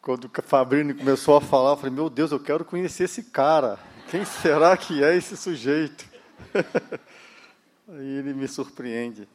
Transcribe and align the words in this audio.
Quando 0.00 0.24
o 0.26 0.42
Fabrini 0.42 0.94
começou 0.94 1.36
a 1.36 1.40
falar, 1.40 1.72
eu 1.72 1.76
falei, 1.76 1.92
meu 1.92 2.08
Deus, 2.08 2.30
eu 2.30 2.38
quero 2.38 2.64
conhecer 2.64 3.04
esse 3.04 3.24
cara. 3.24 3.78
Quem 4.08 4.24
será 4.24 4.76
que 4.76 5.02
é 5.02 5.16
esse 5.16 5.36
sujeito? 5.36 6.08
Aí 7.88 8.18
ele 8.18 8.32
me 8.32 8.46
surpreende, 8.46 9.28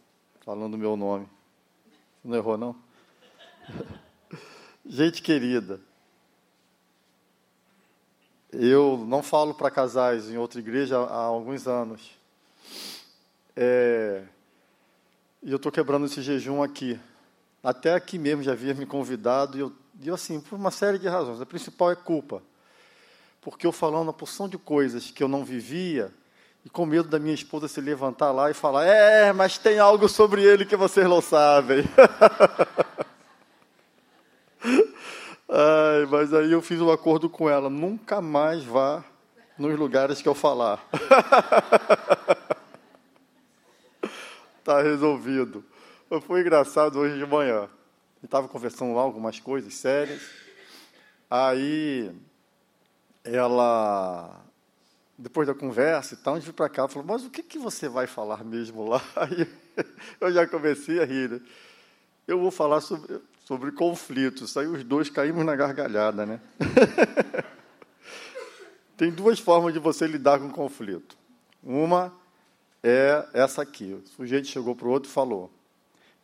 falando 0.46 0.78
meu 0.78 0.96
nome. 0.96 1.28
Não 2.24 2.38
errou, 2.38 2.58
não? 2.58 2.76
Gente 4.86 5.22
querida, 5.22 5.80
eu 8.52 9.06
não 9.08 9.24
falo 9.24 9.54
para 9.54 9.72
casais 9.72 10.30
em 10.30 10.38
outra 10.38 10.60
igreja 10.60 10.98
há 10.98 11.24
alguns 11.24 11.68
anos. 11.68 12.12
É, 13.56 14.24
e 15.44 15.52
eu 15.52 15.58
estou 15.58 15.72
quebrando 15.72 16.06
esse 16.06 16.22
jejum 16.22 16.62
aqui. 16.62 17.00
Até 17.64 17.94
aqui 17.94 18.18
mesmo 18.18 18.42
já 18.42 18.54
havia 18.54 18.74
me 18.74 18.86
convidado, 18.86 19.58
e 19.58 19.62
eu, 19.62 19.72
e 20.02 20.08
eu, 20.08 20.16
assim, 20.16 20.40
por 20.40 20.56
uma 20.56 20.72
série 20.72 20.98
de 20.98 21.08
razões. 21.08 21.40
A 21.40 21.46
principal 21.46 21.92
é 21.92 21.96
culpa. 21.96 22.42
Porque 23.40 23.68
eu 23.68 23.72
falando 23.72 24.04
uma 24.04 24.14
porção 24.14 24.50
de 24.50 24.58
coisas 24.58 25.12
que 25.12 25.24
eu 25.24 25.28
não 25.28 25.46
vivia, 25.46 26.12
e 26.66 26.70
com 26.70 26.86
medo 26.86 27.10
da 27.10 27.20
minha 27.20 27.34
esposa 27.34 27.68
se 27.68 27.82
levantar 27.82 28.32
lá 28.32 28.52
e 28.52 28.54
falar: 28.54 28.86
É, 28.86 29.34
mas 29.34 29.58
tem 29.58 29.80
algo 29.80 30.08
sobre 30.08 30.44
ele 30.44 30.66
que 30.66 30.76
vocês 30.76 31.08
não 31.08 31.22
sabem. 31.22 31.84
Ai, 35.50 36.06
mas 36.10 36.34
aí 36.34 36.52
eu 36.52 36.62
fiz 36.62 36.80
um 36.80 36.92
acordo 36.92 37.30
com 37.30 37.50
ela: 37.50 37.70
nunca 37.70 38.22
mais 38.22 38.64
vá 38.64 39.04
nos 39.58 39.78
lugares 39.78 40.22
que 40.22 40.30
eu 40.30 40.36
falar. 40.36 40.82
tá 44.64 44.82
resolvido. 44.82 45.66
Foi 46.20 46.42
engraçado 46.42 47.00
hoje 47.00 47.18
de 47.18 47.26
manhã. 47.26 47.70
Estava 48.22 48.46
conversando 48.46 48.94
lá 48.94 49.02
algumas 49.02 49.40
coisas 49.40 49.74
sérias. 49.74 50.22
Aí 51.30 52.12
ela 53.24 54.42
depois 55.18 55.48
da 55.48 55.54
conversa 55.54 56.16
e 56.16 56.18
tal, 56.18 56.34
a 56.34 56.38
gente 56.38 56.48
veio 56.48 56.56
para 56.56 56.68
cá 56.68 56.86
e 56.86 56.90
falou, 56.90 57.08
mas 57.08 57.24
o 57.24 57.30
que, 57.30 57.42
que 57.42 57.58
você 57.58 57.88
vai 57.88 58.08
falar 58.08 58.44
mesmo 58.44 58.90
lá? 58.90 59.02
Aí 59.16 59.48
eu 60.20 60.34
já 60.34 60.46
comecei 60.46 61.00
a 61.00 61.06
rir. 61.06 61.30
Né? 61.30 61.42
Eu 62.28 62.40
vou 62.40 62.52
falar 62.52 62.82
sobre, 62.82 63.22
sobre 63.46 63.72
conflitos. 63.72 64.58
Aí 64.58 64.68
os 64.68 64.84
dois 64.84 65.10
caímos 65.10 65.46
na 65.46 65.56
gargalhada, 65.56 66.26
né? 66.26 66.42
Tem 68.98 69.12
duas 69.12 69.40
formas 69.40 69.74
de 69.74 69.80
você 69.80 70.08
lidar 70.08 70.40
com 70.40 70.50
conflito. 70.50 71.16
Uma 71.64 72.14
é 72.84 73.26
essa 73.34 73.62
aqui. 73.62 73.94
O 73.94 74.08
sujeito 74.10 74.48
chegou 74.48 74.76
para 74.76 74.88
o 74.88 74.92
outro 74.92 75.10
e 75.10 75.14
falou: 75.14 75.52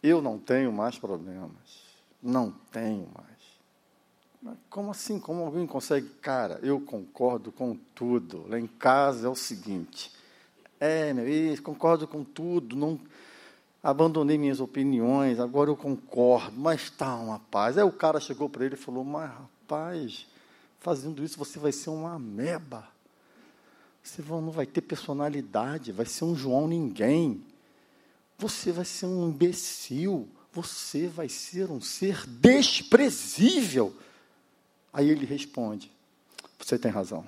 Eu 0.02 0.22
não 0.22 0.38
tenho 0.38 0.72
mais 0.72 0.98
problemas. 0.98 1.88
Não 2.22 2.52
tenho 2.72 3.08
mais. 3.14 4.58
Como 4.70 4.92
assim? 4.92 5.20
Como 5.20 5.44
alguém 5.44 5.66
consegue? 5.66 6.10
Cara, 6.22 6.60
eu 6.64 6.80
concordo 6.80 7.52
com 7.52 7.76
tudo. 7.96 8.46
Lá 8.48 8.60
em 8.60 8.68
casa 8.68 9.28
é 9.28 9.30
o 9.30 9.36
seguinte. 9.36 10.12
É, 10.80 11.12
meu, 11.14 11.28
isso, 11.28 11.62
concordo 11.62 12.08
com 12.08 12.24
tudo. 12.24 12.76
Não 12.76 13.00
abandonei 13.82 14.38
minhas 14.38 14.60
opiniões, 14.60 15.40
agora 15.40 15.70
eu 15.70 15.76
concordo, 15.76 16.58
mas 16.58 16.84
está 16.84 17.16
uma 17.16 17.40
paz. 17.40 17.78
Aí 17.78 17.84
o 17.84 17.92
cara 17.92 18.20
chegou 18.20 18.50
para 18.50 18.66
ele 18.66 18.76
e 18.76 18.78
falou: 18.78 19.04
Mas 19.04 19.30
rapaz, 19.32 20.28
fazendo 20.80 21.24
isso 21.24 21.38
você 21.38 21.58
vai 21.60 21.72
ser 21.72 21.90
uma 21.90 22.14
ameba. 22.14 22.88
Você 24.04 24.22
não 24.22 24.52
vai 24.52 24.66
ter 24.66 24.82
personalidade, 24.82 25.92
vai 25.92 26.06
ser 26.06 26.24
um 26.24 26.36
João 26.36 26.68
ninguém. 26.68 27.44
Você 28.38 28.72
vai 28.72 28.86
ser 28.86 29.08
um 29.08 29.30
imbecil. 29.30 30.30
Você 30.52 31.08
vai 31.08 31.30
ser 31.30 31.72
um 31.72 31.82
ser 31.82 32.26
desprezível. 32.28 33.96
Aí 34.94 35.10
ele 35.10 35.26
responde: 35.26 35.92
Você 36.60 36.78
tem 36.78 36.92
razão. 36.92 37.26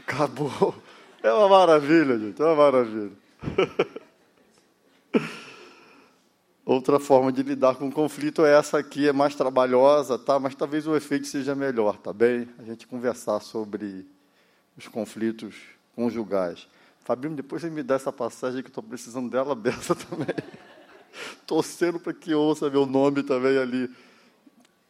Acabou. 0.00 0.74
É 1.22 1.32
uma 1.32 1.48
maravilha, 1.48 2.18
gente, 2.18 2.40
é 2.40 2.44
uma 2.44 2.54
maravilha. 2.54 3.12
Outra 6.64 7.00
forma 7.00 7.32
de 7.32 7.42
lidar 7.42 7.76
com 7.76 7.88
o 7.88 7.92
conflito 7.92 8.44
é 8.44 8.56
essa 8.56 8.78
aqui, 8.78 9.08
é 9.08 9.12
mais 9.12 9.34
trabalhosa, 9.34 10.18
tá? 10.18 10.38
Mas 10.38 10.54
talvez 10.54 10.86
o 10.86 10.94
efeito 10.94 11.26
seja 11.26 11.54
melhor, 11.54 11.96
tá 11.96 12.12
bem? 12.12 12.48
A 12.58 12.62
gente 12.62 12.86
conversar 12.86 13.40
sobre 13.40 14.06
os 14.76 14.86
conflitos 14.86 15.54
conjugais. 15.96 16.68
Fabinho, 17.08 17.34
depois 17.34 17.62
você 17.62 17.70
me 17.70 17.82
dá 17.82 17.94
essa 17.94 18.12
passagem 18.12 18.62
que 18.62 18.68
estou 18.68 18.82
precisando 18.82 19.30
dela 19.30 19.56
dessa 19.56 19.94
também. 19.94 20.26
Torcendo 21.46 21.98
para 21.98 22.12
que 22.12 22.34
ouça 22.34 22.68
meu 22.68 22.84
nome 22.84 23.22
também 23.22 23.56
ali. 23.56 23.90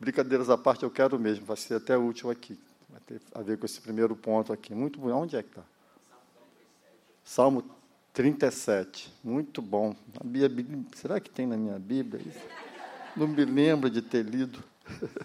Brincadeiras 0.00 0.50
à 0.50 0.58
parte, 0.58 0.82
eu 0.82 0.90
quero 0.90 1.16
mesmo, 1.16 1.46
vai 1.46 1.56
ser 1.56 1.74
até 1.74 1.96
útil 1.96 2.28
aqui. 2.28 2.58
Vai 2.88 3.00
ter 3.02 3.20
a 3.32 3.40
ver 3.40 3.56
com 3.56 3.66
esse 3.66 3.80
primeiro 3.80 4.16
ponto 4.16 4.52
aqui. 4.52 4.74
Muito 4.74 4.98
bom. 4.98 5.12
Onde 5.12 5.36
é 5.36 5.42
que 5.44 5.48
está? 5.48 5.62
Salmo 7.22 7.62
37. 8.12 9.14
Muito 9.22 9.62
bom. 9.62 9.94
Bíblia, 10.24 10.84
será 10.96 11.20
que 11.20 11.30
tem 11.30 11.46
na 11.46 11.56
minha 11.56 11.78
Bíblia 11.78 12.20
isso? 12.26 12.44
Não 13.16 13.28
me 13.28 13.44
lembro 13.44 13.88
de 13.88 14.02
ter 14.02 14.24
lido. 14.24 14.58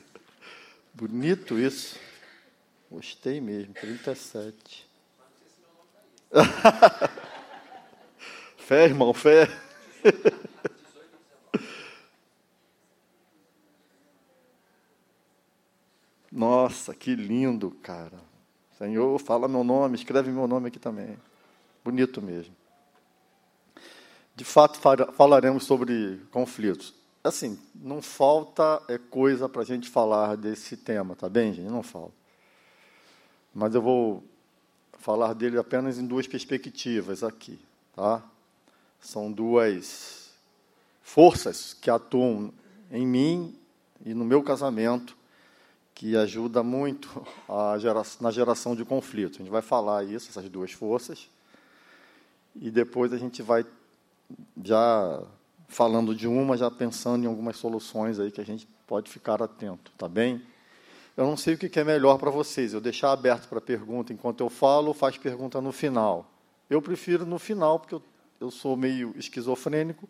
Bonito 0.93 1.57
isso. 1.57 1.97
Gostei 2.91 3.41
mesmo. 3.41 3.73
37. 3.73 4.92
fé, 8.57 8.85
irmão, 8.85 9.13
fé. 9.13 9.47
Nossa, 16.31 16.95
que 16.95 17.15
lindo, 17.15 17.71
cara. 17.83 18.17
Senhor, 18.77 19.19
fala 19.19 19.47
meu 19.47 19.63
nome, 19.63 19.95
escreve 19.95 20.31
meu 20.31 20.47
nome 20.47 20.69
aqui 20.69 20.79
também. 20.79 21.17
Bonito 21.85 22.21
mesmo. 22.21 22.55
De 24.35 24.43
fato, 24.43 24.79
falaremos 25.13 25.63
sobre 25.63 26.19
conflitos. 26.31 26.93
Assim, 27.23 27.59
não 27.75 28.01
falta 28.01 28.81
é, 28.89 28.97
coisa 28.97 29.47
para 29.47 29.61
a 29.61 29.65
gente 29.65 29.89
falar 29.89 30.35
desse 30.35 30.75
tema, 30.75 31.15
tá 31.15 31.29
bem, 31.29 31.53
gente? 31.53 31.69
Não 31.69 31.83
falta. 31.83 32.15
Mas 33.53 33.75
eu 33.75 33.81
vou 33.81 34.23
falar 35.03 35.33
dele 35.33 35.57
apenas 35.57 35.99
em 35.99 36.07
duas 36.07 36.27
perspectivas 36.27 37.25
aqui, 37.25 37.59
tá? 37.93 38.23
São 39.01 39.29
duas 39.29 40.31
forças 41.01 41.73
que 41.73 41.89
atuam 41.89 42.53
em 42.89 43.05
mim 43.05 43.53
e 44.05 44.13
no 44.13 44.23
meu 44.23 44.41
casamento 44.41 45.13
que 45.93 46.15
ajuda 46.15 46.63
muito 46.63 47.09
gera, 47.81 48.01
na 48.21 48.31
geração 48.31 48.77
de 48.77 48.85
conflitos. 48.85 49.35
A 49.35 49.43
gente 49.43 49.51
vai 49.51 49.61
falar 49.61 50.05
isso, 50.05 50.29
essas 50.29 50.49
duas 50.49 50.71
forças, 50.71 51.27
e 52.55 52.71
depois 52.71 53.11
a 53.11 53.17
gente 53.17 53.41
vai 53.41 53.65
já 54.63 55.21
falando 55.67 56.15
de 56.15 56.29
uma, 56.29 56.55
já 56.55 56.71
pensando 56.71 57.25
em 57.25 57.27
algumas 57.27 57.57
soluções 57.57 58.21
aí 58.21 58.31
que 58.31 58.39
a 58.39 58.45
gente 58.45 58.65
pode 58.87 59.11
ficar 59.11 59.43
atento, 59.43 59.91
tá 59.97 60.07
bem? 60.07 60.41
Eu 61.15 61.25
não 61.25 61.37
sei 61.37 61.53
o 61.53 61.57
que 61.57 61.79
é 61.79 61.83
melhor 61.83 62.17
para 62.17 62.31
vocês, 62.31 62.73
eu 62.73 62.81
deixar 62.81 63.11
aberto 63.11 63.47
para 63.47 63.61
pergunta 63.61 64.11
enquanto 64.11 64.41
eu 64.41 64.49
falo 64.49 64.93
faz 64.93 65.15
pergunta 65.17 65.61
no 65.61 65.71
final. 65.71 66.27
Eu 66.67 66.81
prefiro 66.81 67.23
no 67.23 67.37
final, 67.37 67.79
porque 67.79 67.93
eu, 67.93 68.01
eu 68.41 68.49
sou 68.49 68.75
meio 68.75 69.13
esquizofrênico, 69.15 70.09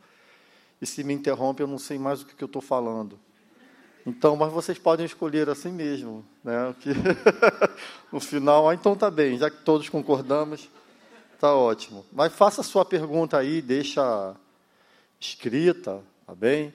e 0.81 0.85
se 0.85 1.03
me 1.03 1.13
interrompe 1.13 1.61
eu 1.61 1.67
não 1.67 1.77
sei 1.77 1.99
mais 1.99 2.21
o 2.21 2.25
que, 2.25 2.35
que 2.35 2.43
eu 2.43 2.47
estou 2.47 2.61
falando. 2.61 3.19
Então, 4.05 4.35
mas 4.35 4.51
vocês 4.51 4.77
podem 4.77 5.05
escolher 5.05 5.49
assim 5.49 5.71
mesmo, 5.71 6.25
né? 6.43 6.73
Que 6.79 6.89
no 8.11 8.19
final, 8.19 8.69
ah, 8.69 8.73
então 8.73 8.95
tá 8.95 9.11
bem, 9.11 9.37
já 9.37 9.49
que 9.49 9.61
todos 9.63 9.89
concordamos, 9.89 10.69
tá 11.37 11.53
ótimo. 11.53 12.05
Mas 12.11 12.31
faça 12.31 12.61
a 12.61 12.63
sua 12.63 12.85
pergunta 12.85 13.37
aí, 13.37 13.61
deixa 13.61 14.35
escrita, 15.19 16.01
tá 16.25 16.33
bem? 16.33 16.73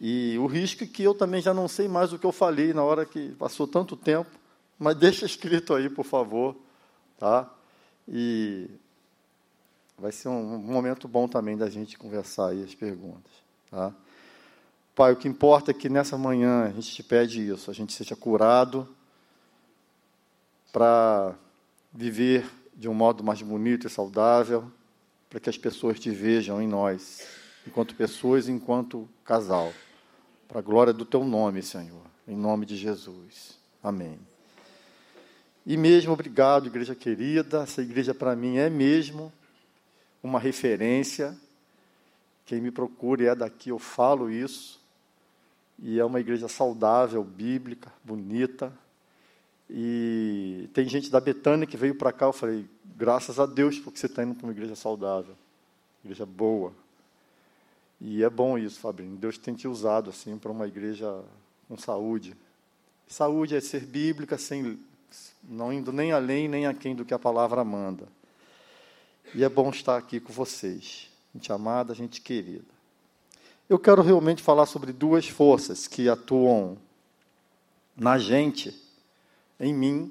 E 0.00 0.38
o 0.38 0.46
risco 0.46 0.84
é 0.84 0.86
que 0.86 1.02
eu 1.02 1.14
também 1.14 1.40
já 1.40 1.52
não 1.52 1.66
sei 1.66 1.88
mais 1.88 2.12
o 2.12 2.18
que 2.18 2.26
eu 2.26 2.32
falei 2.32 2.72
na 2.72 2.82
hora 2.82 3.04
que 3.04 3.30
passou 3.30 3.66
tanto 3.66 3.96
tempo, 3.96 4.30
mas 4.78 4.96
deixa 4.96 5.26
escrito 5.26 5.74
aí, 5.74 5.90
por 5.90 6.04
favor, 6.04 6.56
tá? 7.18 7.52
E 8.06 8.70
vai 9.98 10.12
ser 10.12 10.28
um 10.28 10.58
momento 10.58 11.08
bom 11.08 11.26
também 11.26 11.56
da 11.56 11.68
gente 11.68 11.98
conversar 11.98 12.50
aí 12.50 12.62
as 12.62 12.74
perguntas, 12.74 13.32
tá? 13.70 13.92
Pai, 14.94 15.12
o 15.12 15.16
que 15.16 15.28
importa 15.28 15.72
é 15.72 15.74
que 15.74 15.88
nessa 15.88 16.16
manhã 16.16 16.64
a 16.64 16.70
gente 16.70 16.94
te 16.94 17.02
pede 17.02 17.48
isso, 17.48 17.70
a 17.70 17.74
gente 17.74 17.92
seja 17.92 18.14
curado 18.14 18.88
para 20.72 21.34
viver 21.92 22.48
de 22.74 22.88
um 22.88 22.94
modo 22.94 23.24
mais 23.24 23.42
bonito 23.42 23.86
e 23.86 23.90
saudável, 23.90 24.70
para 25.28 25.40
que 25.40 25.50
as 25.50 25.58
pessoas 25.58 25.98
te 25.98 26.10
vejam 26.10 26.62
em 26.62 26.68
nós, 26.68 27.26
enquanto 27.66 27.94
pessoas 27.96 28.48
enquanto 28.48 29.08
casal. 29.24 29.72
Para 30.48 30.60
a 30.60 30.62
glória 30.62 30.94
do 30.94 31.04
teu 31.04 31.22
nome, 31.24 31.62
Senhor, 31.62 32.00
em 32.26 32.34
nome 32.34 32.64
de 32.64 32.74
Jesus. 32.74 33.58
Amém. 33.82 34.18
E 35.66 35.76
mesmo, 35.76 36.14
obrigado, 36.14 36.66
igreja 36.66 36.94
querida, 36.94 37.64
essa 37.64 37.82
igreja 37.82 38.14
para 38.14 38.34
mim 38.34 38.56
é 38.56 38.70
mesmo 38.70 39.30
uma 40.22 40.40
referência 40.40 41.36
Quem 42.46 42.62
me 42.62 42.70
procura 42.70 43.22
e 43.22 43.26
é 43.26 43.34
daqui, 43.34 43.68
eu 43.68 43.78
falo 43.78 44.30
isso. 44.30 44.80
E 45.78 46.00
é 46.00 46.04
uma 46.04 46.18
igreja 46.18 46.48
saudável, 46.48 47.22
bíblica, 47.22 47.92
bonita. 48.02 48.72
E 49.68 50.70
tem 50.72 50.88
gente 50.88 51.10
da 51.10 51.20
Betânia 51.20 51.66
que 51.66 51.76
veio 51.76 51.94
para 51.94 52.10
cá, 52.10 52.24
eu 52.24 52.32
falei, 52.32 52.66
graças 52.96 53.38
a 53.38 53.44
Deus, 53.44 53.78
porque 53.78 53.98
você 53.98 54.06
está 54.06 54.24
indo 54.24 54.34
para 54.34 54.46
uma 54.46 54.52
igreja 54.52 54.74
saudável, 54.74 55.36
igreja 56.02 56.24
boa. 56.24 56.72
E 58.00 58.22
é 58.22 58.30
bom 58.30 58.56
isso, 58.56 58.78
Fabrinho. 58.78 59.16
Deus 59.16 59.38
tem 59.38 59.54
te 59.54 59.66
usado 59.66 60.10
assim 60.10 60.38
para 60.38 60.52
uma 60.52 60.66
igreja 60.66 61.22
com 61.66 61.76
saúde. 61.76 62.36
Saúde 63.06 63.56
é 63.56 63.60
ser 63.60 63.84
bíblica, 63.84 64.38
sem, 64.38 64.78
não 65.42 65.72
indo 65.72 65.92
nem 65.92 66.12
além 66.12 66.48
nem 66.48 66.66
aquém 66.66 66.94
do 66.94 67.04
que 67.04 67.14
a 67.14 67.18
palavra 67.18 67.64
manda. 67.64 68.06
E 69.34 69.42
é 69.44 69.48
bom 69.48 69.70
estar 69.70 69.96
aqui 69.96 70.20
com 70.20 70.32
vocês, 70.32 71.10
gente 71.34 71.52
amada, 71.52 71.94
gente 71.94 72.20
querida. 72.20 72.78
Eu 73.68 73.78
quero 73.78 74.00
realmente 74.00 74.42
falar 74.42 74.64
sobre 74.64 74.92
duas 74.92 75.28
forças 75.28 75.86
que 75.86 76.08
atuam 76.08 76.78
na 77.94 78.16
gente, 78.16 78.74
em 79.60 79.74
mim, 79.74 80.10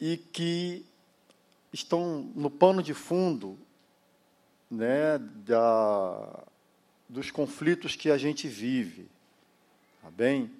e 0.00 0.16
que 0.16 0.84
estão 1.72 2.28
no 2.34 2.50
pano 2.50 2.82
de 2.82 2.94
fundo 2.94 3.56
né, 4.70 5.18
da, 5.18 6.44
dos 7.08 7.30
conflitos 7.30 7.96
que 7.96 8.10
a 8.10 8.16
gente 8.16 8.46
vive. 8.46 9.08
Tá 10.02 10.10
bem? 10.10 10.50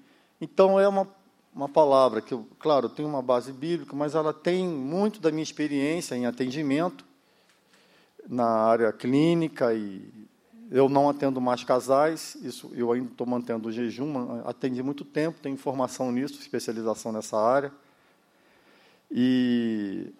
Então, 0.41 0.81
é 0.81 0.89
uma, 0.89 1.09
uma 1.55 1.69
palavra 1.69 2.21
que, 2.21 2.35
eu, 2.35 2.47
claro, 2.59 2.89
tem 2.89 3.07
uma 3.07 3.23
base 3.23 3.53
bíblica, 3.53 3.95
mas 3.95 4.15
ela 4.15 4.33
tem 4.33 4.67
muito 4.67 5.21
da 5.21 5.31
minha 5.31 5.43
experiência 5.43 6.15
em 6.15 6.27
atendimento 6.27 7.05
na 8.29 8.47
área 8.47 8.93
clínica 8.93 9.73
e 9.73 10.09
eu 10.71 10.89
não 10.89 11.09
atendo 11.09 11.41
mais 11.41 11.65
casais, 11.65 12.37
isso 12.43 12.71
eu 12.75 12.93
ainda 12.93 13.11
estou 13.11 13.27
mantendo 13.27 13.69
o 13.69 13.73
jejum, 13.73 14.41
atendi 14.45 14.83
muito 14.83 15.05
tempo, 15.05 15.41
tenho 15.41 15.57
formação 15.57 16.13
nisso, 16.13 16.39
especialização 16.41 17.11
nessa 17.11 17.37
área. 17.37 17.73
E 19.11 20.13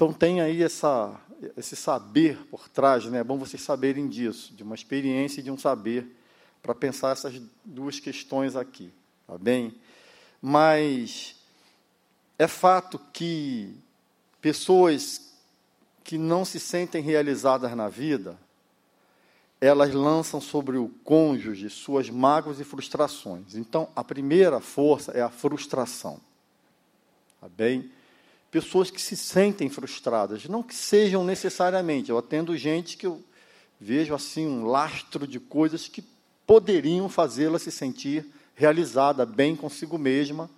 então 0.00 0.14
tem 0.14 0.40
aí 0.40 0.62
essa, 0.62 1.20
esse 1.58 1.76
saber 1.76 2.38
por 2.46 2.70
trás, 2.70 3.04
né? 3.04 3.18
é 3.18 3.24
bom 3.24 3.36
vocês 3.36 3.60
saberem 3.60 4.08
disso, 4.08 4.54
de 4.54 4.62
uma 4.62 4.74
experiência 4.74 5.40
e 5.40 5.42
de 5.42 5.50
um 5.50 5.58
saber, 5.58 6.16
para 6.62 6.74
pensar 6.74 7.12
essas 7.12 7.38
duas 7.62 8.00
questões 8.00 8.56
aqui, 8.56 8.90
tá 9.26 9.36
bem? 9.36 9.74
Mas 10.40 11.36
é 12.38 12.48
fato 12.48 12.98
que 13.12 13.76
pessoas 14.40 15.34
que 16.02 16.16
não 16.16 16.46
se 16.46 16.58
sentem 16.58 17.02
realizadas 17.02 17.76
na 17.76 17.90
vida, 17.90 18.38
elas 19.60 19.92
lançam 19.92 20.40
sobre 20.40 20.78
o 20.78 20.88
cônjuge 21.04 21.68
suas 21.68 22.08
mágoas 22.08 22.58
e 22.58 22.64
frustrações. 22.64 23.54
Então, 23.54 23.86
a 23.94 24.02
primeira 24.02 24.60
força 24.60 25.12
é 25.12 25.20
a 25.20 25.28
frustração. 25.28 26.18
Tá 27.38 27.50
bem? 27.50 27.92
Pessoas 28.50 28.90
que 28.90 29.00
se 29.00 29.16
sentem 29.16 29.68
frustradas, 29.68 30.46
não 30.46 30.62
que 30.62 30.74
sejam 30.74 31.24
necessariamente. 31.24 32.10
Eu 32.10 32.18
atendo 32.18 32.56
gente 32.56 32.96
que 32.96 33.06
eu 33.06 33.22
vejo 33.80 34.14
assim 34.14 34.46
um 34.46 34.64
lastro 34.66 35.26
de 35.26 35.38
coisas 35.38 35.86
que 35.86 36.04
poderiam 36.46 37.08
fazê-la 37.08 37.58
se 37.58 37.70
sentir 37.70 38.26
realizada, 38.54 39.24
bem 39.24 39.54
consigo 39.54 39.96
mesma, 39.96 40.50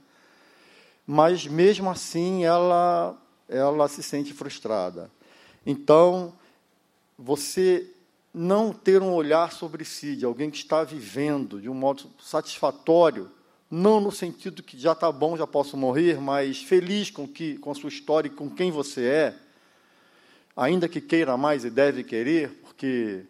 mas 1.07 1.47
mesmo 1.47 1.91
assim 1.91 2.45
ela 2.45 3.19
ela 3.49 3.87
se 3.89 4.03
sente 4.03 4.33
frustrada. 4.33 5.11
Então, 5.67 6.33
você 7.19 7.89
não 8.33 8.73
ter 8.73 9.03
um 9.03 9.13
olhar 9.13 9.53
sobre 9.53 9.85
si, 9.85 10.17
de 10.17 10.25
alguém 10.25 10.51
que 10.51 10.57
está 10.57 10.83
vivendo 10.83 11.61
de 11.61 11.69
um 11.69 11.75
modo 11.75 12.11
satisfatório, 12.19 13.31
não 13.75 14.03
no 14.03 14.13
sentido 14.13 14.63
que 14.63 14.79
já 14.79 14.93
está 14.93 15.11
bom, 15.11 15.35
já 15.35 15.47
posso 15.47 15.79
morrer, 15.79 16.21
mas 16.21 16.63
feliz 16.63 17.11
com, 17.11 17.27
que, 17.27 17.57
com 17.57 17.71
a 17.71 17.75
sua 17.75 17.89
história 17.89 18.29
e 18.29 18.31
com 18.31 18.51
quem 18.51 18.71
você 18.71 19.07
é, 19.07 19.35
ainda 20.55 20.87
que 20.87 21.01
queira 21.01 21.39
mais 21.39 21.65
e 21.65 21.71
deve 21.71 22.05
querer, 22.05 22.51
porque 22.63 23.25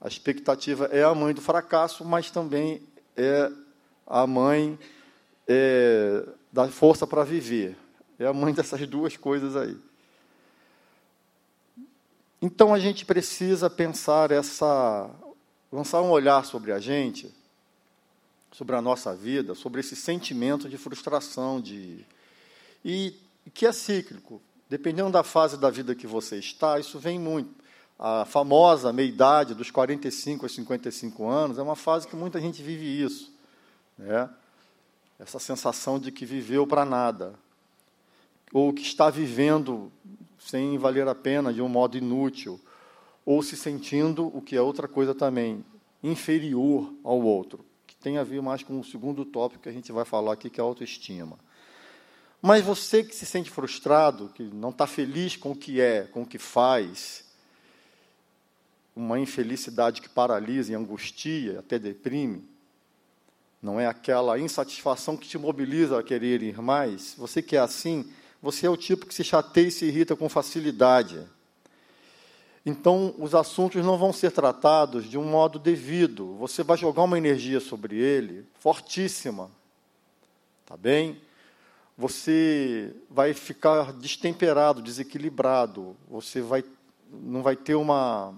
a 0.00 0.06
expectativa 0.06 0.84
é 0.92 1.02
a 1.02 1.12
mãe 1.12 1.34
do 1.34 1.40
fracasso, 1.40 2.04
mas 2.04 2.30
também 2.30 2.80
é 3.16 3.50
a 4.06 4.28
mãe 4.28 4.78
é, 5.48 6.24
da 6.52 6.68
força 6.68 7.04
para 7.04 7.24
viver. 7.24 7.76
É 8.16 8.26
a 8.26 8.32
mãe 8.32 8.54
dessas 8.54 8.86
duas 8.86 9.16
coisas 9.16 9.56
aí. 9.56 9.76
Então 12.40 12.72
a 12.72 12.78
gente 12.78 13.04
precisa 13.04 13.68
pensar 13.68 14.30
essa, 14.30 15.10
lançar 15.72 16.00
um 16.00 16.10
olhar 16.10 16.44
sobre 16.44 16.70
a 16.70 16.78
gente, 16.78 17.39
sobre 18.52 18.76
a 18.76 18.82
nossa 18.82 19.14
vida, 19.14 19.54
sobre 19.54 19.80
esse 19.80 19.94
sentimento 19.94 20.68
de 20.68 20.76
frustração, 20.76 21.60
de 21.60 22.04
e 22.84 23.14
que 23.54 23.66
é 23.66 23.72
cíclico. 23.72 24.40
Dependendo 24.68 25.10
da 25.10 25.24
fase 25.24 25.56
da 25.58 25.70
vida 25.70 25.94
que 25.94 26.06
você 26.06 26.36
está, 26.38 26.78
isso 26.78 26.98
vem 26.98 27.18
muito. 27.18 27.50
A 27.98 28.24
famosa 28.24 28.92
meia-idade, 28.92 29.54
dos 29.54 29.70
45 29.70 30.44
aos 30.44 30.54
55 30.54 31.28
anos, 31.28 31.58
é 31.58 31.62
uma 31.62 31.76
fase 31.76 32.06
que 32.06 32.16
muita 32.16 32.40
gente 32.40 32.62
vive 32.62 32.86
isso. 32.86 33.32
Né? 33.98 34.30
Essa 35.18 35.38
sensação 35.38 35.98
de 35.98 36.10
que 36.10 36.24
viveu 36.24 36.66
para 36.66 36.84
nada. 36.84 37.34
Ou 38.52 38.72
que 38.72 38.82
está 38.82 39.10
vivendo 39.10 39.92
sem 40.38 40.78
valer 40.78 41.06
a 41.08 41.14
pena 41.14 41.52
de 41.52 41.60
um 41.60 41.68
modo 41.68 41.98
inútil, 41.98 42.60
ou 43.26 43.42
se 43.42 43.56
sentindo, 43.56 44.26
o 44.34 44.40
que 44.40 44.56
é 44.56 44.62
outra 44.62 44.88
coisa 44.88 45.14
também, 45.14 45.64
inferior 46.02 46.92
ao 47.04 47.20
outro, 47.20 47.64
tem 48.00 48.18
a 48.18 48.24
ver 48.24 48.40
mais 48.40 48.62
com 48.62 48.80
o 48.80 48.84
segundo 48.84 49.24
tópico 49.24 49.62
que 49.62 49.68
a 49.68 49.72
gente 49.72 49.92
vai 49.92 50.04
falar 50.04 50.32
aqui, 50.32 50.48
que 50.48 50.60
é 50.60 50.62
a 50.62 50.66
autoestima. 50.66 51.38
Mas 52.42 52.64
você 52.64 53.04
que 53.04 53.14
se 53.14 53.26
sente 53.26 53.50
frustrado, 53.50 54.30
que 54.34 54.42
não 54.42 54.70
está 54.70 54.86
feliz 54.86 55.36
com 55.36 55.52
o 55.52 55.56
que 55.56 55.80
é, 55.80 56.04
com 56.04 56.22
o 56.22 56.26
que 56.26 56.38
faz, 56.38 57.24
uma 58.96 59.18
infelicidade 59.18 60.00
que 60.00 60.08
paralisa 60.08 60.72
e 60.72 60.74
angustia, 60.74 61.58
até 61.58 61.78
deprime, 61.78 62.48
não 63.62 63.78
é 63.78 63.86
aquela 63.86 64.38
insatisfação 64.38 65.16
que 65.16 65.28
te 65.28 65.36
mobiliza 65.36 65.98
a 65.98 66.02
querer 66.02 66.42
ir 66.42 66.60
mais. 66.62 67.14
Você 67.18 67.42
que 67.42 67.56
é 67.56 67.60
assim, 67.60 68.10
você 68.40 68.66
é 68.66 68.70
o 68.70 68.76
tipo 68.76 69.06
que 69.06 69.14
se 69.14 69.22
chateia 69.22 69.68
e 69.68 69.70
se 69.70 69.84
irrita 69.84 70.16
com 70.16 70.28
facilidade. 70.28 71.26
Então, 72.64 73.14
os 73.18 73.34
assuntos 73.34 73.84
não 73.84 73.96
vão 73.96 74.12
ser 74.12 74.32
tratados 74.32 75.08
de 75.08 75.16
um 75.16 75.24
modo 75.24 75.58
devido. 75.58 76.34
Você 76.36 76.62
vai 76.62 76.76
jogar 76.76 77.02
uma 77.04 77.16
energia 77.16 77.58
sobre 77.58 77.96
ele 77.96 78.46
fortíssima. 78.58 79.50
Tá 80.66 80.76
bem? 80.76 81.20
Você 81.96 82.94
vai 83.10 83.32
ficar 83.32 83.92
destemperado, 83.94 84.82
desequilibrado. 84.82 85.96
Você 86.08 86.42
vai, 86.42 86.62
não 87.10 87.42
vai 87.42 87.56
ter 87.56 87.74
uma 87.74 88.34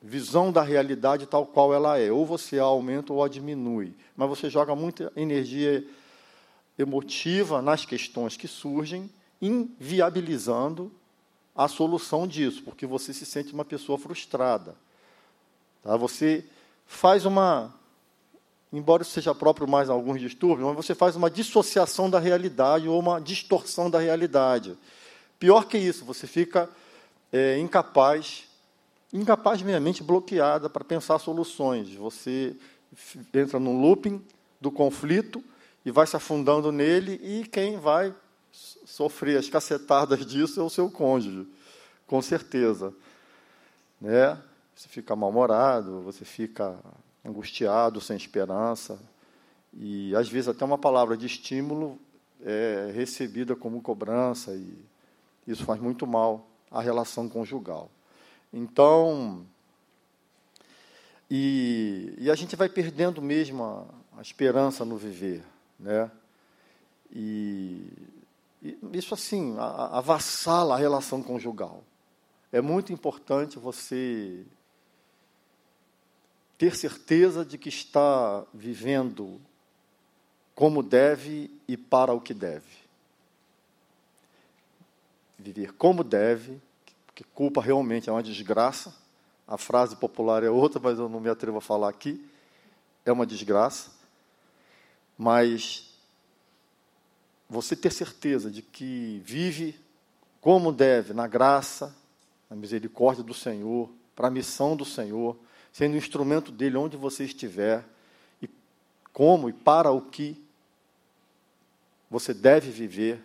visão 0.00 0.52
da 0.52 0.62
realidade 0.62 1.26
tal 1.26 1.46
qual 1.46 1.74
ela 1.74 1.98
é. 1.98 2.12
Ou 2.12 2.24
você 2.24 2.60
a 2.60 2.64
aumenta 2.64 3.12
ou 3.12 3.24
a 3.24 3.28
diminui. 3.28 3.92
Mas 4.16 4.28
você 4.28 4.48
joga 4.48 4.76
muita 4.76 5.12
energia 5.16 5.84
emotiva 6.78 7.60
nas 7.60 7.84
questões 7.84 8.36
que 8.36 8.46
surgem, 8.46 9.10
inviabilizando 9.42 10.92
a 11.58 11.66
solução 11.66 12.24
disso, 12.24 12.62
porque 12.62 12.86
você 12.86 13.12
se 13.12 13.26
sente 13.26 13.52
uma 13.52 13.64
pessoa 13.64 13.98
frustrada. 13.98 14.76
Tá? 15.82 15.96
Você 15.96 16.44
faz 16.86 17.26
uma, 17.26 17.74
embora 18.72 19.02
seja 19.02 19.34
próprio 19.34 19.66
mais 19.66 19.90
alguns 19.90 20.20
distúrbios, 20.20 20.68
mas 20.68 20.76
você 20.76 20.94
faz 20.94 21.16
uma 21.16 21.28
dissociação 21.28 22.08
da 22.08 22.20
realidade 22.20 22.88
ou 22.88 22.96
uma 22.96 23.20
distorção 23.20 23.90
da 23.90 23.98
realidade. 23.98 24.78
Pior 25.36 25.64
que 25.66 25.76
isso, 25.76 26.04
você 26.04 26.28
fica 26.28 26.70
é, 27.32 27.58
incapaz, 27.58 28.44
incapaz 29.12 29.60
mente 29.60 30.00
bloqueada 30.00 30.70
para 30.70 30.84
pensar 30.84 31.18
soluções. 31.18 31.92
Você 31.92 32.54
entra 33.34 33.58
num 33.58 33.80
looping 33.80 34.24
do 34.60 34.70
conflito 34.70 35.42
e 35.84 35.90
vai 35.90 36.06
se 36.06 36.14
afundando 36.14 36.70
nele, 36.70 37.20
e 37.20 37.44
quem 37.48 37.78
vai 37.78 38.14
sofrer 38.52 39.38
as 39.38 39.48
cacetadas 39.48 40.24
disso 40.24 40.60
é 40.60 40.62
o 40.62 40.70
seu 40.70 40.90
cônjuge, 40.90 41.46
com 42.06 42.20
certeza. 42.22 42.92
Né? 44.00 44.40
Você 44.74 44.88
fica 44.88 45.14
mal-humorado, 45.14 46.00
você 46.02 46.24
fica 46.24 46.78
angustiado, 47.24 48.00
sem 48.00 48.16
esperança, 48.16 48.98
e 49.74 50.14
às 50.16 50.28
vezes 50.28 50.48
até 50.48 50.64
uma 50.64 50.78
palavra 50.78 51.16
de 51.16 51.26
estímulo 51.26 51.98
é 52.42 52.90
recebida 52.94 53.54
como 53.56 53.82
cobrança, 53.82 54.54
e 54.54 54.72
isso 55.46 55.64
faz 55.64 55.80
muito 55.80 56.06
mal 56.06 56.48
à 56.70 56.80
relação 56.80 57.28
conjugal. 57.28 57.90
Então, 58.52 59.44
e, 61.30 62.14
e 62.18 62.30
a 62.30 62.34
gente 62.34 62.56
vai 62.56 62.68
perdendo 62.68 63.20
mesmo 63.20 63.62
a, 63.62 63.84
a 64.18 64.22
esperança 64.22 64.84
no 64.84 64.96
viver. 64.96 65.44
Né? 65.78 66.10
E, 67.12 67.86
isso, 68.92 69.14
assim, 69.14 69.56
avassala 69.58 70.74
a 70.74 70.78
relação 70.78 71.22
conjugal. 71.22 71.84
é 72.50 72.60
muito 72.60 72.92
importante 72.92 73.58
você 73.58 74.44
ter 76.56 76.74
certeza 76.74 77.44
de 77.44 77.56
que 77.56 77.68
está 77.68 78.44
vivendo 78.52 79.40
como 80.54 80.82
deve 80.82 81.50
e 81.68 81.76
para 81.76 82.12
o 82.12 82.20
que 82.20 82.34
deve. 82.34 82.66
Viver 85.38 85.72
como 85.74 86.02
deve, 86.02 86.60
porque 87.06 87.22
culpa 87.32 87.62
realmente 87.62 88.08
é 88.08 88.12
uma 88.12 88.24
desgraça. 88.24 88.92
A 89.46 89.56
frase 89.56 89.94
popular 89.94 90.42
é 90.42 90.50
outra, 90.50 90.80
mas 90.80 90.98
eu 90.98 91.08
não 91.08 91.20
me 91.20 91.30
atrevo 91.30 91.58
a 91.58 91.60
falar 91.60 91.88
aqui. 91.88 92.28
É 93.04 93.12
uma 93.12 93.24
desgraça. 93.24 93.92
Mas 95.16 95.87
você 97.48 97.74
ter 97.74 97.92
certeza 97.92 98.50
de 98.50 98.62
que 98.62 99.22
vive 99.24 99.78
como 100.40 100.72
deve, 100.72 101.12
na 101.12 101.26
graça, 101.26 101.94
na 102.48 102.56
misericórdia 102.56 103.24
do 103.24 103.34
Senhor, 103.34 103.90
para 104.14 104.28
a 104.28 104.30
missão 104.30 104.76
do 104.76 104.84
Senhor, 104.84 105.36
sendo 105.72 105.96
instrumento 105.96 106.52
dele 106.52 106.76
onde 106.76 106.96
você 106.96 107.24
estiver, 107.24 107.84
e 108.42 108.48
como 109.12 109.48
e 109.48 109.52
para 109.52 109.90
o 109.90 110.00
que 110.00 110.42
você 112.10 112.32
deve 112.32 112.70
viver, 112.70 113.22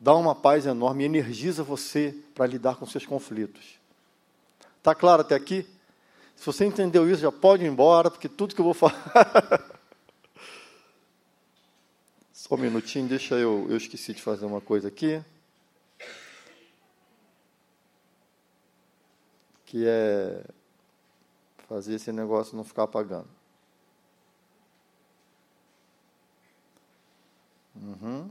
dá 0.00 0.14
uma 0.14 0.34
paz 0.34 0.66
enorme 0.66 1.02
e 1.02 1.06
energiza 1.06 1.62
você 1.62 2.14
para 2.34 2.46
lidar 2.46 2.76
com 2.76 2.86
seus 2.86 3.04
conflitos. 3.04 3.78
Está 4.78 4.94
claro 4.94 5.22
até 5.22 5.34
aqui? 5.34 5.66
Se 6.36 6.46
você 6.46 6.64
entendeu 6.64 7.10
isso, 7.10 7.20
já 7.20 7.32
pode 7.32 7.64
ir 7.64 7.68
embora, 7.68 8.10
porque 8.10 8.28
tudo 8.28 8.54
que 8.54 8.60
eu 8.60 8.64
vou 8.64 8.74
falar. 8.74 9.68
Só 12.38 12.54
um 12.54 12.58
minutinho, 12.58 13.08
deixa 13.08 13.34
eu. 13.34 13.66
Eu 13.68 13.76
esqueci 13.76 14.14
de 14.14 14.22
fazer 14.22 14.46
uma 14.46 14.60
coisa 14.60 14.86
aqui. 14.86 15.20
Que 19.66 19.84
é 19.84 20.44
fazer 21.66 21.94
esse 21.94 22.12
negócio 22.12 22.56
não 22.56 22.62
ficar 22.62 22.84
apagando. 22.84 23.28
Uhum. 27.74 28.30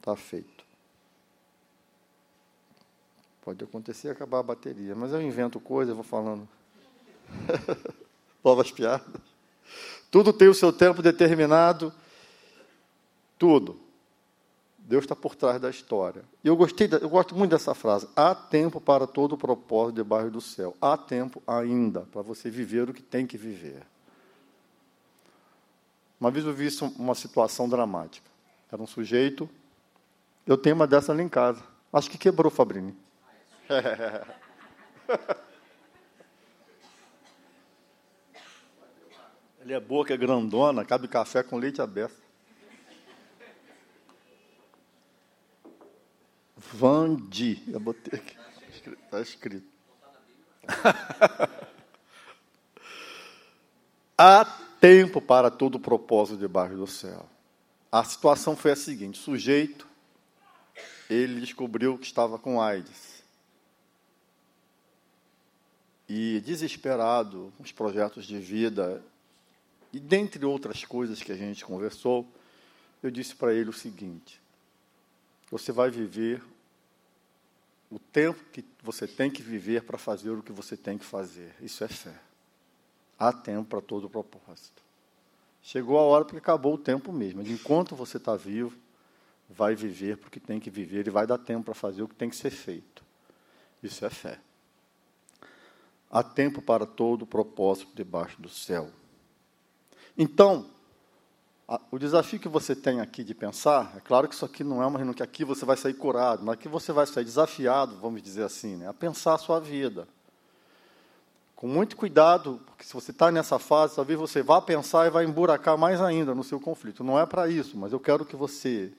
Tá 0.00 0.16
feito. 0.16 0.64
Pode 3.42 3.62
acontecer 3.62 4.08
acabar 4.08 4.38
a 4.38 4.42
bateria, 4.42 4.94
mas 4.94 5.12
eu 5.12 5.20
invento 5.20 5.60
coisa, 5.60 5.90
eu 5.92 5.96
vou 5.96 6.02
falando. 6.04 6.48
Novas 8.48 8.70
piadas. 8.70 9.20
Tudo 10.10 10.32
tem 10.32 10.48
o 10.48 10.54
seu 10.54 10.72
tempo 10.72 11.02
determinado. 11.02 11.92
Tudo. 13.38 13.78
Deus 14.78 15.04
está 15.04 15.14
por 15.14 15.34
trás 15.34 15.60
da 15.60 15.68
história. 15.68 16.24
E 16.42 16.48
eu 16.48 16.56
gostei, 16.56 16.88
eu 16.90 17.10
gosto 17.10 17.34
muito 17.34 17.50
dessa 17.50 17.74
frase. 17.74 18.08
Há 18.16 18.34
tempo 18.34 18.80
para 18.80 19.06
todo 19.06 19.34
o 19.34 19.36
propósito 19.36 19.96
debaixo 19.96 20.30
do 20.30 20.40
céu. 20.40 20.74
Há 20.80 20.96
tempo 20.96 21.42
ainda 21.46 22.06
para 22.10 22.22
você 22.22 22.48
viver 22.48 22.88
o 22.88 22.94
que 22.94 23.02
tem 23.02 23.26
que 23.26 23.36
viver. 23.36 23.82
Uma 26.18 26.30
vez 26.30 26.46
eu 26.46 26.54
vi 26.54 26.70
uma 26.96 27.14
situação 27.14 27.68
dramática. 27.68 28.30
Era 28.72 28.80
um 28.80 28.86
sujeito. 28.86 29.46
Eu 30.46 30.56
tenho 30.56 30.74
uma 30.74 30.86
dessa 30.86 31.12
ali 31.12 31.22
em 31.22 31.28
casa. 31.28 31.62
Acho 31.92 32.10
que 32.10 32.16
quebrou, 32.16 32.50
Fabrini. 32.50 32.96
Ele 39.68 39.74
é 39.74 39.80
boa, 39.80 40.02
que 40.02 40.14
é 40.14 40.16
grandona, 40.16 40.82
cabe 40.82 41.06
café 41.06 41.42
com 41.42 41.58
leite 41.58 41.82
aberto. 41.82 42.16
Vandi. 46.56 47.62
Eu 47.68 47.78
botei 47.78 48.18
aqui. 48.18 48.34
Está 49.04 49.20
escrito. 49.20 49.68
Há 54.16 54.42
tempo 54.80 55.20
para 55.20 55.50
todo 55.50 55.78
propósito 55.78 56.38
debaixo 56.38 56.74
do 56.74 56.86
céu. 56.86 57.28
A 57.92 58.02
situação 58.04 58.56
foi 58.56 58.70
a 58.70 58.76
seguinte: 58.76 59.20
o 59.20 59.22
sujeito, 59.22 59.86
ele 61.10 61.42
descobriu 61.42 61.98
que 61.98 62.06
estava 62.06 62.38
com 62.38 62.58
AIDS. 62.58 63.22
E 66.08 66.40
desesperado, 66.40 67.52
os 67.58 67.70
projetos 67.70 68.24
de 68.24 68.38
vida, 68.38 69.04
e 69.92 69.98
dentre 69.98 70.44
outras 70.44 70.84
coisas 70.84 71.22
que 71.22 71.32
a 71.32 71.36
gente 71.36 71.64
conversou, 71.64 72.26
eu 73.02 73.10
disse 73.10 73.34
para 73.34 73.54
ele 73.54 73.70
o 73.70 73.72
seguinte: 73.72 74.40
você 75.50 75.72
vai 75.72 75.90
viver 75.90 76.42
o 77.90 77.98
tempo 77.98 78.42
que 78.52 78.64
você 78.82 79.06
tem 79.06 79.30
que 79.30 79.42
viver 79.42 79.82
para 79.82 79.96
fazer 79.96 80.30
o 80.30 80.42
que 80.42 80.52
você 80.52 80.76
tem 80.76 80.98
que 80.98 81.04
fazer. 81.04 81.54
Isso 81.60 81.82
é 81.82 81.88
fé. 81.88 82.14
Há 83.18 83.32
tempo 83.32 83.68
para 83.68 83.80
todo 83.80 84.04
o 84.04 84.10
propósito. 84.10 84.82
Chegou 85.62 85.98
a 85.98 86.02
hora 86.02 86.24
porque 86.24 86.38
acabou 86.38 86.74
o 86.74 86.78
tempo 86.78 87.12
mesmo. 87.12 87.42
Enquanto 87.42 87.96
você 87.96 88.18
está 88.18 88.36
vivo, 88.36 88.76
vai 89.48 89.74
viver 89.74 90.18
porque 90.18 90.38
tem 90.38 90.60
que 90.60 90.70
viver 90.70 91.06
e 91.06 91.10
vai 91.10 91.26
dar 91.26 91.38
tempo 91.38 91.64
para 91.64 91.74
fazer 91.74 92.02
o 92.02 92.08
que 92.08 92.14
tem 92.14 92.28
que 92.28 92.36
ser 92.36 92.50
feito. 92.50 93.02
Isso 93.82 94.04
é 94.04 94.10
fé. 94.10 94.38
Há 96.10 96.22
tempo 96.22 96.62
para 96.62 96.86
todo 96.86 97.22
o 97.22 97.26
propósito 97.26 97.90
debaixo 97.94 98.40
do 98.40 98.48
céu. 98.48 98.90
Então, 100.20 100.66
o 101.92 101.98
desafio 101.98 102.40
que 102.40 102.48
você 102.48 102.74
tem 102.74 103.00
aqui 103.00 103.22
de 103.22 103.32
pensar, 103.32 103.94
é 103.96 104.00
claro 104.00 104.26
que 104.26 104.34
isso 104.34 104.44
aqui 104.44 104.64
não 104.64 104.82
é 104.82 104.86
uma 104.86 104.98
reunião 104.98 105.14
que 105.14 105.22
aqui 105.22 105.44
você 105.44 105.64
vai 105.64 105.76
sair 105.76 105.94
curado, 105.94 106.44
mas 106.44 106.58
que 106.58 106.66
você 106.66 106.90
vai 106.90 107.06
sair 107.06 107.24
desafiado, 107.24 107.96
vamos 107.98 108.20
dizer 108.20 108.42
assim, 108.42 108.76
né, 108.76 108.88
a 108.88 108.92
pensar 108.92 109.34
a 109.34 109.38
sua 109.38 109.60
vida. 109.60 110.08
Com 111.54 111.68
muito 111.68 111.96
cuidado, 111.96 112.60
porque 112.66 112.84
se 112.84 112.92
você 112.92 113.12
está 113.12 113.30
nessa 113.30 113.60
fase, 113.60 113.94
talvez 113.94 114.18
você 114.18 114.42
vá 114.42 114.60
pensar 114.60 115.06
e 115.06 115.10
vai 115.10 115.24
emburacar 115.24 115.78
mais 115.78 116.00
ainda 116.00 116.34
no 116.34 116.42
seu 116.42 116.58
conflito. 116.58 117.04
Não 117.04 117.18
é 117.18 117.24
para 117.24 117.48
isso, 117.48 117.76
mas 117.76 117.92
eu 117.92 118.00
quero 118.00 118.24
que 118.24 118.34
você 118.34 118.92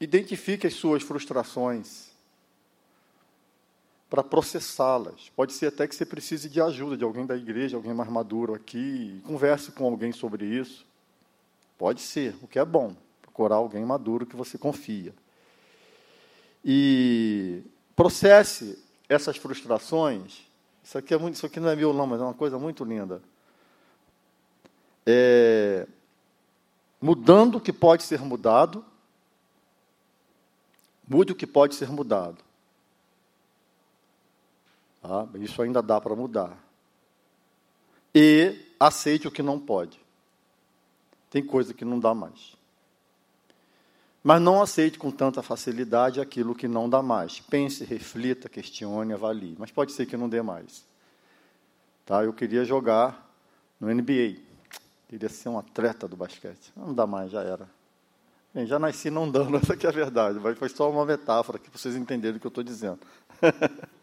identifique 0.00 0.66
as 0.66 0.74
suas 0.74 1.02
frustrações 1.02 2.05
para 4.08 4.22
processá-las. 4.22 5.30
Pode 5.34 5.52
ser 5.52 5.66
até 5.66 5.86
que 5.86 5.94
você 5.94 6.06
precise 6.06 6.48
de 6.48 6.60
ajuda 6.60 6.96
de 6.96 7.04
alguém 7.04 7.26
da 7.26 7.36
igreja, 7.36 7.76
alguém 7.76 7.92
mais 7.92 8.08
maduro 8.08 8.54
aqui, 8.54 9.20
converse 9.24 9.72
com 9.72 9.84
alguém 9.84 10.12
sobre 10.12 10.44
isso. 10.44 10.86
Pode 11.76 12.00
ser, 12.00 12.34
o 12.40 12.46
que 12.46 12.58
é 12.58 12.64
bom, 12.64 12.94
procurar 13.20 13.56
alguém 13.56 13.84
maduro 13.84 14.24
que 14.24 14.36
você 14.36 14.56
confia. 14.56 15.12
E 16.64 17.62
processe 17.94 18.78
essas 19.08 19.36
frustrações. 19.36 20.46
Isso 20.82 20.96
aqui, 20.96 21.12
é 21.12 21.18
muito, 21.18 21.34
isso 21.34 21.46
aqui 21.46 21.58
não 21.58 21.68
é 21.68 21.76
violão, 21.76 22.06
mas 22.06 22.20
é 22.20 22.24
uma 22.24 22.34
coisa 22.34 22.58
muito 22.58 22.84
linda. 22.84 23.20
É, 25.04 25.86
mudando 27.00 27.56
o 27.56 27.60
que 27.60 27.72
pode 27.72 28.04
ser 28.04 28.20
mudado, 28.20 28.84
mude 31.06 31.32
o 31.32 31.36
que 31.36 31.46
pode 31.46 31.74
ser 31.74 31.88
mudado. 31.88 32.45
Tá? 35.06 35.28
Isso 35.38 35.62
ainda 35.62 35.80
dá 35.80 36.00
para 36.00 36.16
mudar. 36.16 36.58
E 38.12 38.58
aceite 38.80 39.28
o 39.28 39.30
que 39.30 39.42
não 39.42 39.58
pode. 39.58 40.00
Tem 41.30 41.44
coisa 41.44 41.72
que 41.72 41.84
não 41.84 42.00
dá 42.00 42.12
mais. 42.12 42.56
Mas 44.22 44.42
não 44.42 44.60
aceite 44.60 44.98
com 44.98 45.10
tanta 45.12 45.42
facilidade 45.42 46.20
aquilo 46.20 46.54
que 46.54 46.66
não 46.66 46.90
dá 46.90 47.02
mais. 47.02 47.38
Pense, 47.38 47.84
reflita, 47.84 48.48
questione, 48.48 49.12
avalie. 49.12 49.54
Mas 49.56 49.70
pode 49.70 49.92
ser 49.92 50.06
que 50.06 50.16
não 50.16 50.28
dê 50.28 50.42
mais. 50.42 50.84
Tá? 52.04 52.24
Eu 52.24 52.32
queria 52.32 52.64
jogar 52.64 53.30
no 53.78 53.88
NBA. 53.88 54.40
Queria 55.08 55.28
ser 55.28 55.48
um 55.48 55.58
atleta 55.58 56.08
do 56.08 56.16
basquete. 56.16 56.72
Não 56.76 56.92
dá 56.92 57.06
mais, 57.06 57.30
já 57.30 57.42
era. 57.42 57.68
Bem, 58.52 58.66
já 58.66 58.78
nasci 58.78 59.10
não 59.10 59.30
dando, 59.30 59.58
essa 59.62 59.74
aqui 59.74 59.86
é 59.86 59.90
a 59.90 59.92
verdade. 59.92 60.40
Mas 60.42 60.58
foi 60.58 60.68
só 60.68 60.90
uma 60.90 61.06
metáfora 61.06 61.60
que 61.60 61.70
vocês 61.70 61.94
entenderem 61.94 62.38
o 62.38 62.40
que 62.40 62.46
eu 62.46 62.48
estou 62.48 62.64
dizendo. 62.64 62.98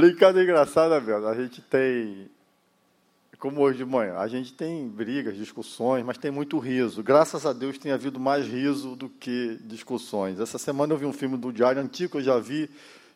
Brincada 0.00 0.42
engraçada, 0.42 0.98
velho. 0.98 1.28
A 1.28 1.34
gente 1.34 1.60
tem, 1.60 2.30
como 3.38 3.60
hoje 3.60 3.76
de 3.76 3.84
manhã, 3.84 4.16
a 4.16 4.26
gente 4.26 4.50
tem 4.50 4.88
brigas, 4.88 5.36
discussões, 5.36 6.02
mas 6.02 6.16
tem 6.16 6.30
muito 6.30 6.58
riso. 6.58 7.02
Graças 7.02 7.44
a 7.44 7.52
Deus 7.52 7.76
tem 7.76 7.92
havido 7.92 8.18
mais 8.18 8.46
riso 8.46 8.96
do 8.96 9.10
que 9.10 9.58
discussões. 9.60 10.40
Essa 10.40 10.56
semana 10.56 10.94
eu 10.94 10.96
vi 10.96 11.04
um 11.04 11.12
filme 11.12 11.36
do 11.36 11.52
Diário 11.52 11.82
Antigo, 11.82 12.16
eu 12.16 12.22
já 12.22 12.38
vi. 12.38 12.70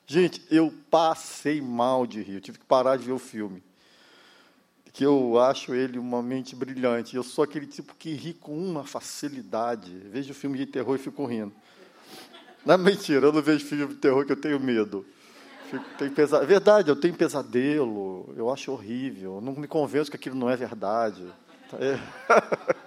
Gente, 0.06 0.42
eu 0.50 0.74
passei 0.90 1.58
mal 1.62 2.06
de 2.06 2.20
rir. 2.20 2.34
Eu 2.34 2.40
tive 2.42 2.58
que 2.58 2.66
parar 2.66 2.98
de 2.98 3.06
ver 3.06 3.12
o 3.12 3.18
filme. 3.18 3.62
Que 4.92 5.06
eu 5.06 5.40
acho 5.40 5.74
ele 5.74 5.98
uma 5.98 6.22
mente 6.22 6.54
brilhante. 6.54 7.16
Eu 7.16 7.22
sou 7.22 7.44
aquele 7.44 7.66
tipo 7.66 7.94
que 7.98 8.12
ri 8.12 8.34
com 8.34 8.54
uma 8.58 8.84
facilidade. 8.84 9.90
Vejo 10.12 10.34
filme 10.34 10.58
de 10.58 10.66
terror 10.66 10.96
e 10.96 10.98
fico 10.98 11.24
rindo. 11.24 11.54
Não 12.62 12.74
é 12.74 12.76
mentira, 12.76 13.28
eu 13.28 13.32
não 13.32 13.40
vejo 13.40 13.64
filme 13.64 13.86
de 13.86 13.94
terror 13.94 14.26
que 14.26 14.32
eu 14.32 14.36
tenho 14.36 14.60
medo. 14.60 15.06
Tem 15.98 16.10
pesa... 16.10 16.38
É 16.38 16.46
verdade, 16.46 16.88
eu 16.88 16.96
tenho 16.96 17.14
pesadelo, 17.14 18.32
eu 18.36 18.52
acho 18.52 18.72
horrível, 18.72 19.40
não 19.40 19.54
me 19.54 19.66
convenço 19.66 20.10
que 20.10 20.16
aquilo 20.16 20.36
não 20.36 20.50
é 20.50 20.56
verdade. 20.56 21.26
É. 21.74 21.98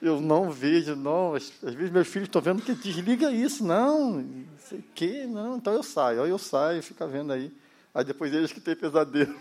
Eu 0.00 0.20
não 0.20 0.50
vejo, 0.50 0.94
não. 0.94 1.34
Às, 1.34 1.50
vezes 1.60 1.90
meus 1.90 2.06
filhos 2.06 2.28
estão 2.28 2.40
vendo 2.40 2.62
que 2.62 2.72
desliga 2.74 3.32
isso, 3.32 3.64
não, 3.64 4.12
não 4.12 4.44
sei 4.58 4.78
o 4.78 4.84
quê, 4.94 5.26
não. 5.26 5.56
Então 5.56 5.72
eu 5.72 5.82
saio, 5.82 6.24
eu 6.24 6.38
saio, 6.38 6.82
fica 6.82 7.06
vendo 7.06 7.32
aí. 7.32 7.52
Aí 7.92 8.04
depois 8.04 8.32
eles 8.32 8.52
que 8.52 8.60
têm 8.60 8.76
pesadelo. 8.76 9.34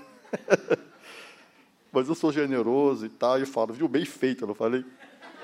Mas 1.92 2.08
eu 2.08 2.16
sou 2.16 2.32
generoso 2.32 3.06
e 3.06 3.10
tal, 3.10 3.38
e 3.38 3.42
eu 3.42 3.48
falo, 3.48 3.74
viu, 3.74 3.88
bem 3.88 4.04
feito, 4.04 4.44
eu 4.44 4.48
não 4.48 4.56
falei? 4.56 4.84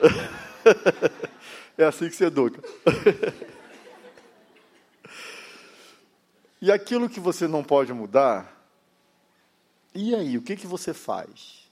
é 1.77 1.85
assim 1.85 2.09
que 2.09 2.15
se 2.15 2.25
educa. 2.25 2.59
E 6.63 6.71
aquilo 6.71 7.09
que 7.09 7.19
você 7.19 7.45
não 7.45 7.61
pode 7.61 7.91
mudar, 7.91 8.65
e 9.93 10.15
aí, 10.15 10.37
o 10.37 10.41
que, 10.41 10.55
que 10.55 10.65
você 10.65 10.93
faz? 10.93 11.69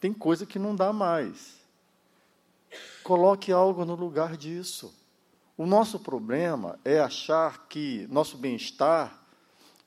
Tem 0.00 0.14
coisa 0.14 0.46
que 0.46 0.58
não 0.58 0.74
dá 0.74 0.94
mais. 0.94 1.58
Coloque 3.04 3.52
algo 3.52 3.84
no 3.84 3.94
lugar 3.94 4.38
disso. 4.38 4.94
O 5.58 5.66
nosso 5.66 6.00
problema 6.00 6.80
é 6.86 6.98
achar 6.98 7.66
que 7.68 8.06
nosso 8.10 8.38
bem-estar 8.38 9.22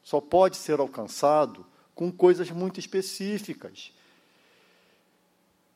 só 0.04 0.22
pode 0.22 0.56
ser 0.58 0.80
alcançado 0.80 1.66
com 1.96 2.12
coisas 2.12 2.52
muito 2.52 2.80
específicas. 2.80 3.92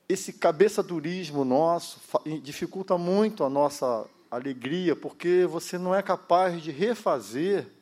Esse 0.07 0.31
cabeçadurismo 0.31 1.43
nosso 1.43 1.99
dificulta 2.43 2.95
muito 2.95 3.43
a 3.43 3.49
nossa 3.49 4.05
alegria, 4.29 4.95
porque 4.95 5.47
você 5.47 5.79
não 5.79 5.95
é 5.95 6.03
capaz 6.03 6.61
de 6.61 6.69
refazer 6.69 7.75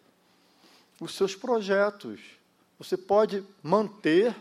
os 0.99 1.13
seus 1.13 1.35
projetos. 1.35 2.19
Você 2.77 2.97
pode 2.97 3.43
manter 3.61 4.35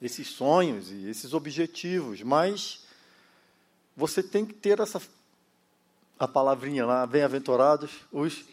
esses 0.00 0.28
sonhos 0.28 0.90
e 0.90 1.08
esses 1.08 1.32
objetivos, 1.32 2.22
mas 2.22 2.84
você 3.96 4.22
tem 4.22 4.44
que 4.44 4.54
ter 4.54 4.80
essa 4.80 5.00
a 6.18 6.26
palavrinha 6.26 6.86
lá, 6.86 7.06
bem-aventurados 7.06 7.90
os, 8.10 8.44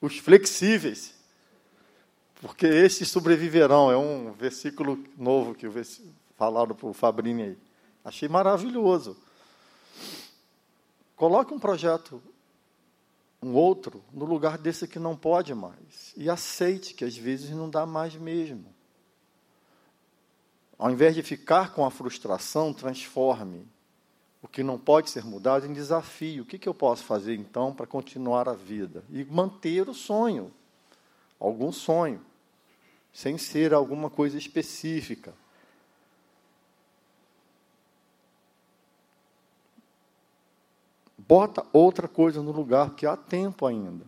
os 0.00 0.18
flexíveis, 0.18 1.14
porque 2.40 2.66
estes 2.66 3.10
sobreviverão. 3.10 3.90
É 3.90 3.96
um 3.96 4.32
versículo 4.32 5.04
novo 5.16 5.54
que 5.54 5.66
falaram 6.36 6.74
para 6.74 6.86
o 6.86 6.92
Fabrini 6.92 7.42
aí. 7.42 7.58
Achei 8.04 8.28
maravilhoso. 8.28 9.16
Coloque 11.16 11.52
um 11.52 11.58
projeto, 11.58 12.22
um 13.42 13.54
outro, 13.54 14.02
no 14.12 14.24
lugar 14.24 14.58
desse 14.58 14.88
que 14.88 14.98
não 14.98 15.16
pode 15.16 15.54
mais. 15.54 16.12
E 16.16 16.28
aceite 16.28 16.94
que 16.94 17.04
às 17.04 17.16
vezes 17.16 17.50
não 17.50 17.70
dá 17.70 17.86
mais 17.86 18.14
mesmo. 18.16 18.66
Ao 20.78 20.90
invés 20.90 21.14
de 21.14 21.22
ficar 21.22 21.72
com 21.72 21.84
a 21.84 21.90
frustração, 21.90 22.72
transforme 22.72 23.66
o 24.42 24.46
que 24.46 24.62
não 24.62 24.78
pode 24.78 25.10
ser 25.10 25.24
mudado 25.24 25.66
em 25.66 25.72
desafio. 25.72 26.42
O 26.42 26.46
que, 26.46 26.58
que 26.58 26.68
eu 26.68 26.74
posso 26.74 27.04
fazer 27.04 27.34
então 27.34 27.72
para 27.72 27.86
continuar 27.86 28.48
a 28.48 28.54
vida? 28.54 29.04
E 29.10 29.24
manter 29.24 29.88
o 29.88 29.94
sonho, 29.94 30.52
algum 31.38 31.72
sonho, 31.72 32.20
sem 33.12 33.36
ser 33.36 33.74
alguma 33.74 34.08
coisa 34.08 34.38
específica. 34.38 35.34
Bota 41.28 41.66
outra 41.74 42.08
coisa 42.08 42.42
no 42.42 42.50
lugar, 42.50 42.88
porque 42.88 43.04
há 43.04 43.14
tempo 43.14 43.66
ainda. 43.66 44.06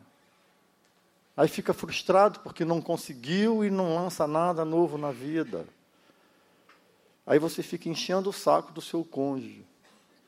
Aí 1.37 1.49
fica 1.49 1.75
frustrado 1.75 2.41
porque 2.41 2.65
não 2.65 2.81
conseguiu 2.81 3.63
e 3.63 3.69
não 3.69 3.95
lança 3.95 4.27
nada 4.27 4.65
novo 4.65 4.97
na 4.97 5.13
vida. 5.13 5.67
Aí 7.27 7.39
você 7.39 7.63
fica 7.63 7.91
enchendo 7.91 8.31
o 8.31 8.33
saco 8.33 8.73
do 8.73 8.81
seu 8.81 9.05
cônjuge, 9.05 9.63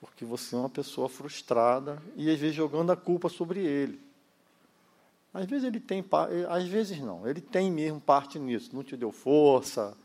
porque 0.02 0.22
você 0.24 0.54
é 0.54 0.58
uma 0.58 0.68
pessoa 0.68 1.08
frustrada 1.08 2.00
e 2.14 2.30
às 2.30 2.38
vezes 2.38 2.54
jogando 2.54 2.92
a 2.92 2.96
culpa 2.96 3.30
sobre 3.30 3.60
ele. 3.60 3.98
Às 5.32 5.46
vezes 5.46 5.64
ele 5.64 5.80
tem, 5.80 6.04
às 6.50 6.68
vezes 6.68 7.00
não, 7.00 7.26
ele 7.26 7.40
tem 7.40 7.72
mesmo 7.72 8.02
parte 8.02 8.38
nisso, 8.38 8.70
não 8.74 8.84
te 8.84 8.98
deu 8.98 9.10
força. 9.10 9.96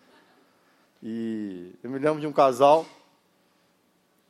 E 1.03 1.73
eu 1.83 1.89
me 1.89 1.99
lembro 1.99 2.21
de 2.21 2.27
um 2.27 2.31
casal 2.31 2.85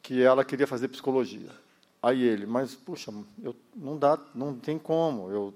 que 0.01 0.23
ela 0.23 0.43
queria 0.43 0.65
fazer 0.65 0.87
psicologia. 0.87 1.66
Aí 2.01 2.21
ele, 2.21 2.45
mas 2.45 2.75
puxa, 2.75 3.13
eu, 3.41 3.55
não 3.75 3.97
dá, 3.97 4.19
não 4.33 4.55
tem 4.55 4.77
como. 4.77 5.29
Eu, 5.29 5.53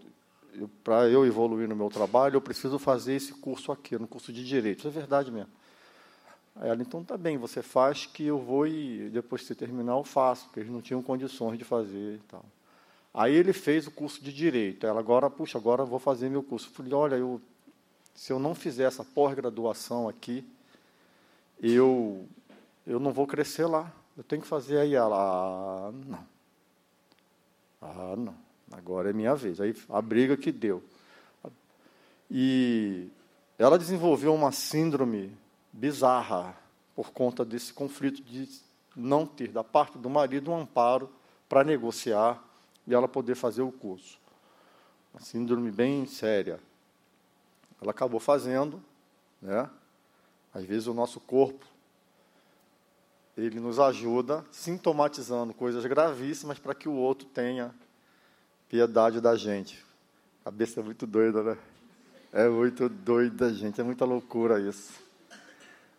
eu 0.55 0.69
para 0.83 1.07
eu 1.07 1.25
evoluir 1.25 1.67
no 1.67 1.75
meu 1.75 1.89
trabalho, 1.89 2.35
eu 2.35 2.41
preciso 2.41 2.77
fazer 2.79 3.13
esse 3.13 3.33
curso 3.33 3.71
aqui, 3.71 3.97
no 3.97 4.07
curso 4.07 4.33
de 4.33 4.45
direito. 4.45 4.79
Isso 4.79 4.87
é 4.87 4.91
verdade 4.91 5.31
mesmo. 5.31 5.51
Aí 6.55 6.69
ela, 6.69 6.81
então 6.81 7.03
tá 7.03 7.17
bem, 7.17 7.37
você 7.37 7.61
faz 7.61 8.05
que 8.05 8.25
eu 8.25 8.37
vou 8.37 8.67
e 8.67 9.09
depois 9.09 9.41
que 9.41 9.47
você 9.47 9.55
terminar 9.55 9.93
eu 9.93 10.03
faço, 10.03 10.45
porque 10.45 10.59
eles 10.61 10.71
não 10.71 10.81
tinham 10.81 11.01
condições 11.01 11.57
de 11.57 11.63
fazer 11.63 12.15
e 12.15 12.21
tal. 12.27 12.43
Aí 13.13 13.35
ele 13.35 13.53
fez 13.53 13.87
o 13.87 13.91
curso 13.91 14.23
de 14.23 14.31
Direito. 14.31 14.85
Ela, 14.85 14.99
agora, 14.99 15.29
puxa, 15.29 15.57
agora 15.57 15.83
eu 15.83 15.87
vou 15.87 15.99
fazer 15.99 16.29
meu 16.29 16.41
curso. 16.41 16.69
Eu 16.69 16.73
falei, 16.73 16.93
olha, 16.93 17.15
eu, 17.15 17.41
se 18.15 18.31
eu 18.31 18.39
não 18.39 18.55
fizer 18.55 18.85
essa 18.85 19.03
pós-graduação 19.03 20.07
aqui, 20.07 20.45
eu, 21.61 22.25
eu 22.87 22.99
não 22.99 23.11
vou 23.11 23.27
crescer 23.27 23.65
lá. 23.65 23.91
Eu 24.17 24.23
tenho 24.23 24.41
que 24.41 24.47
fazer 24.47 24.77
aí. 24.77 24.95
Ela, 24.95 25.91
não. 26.05 26.30
Ah, 27.81 28.15
não. 28.15 28.35
Agora 28.71 29.09
é 29.09 29.13
minha 29.13 29.35
vez. 29.35 29.59
Aí 29.59 29.75
a 29.89 30.01
briga 30.01 30.37
que 30.37 30.51
deu. 30.51 30.83
E 32.29 33.09
ela 33.57 33.77
desenvolveu 33.77 34.33
uma 34.33 34.51
síndrome 34.51 35.35
bizarra 35.73 36.55
por 36.95 37.11
conta 37.11 37.43
desse 37.43 37.73
conflito 37.73 38.21
de 38.21 38.47
não 38.95 39.25
ter 39.25 39.49
da 39.49 39.63
parte 39.63 39.97
do 39.97 40.09
marido 40.09 40.51
um 40.51 40.57
amparo 40.57 41.09
para 41.49 41.63
negociar 41.63 42.41
e 42.87 42.93
ela 42.93 43.07
poder 43.07 43.35
fazer 43.35 43.61
o 43.61 43.71
curso. 43.71 44.19
Uma 45.13 45.21
síndrome 45.21 45.71
bem 45.71 46.05
séria. 46.05 46.59
Ela 47.81 47.91
acabou 47.91 48.19
fazendo, 48.19 48.81
né? 49.41 49.69
Às 50.53 50.63
vezes 50.63 50.87
o 50.87 50.93
nosso 50.93 51.19
corpo 51.19 51.65
ele 53.37 53.59
nos 53.59 53.79
ajuda 53.79 54.45
sintomatizando 54.51 55.53
coisas 55.53 55.85
gravíssimas 55.85 56.59
para 56.59 56.75
que 56.75 56.89
o 56.89 56.93
outro 56.93 57.27
tenha 57.27 57.73
piedade 58.69 59.21
da 59.21 59.35
gente. 59.35 59.83
Cabeça 60.43 60.79
é 60.79 60.83
muito 60.83 61.05
doida, 61.05 61.43
né? 61.43 61.57
É 62.33 62.47
muito 62.47 62.87
doida, 62.89 63.53
gente. 63.53 63.79
É 63.79 63.83
muita 63.83 64.05
loucura 64.05 64.59
isso. 64.59 64.93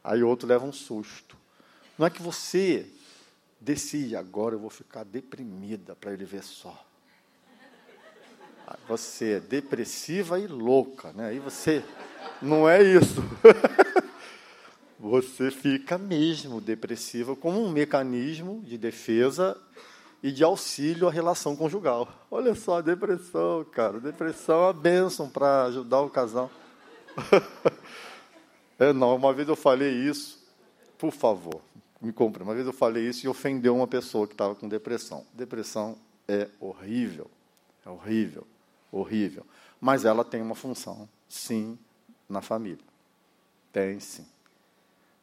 Aí 0.03 0.23
o 0.23 0.29
outro 0.29 0.49
leva 0.49 0.65
um 0.65 0.73
susto. 0.73 1.37
Não 1.99 2.07
é 2.07 2.11
que 2.11 2.23
você 2.23 2.87
decide, 3.61 4.17
agora 4.17 4.55
eu 4.55 4.59
vou 4.59 4.71
ficar 4.71 5.05
deprimida 5.05 5.95
para 5.95 6.13
ele 6.13 6.25
ver 6.25 6.43
só. 6.43 6.85
Você 8.89 9.33
é 9.33 9.41
depressiva 9.41 10.39
e 10.39 10.47
louca, 10.47 11.13
né? 11.13 11.29
Aí 11.29 11.39
você 11.39 11.85
não 12.41 12.69
é 12.69 12.83
isso. 12.83 13.23
você 15.03 15.51
fica 15.51 15.99
mesmo 15.99 16.61
depressiva 16.61 17.35
como 17.35 17.61
um 17.61 17.69
mecanismo 17.69 18.63
de 18.65 18.79
defesa 18.79 19.61
e 20.23 20.31
de 20.31 20.45
auxílio 20.45 21.09
à 21.09 21.11
relação 21.11 21.57
conjugal. 21.57 22.09
Olha 22.31 22.55
só 22.55 22.79
a 22.79 22.81
depressão, 22.81 23.65
cara. 23.65 23.99
Depressão 23.99 24.61
é 24.61 24.67
uma 24.67 24.73
bênção 24.73 25.29
para 25.29 25.65
ajudar 25.65 26.03
o 26.03 26.11
casal. 26.11 26.49
É, 28.79 28.93
não, 28.93 29.15
uma 29.15 29.33
vez 29.33 29.47
eu 29.47 29.55
falei 29.55 29.93
isso, 29.93 30.43
por 30.99 31.13
favor, 31.13 31.61
me 32.01 32.13
compre. 32.13 32.43
Uma 32.43 32.53
vez 32.53 32.67
eu 32.67 32.73
falei 32.73 33.09
isso 33.09 33.25
e 33.25 33.29
ofendeu 33.29 33.77
uma 33.77 33.87
pessoa 33.87 34.27
que 34.27 34.35
estava 34.35 34.57
com 34.57 34.67
depressão. 34.67 35.25
Depressão 35.33 35.97
é 36.27 36.49
horrível, 36.59 37.31
é 37.87 37.91
horrível, 37.91 38.45
horrível. 38.91 39.47
Mas 39.81 40.05
ela 40.05 40.25
tem 40.25 40.43
uma 40.43 40.57
função, 40.57 41.09
sim, 41.29 41.79
na 42.29 42.41
família. 42.41 42.85
Tem, 43.73 44.01
sim. 44.01 44.27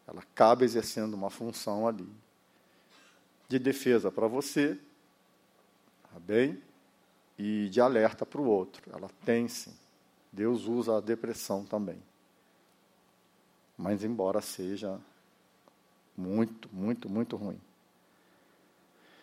Ela 0.10 0.22
acaba 0.22 0.64
exercendo 0.64 1.14
uma 1.14 1.30
função 1.30 1.88
ali 1.88 2.10
de 3.48 3.60
defesa 3.60 4.12
para 4.12 4.28
você, 4.28 4.78
tá 6.12 6.20
bem? 6.20 6.62
E 7.38 7.70
de 7.70 7.80
alerta 7.80 8.26
para 8.26 8.42
o 8.42 8.46
outro. 8.46 8.84
Ela 8.94 9.10
tem, 9.26 9.48
sim. 9.48 9.74
Deus 10.32 10.66
usa 10.66 10.98
a 10.98 11.02
depressão 11.02 11.66
também 11.66 12.02
mas 13.80 14.04
embora 14.04 14.42
seja 14.42 15.00
muito, 16.18 16.68
muito, 16.74 17.10
muito 17.10 17.38
ruim. 17.38 17.58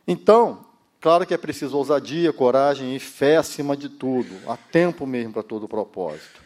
Então, 0.09 0.64
claro 0.99 1.27
que 1.27 1.35
é 1.35 1.37
preciso 1.37 1.77
ousadia, 1.77 2.33
coragem 2.33 2.96
e 2.96 2.99
fé 2.99 3.37
acima 3.37 3.77
de 3.77 3.90
tudo, 3.90 4.35
há 4.51 4.57
tempo 4.57 5.07
mesmo 5.07 5.35
para 5.35 5.42
todo 5.42 5.64
o 5.64 5.68
propósito. 5.68 6.45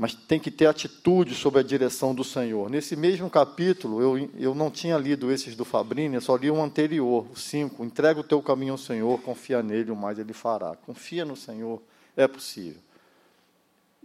Mas 0.00 0.14
tem 0.14 0.38
que 0.38 0.48
ter 0.48 0.66
atitude 0.66 1.34
sob 1.34 1.58
a 1.58 1.62
direção 1.62 2.14
do 2.14 2.22
Senhor. 2.22 2.70
Nesse 2.70 2.94
mesmo 2.94 3.28
capítulo, 3.28 4.00
eu, 4.00 4.30
eu 4.36 4.54
não 4.54 4.70
tinha 4.70 4.96
lido 4.96 5.28
esses 5.32 5.56
do 5.56 5.64
Fabrini, 5.64 6.14
eu 6.14 6.20
só 6.20 6.36
li 6.36 6.48
um 6.48 6.62
anterior, 6.62 7.26
o 7.28 7.36
5. 7.36 7.84
Entrega 7.84 8.20
o 8.20 8.22
teu 8.22 8.40
caminho 8.40 8.74
ao 8.74 8.78
Senhor, 8.78 9.20
confia 9.22 9.60
nele, 9.60 9.90
o 9.90 9.96
mais 9.96 10.16
ele 10.16 10.32
fará. 10.32 10.76
Confia 10.76 11.24
no 11.24 11.34
Senhor, 11.34 11.82
é 12.16 12.28
possível. 12.28 12.80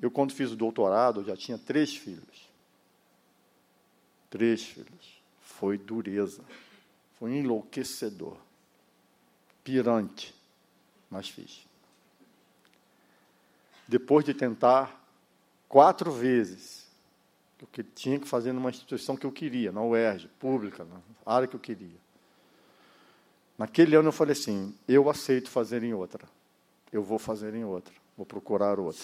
Eu, 0.01 0.10
quando 0.10 0.34
fiz 0.34 0.51
o 0.51 0.56
doutorado, 0.56 1.23
já 1.23 1.38
tinha 1.38 1.60
três 1.60 1.95
filhos. 1.95 2.49
Três 4.32 4.63
filhos. 4.63 5.21
Foi 5.41 5.77
dureza. 5.77 6.41
Foi 7.19 7.36
enlouquecedor. 7.36 8.38
Pirante. 9.63 10.34
Mas 11.08 11.29
fiz. 11.29 11.67
Depois 13.88 14.25
de 14.25 14.34
tentar 14.34 15.03
quatro 15.74 16.12
vezes 16.12 16.86
o 17.60 17.66
que 17.66 17.82
tinha 17.82 18.20
que 18.20 18.28
fazer 18.28 18.54
numa 18.54 18.70
instituição 18.70 19.18
que 19.18 19.26
eu 19.26 19.32
queria, 19.32 19.72
na 19.72 19.82
UERJ, 19.82 20.28
pública, 20.40 20.86
na 20.86 21.02
área 21.26 21.48
que 21.48 21.56
eu 21.56 21.60
queria. 21.60 21.98
Naquele 23.58 23.96
ano 23.96 24.10
eu 24.10 24.12
falei 24.12 24.34
assim: 24.34 24.78
eu 24.88 25.10
aceito 25.10 25.50
fazer 25.50 25.82
em 25.82 25.92
outra. 25.92 26.30
Eu 26.92 27.02
vou 27.02 27.18
fazer 27.18 27.56
em 27.56 27.64
outra. 27.66 27.92
Vou 28.16 28.24
procurar 28.24 28.80
outra. 28.80 29.04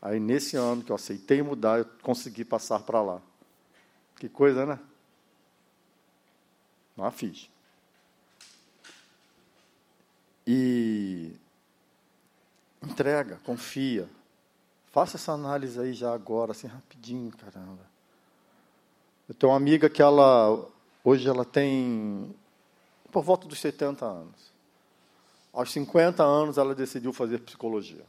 Aí, 0.00 0.20
nesse 0.20 0.56
ano 0.56 0.84
que 0.84 0.92
eu 0.92 0.94
aceitei 0.94 1.42
mudar, 1.42 1.80
eu 1.80 1.86
consegui 2.02 2.44
passar 2.44 2.78
para 2.80 3.02
lá. 3.02 3.20
Que 4.14 4.28
coisa, 4.28 4.64
né? 4.64 4.78
Não 6.96 7.10
fiz. 7.10 7.50
E 10.46 11.32
entrega, 12.80 13.40
confia. 13.42 14.08
Faça 14.90 15.16
essa 15.16 15.32
análise 15.32 15.78
aí 15.78 15.92
já 15.92 16.12
agora, 16.12 16.52
assim, 16.52 16.66
rapidinho, 16.66 17.30
caramba. 17.36 17.86
Eu 19.28 19.34
tenho 19.34 19.52
uma 19.52 19.58
amiga 19.58 19.90
que 19.90 20.00
ela, 20.00 20.66
hoje 21.04 21.28
ela 21.28 21.44
tem 21.44 22.34
por 23.12 23.22
volta 23.22 23.46
dos 23.46 23.60
70 23.60 24.04
anos. 24.04 24.52
Aos 25.52 25.70
50 25.72 26.22
anos 26.22 26.56
ela 26.56 26.74
decidiu 26.74 27.12
fazer 27.12 27.38
psicologia. 27.40 28.04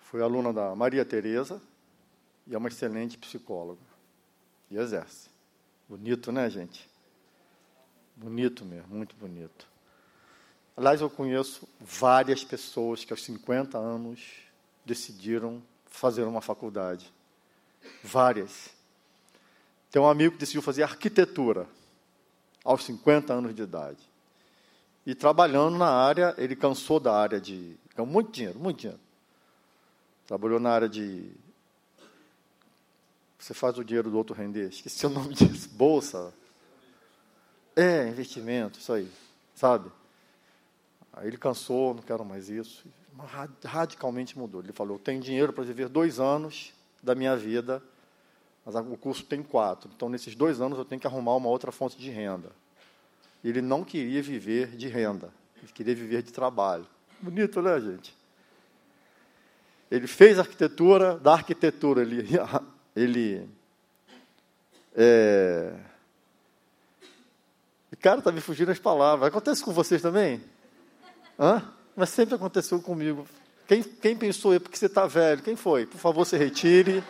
Foi 0.00 0.22
aluna 0.22 0.52
da 0.52 0.74
Maria 0.74 1.04
Tereza 1.04 1.60
e 2.46 2.54
é 2.54 2.58
uma 2.58 2.68
excelente 2.68 3.18
psicóloga. 3.18 3.80
E 4.70 4.76
exerce. 4.76 5.28
Bonito, 5.88 6.30
né, 6.30 6.48
gente? 6.48 6.88
Bonito 8.14 8.64
mesmo, 8.64 8.94
muito 8.94 9.16
bonito. 9.16 9.66
Aliás, 10.76 11.00
eu 11.00 11.10
conheço 11.10 11.68
várias 11.80 12.44
pessoas 12.44 13.04
que 13.04 13.12
aos 13.12 13.24
50 13.24 13.76
anos 13.78 14.47
decidiram 14.84 15.62
fazer 15.86 16.24
uma 16.24 16.40
faculdade. 16.40 17.12
Várias. 18.02 18.70
Tem 19.90 20.00
um 20.00 20.08
amigo 20.08 20.34
que 20.34 20.40
decidiu 20.40 20.62
fazer 20.62 20.82
arquitetura 20.82 21.66
aos 22.64 22.84
50 22.84 23.32
anos 23.32 23.54
de 23.54 23.62
idade. 23.62 24.08
E 25.06 25.14
trabalhando 25.14 25.78
na 25.78 25.90
área, 25.90 26.34
ele 26.36 26.54
cansou 26.54 27.00
da 27.00 27.14
área 27.14 27.40
de. 27.40 27.76
Ganhou 27.94 28.10
muito 28.10 28.30
dinheiro, 28.30 28.58
muito 28.58 28.80
dinheiro. 28.80 29.00
Trabalhou 30.26 30.60
na 30.60 30.70
área 30.70 30.88
de 30.88 31.32
você 33.38 33.54
faz 33.54 33.78
o 33.78 33.84
dinheiro 33.84 34.10
do 34.10 34.16
outro 34.18 34.34
render. 34.34 34.68
Esqueci 34.68 35.06
o 35.06 35.08
nome 35.08 35.32
disso. 35.32 35.68
Bolsa. 35.70 36.34
É, 37.76 38.08
investimento, 38.08 38.80
isso 38.80 38.92
aí. 38.92 39.08
Sabe? 39.54 39.90
Aí 41.12 41.28
ele 41.28 41.38
cansou, 41.38 41.94
não 41.94 42.02
quero 42.02 42.24
mais 42.24 42.48
isso. 42.48 42.84
Radicalmente 43.64 44.38
mudou. 44.38 44.62
Ele 44.62 44.72
falou: 44.72 44.96
eu 44.96 45.00
tenho 45.00 45.20
dinheiro 45.20 45.52
para 45.52 45.64
viver 45.64 45.88
dois 45.88 46.20
anos 46.20 46.72
da 47.02 47.14
minha 47.14 47.36
vida, 47.36 47.82
mas 48.64 48.74
o 48.74 48.96
curso 48.96 49.24
tem 49.24 49.42
quatro. 49.42 49.90
Então, 49.94 50.08
nesses 50.08 50.34
dois 50.34 50.60
anos, 50.60 50.78
eu 50.78 50.84
tenho 50.84 51.00
que 51.00 51.06
arrumar 51.06 51.34
uma 51.36 51.48
outra 51.48 51.72
fonte 51.72 51.96
de 51.96 52.10
renda. 52.10 52.50
Ele 53.42 53.62
não 53.62 53.84
queria 53.84 54.22
viver 54.22 54.76
de 54.76 54.88
renda, 54.88 55.32
ele 55.62 55.72
queria 55.72 55.94
viver 55.94 56.22
de 56.22 56.32
trabalho. 56.32 56.86
Bonito, 57.20 57.62
né, 57.62 57.80
gente? 57.80 58.16
Ele 59.90 60.06
fez 60.06 60.38
arquitetura, 60.38 61.16
da 61.18 61.32
arquitetura 61.32 62.02
ele 62.02 62.24
ele. 62.94 63.48
É... 64.94 65.74
Cara, 68.00 68.18
está 68.18 68.30
me 68.30 68.40
fugindo 68.40 68.70
as 68.70 68.78
palavras. 68.78 69.28
Acontece 69.28 69.64
com 69.64 69.72
vocês 69.72 70.00
também? 70.00 70.40
Hã? 71.38 71.77
Mas 71.98 72.10
sempre 72.10 72.36
aconteceu 72.36 72.80
comigo. 72.80 73.26
Quem, 73.66 73.82
quem 73.82 74.16
pensou 74.16 74.52
aí 74.52 74.60
porque 74.60 74.76
você 74.76 74.86
está 74.86 75.04
velho? 75.08 75.42
Quem 75.42 75.56
foi? 75.56 75.84
Por 75.84 75.98
favor, 75.98 76.24
se 76.24 76.36
retire. 76.36 77.02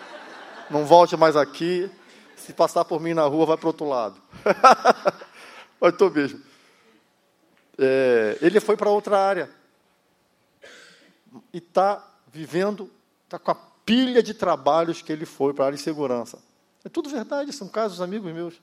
Não 0.71 0.87
volte 0.87 1.15
mais 1.15 1.37
aqui. 1.37 1.91
Se 2.35 2.55
passar 2.55 2.87
por 2.87 2.99
mim 2.99 3.13
na 3.13 3.25
rua, 3.25 3.45
vai 3.45 3.59
para 3.59 3.67
o 3.67 3.69
outro 3.69 3.87
lado. 3.87 4.19
Mas 5.79 5.93
estou 5.93 6.11
mesmo. 6.11 6.43
É, 7.77 8.39
ele 8.41 8.61
foi 8.61 8.79
para 8.79 8.89
outra 8.89 9.19
área. 9.21 9.51
E 11.53 11.59
está 11.59 12.03
vivendo, 12.33 12.91
está 13.25 13.39
com 13.39 13.51
a 13.51 13.57
pilha 13.85 14.23
de 14.23 14.33
trabalhos 14.33 15.03
que 15.03 15.13
ele 15.13 15.27
foi 15.27 15.53
para 15.53 15.65
a 15.65 15.67
área 15.67 15.77
de 15.77 15.85
segurança. 15.85 16.39
É 16.83 16.89
tudo 16.89 17.11
verdade, 17.11 17.53
são 17.53 17.69
casos 17.69 18.01
amigos 18.01 18.33
meus. 18.33 18.55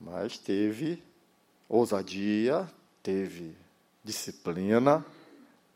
Mas 0.00 0.36
teve 0.36 1.00
ousadia, 1.76 2.68
teve 3.02 3.56
disciplina, 4.04 5.04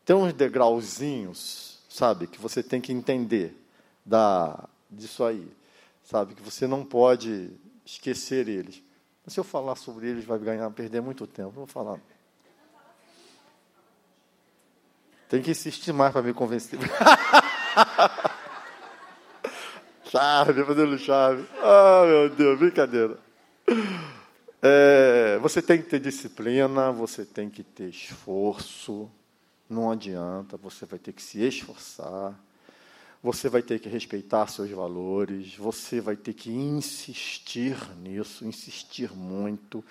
tem 0.05 0.15
uns 0.15 0.31
degrauzinhos, 0.31 1.79
sabe, 1.89 2.27
que 2.27 2.39
você 2.39 2.61
tem 2.61 2.79
que 2.79 2.93
entender 2.93 3.55
da, 4.05 4.69
disso 4.89 5.23
aí, 5.23 5.51
sabe, 6.03 6.35
que 6.35 6.41
você 6.41 6.67
não 6.67 6.85
pode 6.85 7.49
esquecer 7.85 8.47
eles. 8.47 8.83
Se 9.25 9.39
eu 9.39 9.43
falar 9.43 9.75
sobre 9.75 10.07
eles, 10.07 10.23
vai 10.23 10.39
ganhar, 10.39 10.69
perder 10.71 11.01
muito 11.01 11.27
tempo. 11.27 11.49
Não 11.49 11.65
vou 11.65 11.67
falar. 11.67 11.99
Tem 15.27 15.41
que 15.41 15.51
insistir 15.51 15.91
mais 15.91 16.13
para 16.13 16.21
me 16.21 16.33
convencer. 16.33 16.79
chave, 20.09 20.63
fazendo 20.63 20.97
chave. 20.97 21.45
Ah, 21.61 22.03
meu 22.05 22.29
Deus, 22.29 22.57
brincadeira. 22.57 23.19
É, 24.61 25.37
você 25.39 25.61
tem 25.61 25.81
que 25.81 25.89
ter 25.89 25.99
disciplina, 25.99 26.91
você 26.91 27.25
tem 27.25 27.49
que 27.49 27.63
ter 27.63 27.89
esforço. 27.89 29.09
Não 29.69 29.91
adianta, 29.91 30.57
você 30.57 30.85
vai 30.85 30.97
ter 30.97 31.13
que 31.13 31.21
se 31.21 31.41
esforçar. 31.41 32.33
Você 33.21 33.49
vai 33.49 33.61
ter 33.61 33.79
que 33.79 33.89
respeitar 33.89 34.47
seus 34.47 34.69
valores, 34.69 35.55
você 35.55 35.99
vai 35.99 36.15
ter 36.15 36.33
que 36.33 36.51
insistir 36.51 37.75
nisso, 37.97 38.45
insistir 38.45 39.11
muito 39.13 39.83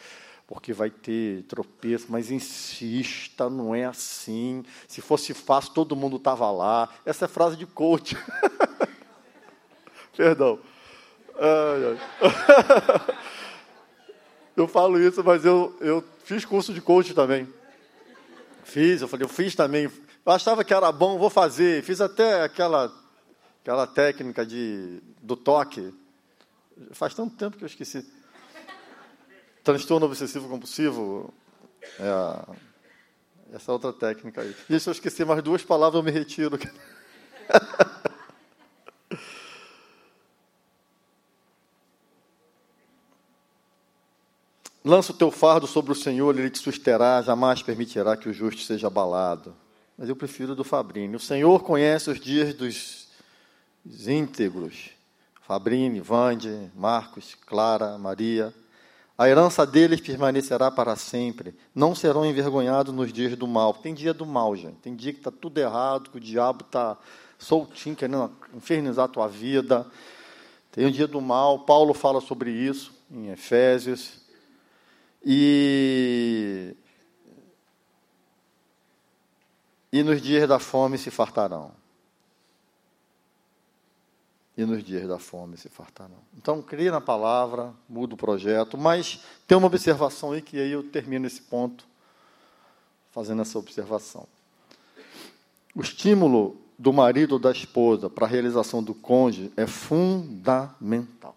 porque 0.47 0.73
vai 0.73 0.91
ter 0.91 1.43
tropeço, 1.45 2.07
mas 2.09 2.31
insista, 2.31 3.51
não 3.51 3.75
é 3.75 3.85
assim. 3.85 4.65
Se 4.87 5.01
fosse 5.01 5.35
fácil, 5.35 5.73
todo 5.73 5.97
mundo 5.97 6.17
estava 6.17 6.51
lá. 6.53 6.89
Essa 7.05 7.25
é 7.25 7.29
frase 7.29 7.57
de 7.57 7.67
coach. 7.67 8.17
Perdão. 10.17 10.59
Ai, 11.35 11.99
ai. 12.21 13.27
eu 14.57 14.67
falo 14.67 14.99
isso, 14.99 15.23
mas 15.23 15.45
eu, 15.45 15.77
eu 15.81 16.03
fiz 16.25 16.45
curso 16.45 16.73
de 16.73 16.81
coach 16.81 17.13
também. 17.13 17.47
Fiz, 18.65 19.03
eu 19.03 19.09
falei, 19.09 19.25
eu 19.25 19.29
fiz 19.29 19.55
também. 19.55 19.85
Eu 19.85 20.33
achava 20.33 20.65
que 20.65 20.75
era 20.75 20.91
bom, 20.91 21.19
vou 21.19 21.31
fazer. 21.31 21.83
Fiz 21.83 22.01
até 22.01 22.43
aquela, 22.43 22.93
aquela 23.63 23.87
técnica 23.87 24.45
de, 24.45 25.01
do 25.23 25.37
toque. 25.37 25.93
Faz 26.93 27.15
tanto 27.15 27.37
tempo 27.37 27.57
que 27.57 27.65
eu 27.65 27.69
esqueci. 27.69 28.05
Transtorno 29.63 30.07
obsessivo 30.07 30.49
compulsivo 30.49 31.33
é 31.99 32.57
essa 33.55 33.73
outra 33.73 33.93
técnica 33.93 34.41
aí. 34.41 34.55
E 34.69 34.81
se 34.81 34.89
eu 34.89 34.93
esquecer 34.93 35.25
mais 35.25 35.43
duas 35.43 35.63
palavras, 35.63 35.99
eu 35.99 36.03
me 36.03 36.11
retiro. 36.11 36.59
Lança 44.87 45.11
o 45.11 45.17
teu 45.17 45.33
fardo 45.33 45.67
sobre 45.67 45.91
o 45.91 45.97
Senhor, 45.97 46.39
ele 46.39 46.49
te 46.49 46.61
susterá, 46.61 47.21
jamais 47.21 47.61
permitirá 47.61 48.17
que 48.17 48.29
o 48.29 48.33
justo 48.33 48.63
seja 48.63 48.87
abalado. 48.87 49.53
Mas 49.99 50.09
eu 50.09 50.15
prefiro 50.15 50.55
do 50.55 50.63
Fabrini. 50.63 51.17
O 51.17 51.19
Senhor 51.19 51.65
conhece 51.65 52.09
os 52.09 52.21
dias 52.21 52.55
dos 52.55 53.09
íntegros. 54.07 54.91
Fabrini, 55.43 55.99
Vande, 55.99 56.71
Marcos, 56.73 57.35
Clara, 57.35 57.99
Maria. 57.99 58.55
A 59.19 59.29
herança 59.29 59.67
deles 59.67 60.01
permanecerá 60.01 60.71
para 60.71 60.95
sempre. 60.95 61.53
Não 61.75 61.93
serão 61.93 62.25
envergonhados 62.25 62.95
nos 62.95 63.13
dias 63.13 63.35
do 63.35 63.49
mal. 63.49 63.75
Tem 63.75 63.93
dia 63.93 64.15
do 64.15 64.25
mal, 64.25 64.55
gente. 64.55 64.77
Tem 64.77 64.95
dia 64.95 65.13
que 65.13 65.19
está 65.19 65.33
tudo 65.33 65.59
errado, 65.59 66.11
que 66.11 66.19
o 66.19 66.21
diabo 66.21 66.63
está 66.65 66.97
soltinho, 67.37 67.97
querendo 67.97 68.31
infernizar 68.55 69.07
a 69.07 69.09
tua 69.09 69.27
vida. 69.27 69.85
Tem 70.71 70.87
o 70.87 70.93
dia 70.93 71.09
do 71.09 71.21
mal. 71.21 71.59
Paulo 71.59 71.93
fala 71.93 72.21
sobre 72.21 72.53
isso 72.53 72.95
em 73.11 73.33
Efésios. 73.33 74.25
E, 75.29 76.77
e 79.93 80.03
nos 80.05 80.23
dias 80.23 80.49
da 80.49 80.61
fome 80.61 80.97
se 80.97 81.11
fartarão 81.11 81.73
e 84.57 84.65
nos 84.65 84.83
dias 84.83 85.07
da 85.07 85.19
fome 85.19 85.57
se 85.59 85.69
fartarão. 85.69 86.17
Então, 86.37 86.63
crie 86.63 86.91
na 86.91 87.01
palavra, 87.01 87.75
muda 87.89 88.15
o 88.15 88.17
projeto, 88.17 88.79
mas 88.79 89.21
tem 89.47 89.57
uma 89.57 89.67
observação 89.67 90.33
aí 90.33 90.41
que 90.41 90.59
aí 90.59 90.73
eu 90.73 90.83
termino 90.83 91.27
esse 91.27 91.43
ponto 91.43 91.87
fazendo 93.11 93.43
essa 93.43 93.59
observação. 93.59 94.27
O 95.75 95.83
estímulo 95.83 96.57
do 96.79 96.93
marido 96.93 97.33
ou 97.33 97.39
da 97.39 97.51
esposa 97.51 98.09
para 98.09 98.27
a 98.27 98.29
realização 98.29 98.83
do 98.83 98.95
cônjuge 98.95 99.53
é 99.57 99.67
fundamental. 99.67 101.36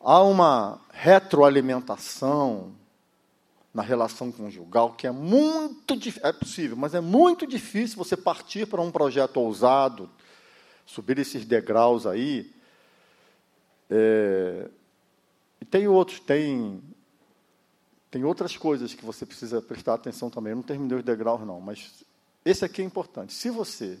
Há 0.00 0.22
uma 0.22 0.80
retroalimentação 0.92 2.72
na 3.72 3.82
relação 3.82 4.32
conjugal 4.32 4.94
que 4.94 5.06
é 5.06 5.10
muito 5.10 5.98
é 6.22 6.32
possível, 6.32 6.76
mas 6.76 6.94
é 6.94 7.00
muito 7.00 7.46
difícil 7.46 7.98
você 7.98 8.16
partir 8.16 8.66
para 8.66 8.80
um 8.80 8.90
projeto 8.90 9.36
ousado, 9.36 10.08
subir 10.86 11.18
esses 11.18 11.44
degraus 11.44 12.06
aí. 12.06 12.50
É, 13.90 14.70
e 15.60 15.64
tem 15.64 15.86
outros, 15.86 16.20
tem 16.20 16.82
tem 18.10 18.24
outras 18.24 18.56
coisas 18.56 18.94
que 18.94 19.04
você 19.04 19.26
precisa 19.26 19.60
prestar 19.60 19.92
atenção 19.92 20.30
também. 20.30 20.52
Eu 20.52 20.56
não 20.56 20.62
terminei 20.62 20.96
os 20.96 21.04
degraus 21.04 21.46
não, 21.46 21.60
mas 21.60 22.02
esse 22.46 22.64
aqui 22.64 22.80
é 22.80 22.84
importante. 22.84 23.34
Se 23.34 23.50
você 23.50 23.98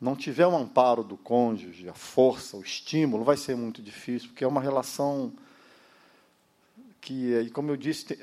não 0.00 0.16
tiver 0.16 0.46
o 0.46 0.50
um 0.50 0.56
amparo 0.56 1.04
do 1.04 1.16
cônjuge, 1.16 1.88
a 1.88 1.94
força, 1.94 2.56
o 2.56 2.62
estímulo, 2.62 3.22
vai 3.22 3.36
ser 3.36 3.54
muito 3.54 3.82
difícil, 3.82 4.28
porque 4.28 4.44
é 4.44 4.48
uma 4.48 4.60
relação 4.60 5.32
que, 7.00 7.50
como 7.50 7.70
eu 7.70 7.76
disse, 7.76 8.18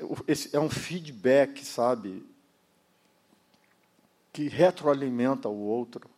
é 0.52 0.58
um 0.58 0.68
feedback, 0.68 1.64
sabe? 1.64 2.24
Que 4.32 4.48
retroalimenta 4.48 5.48
o 5.48 5.58
outro. 5.58 6.08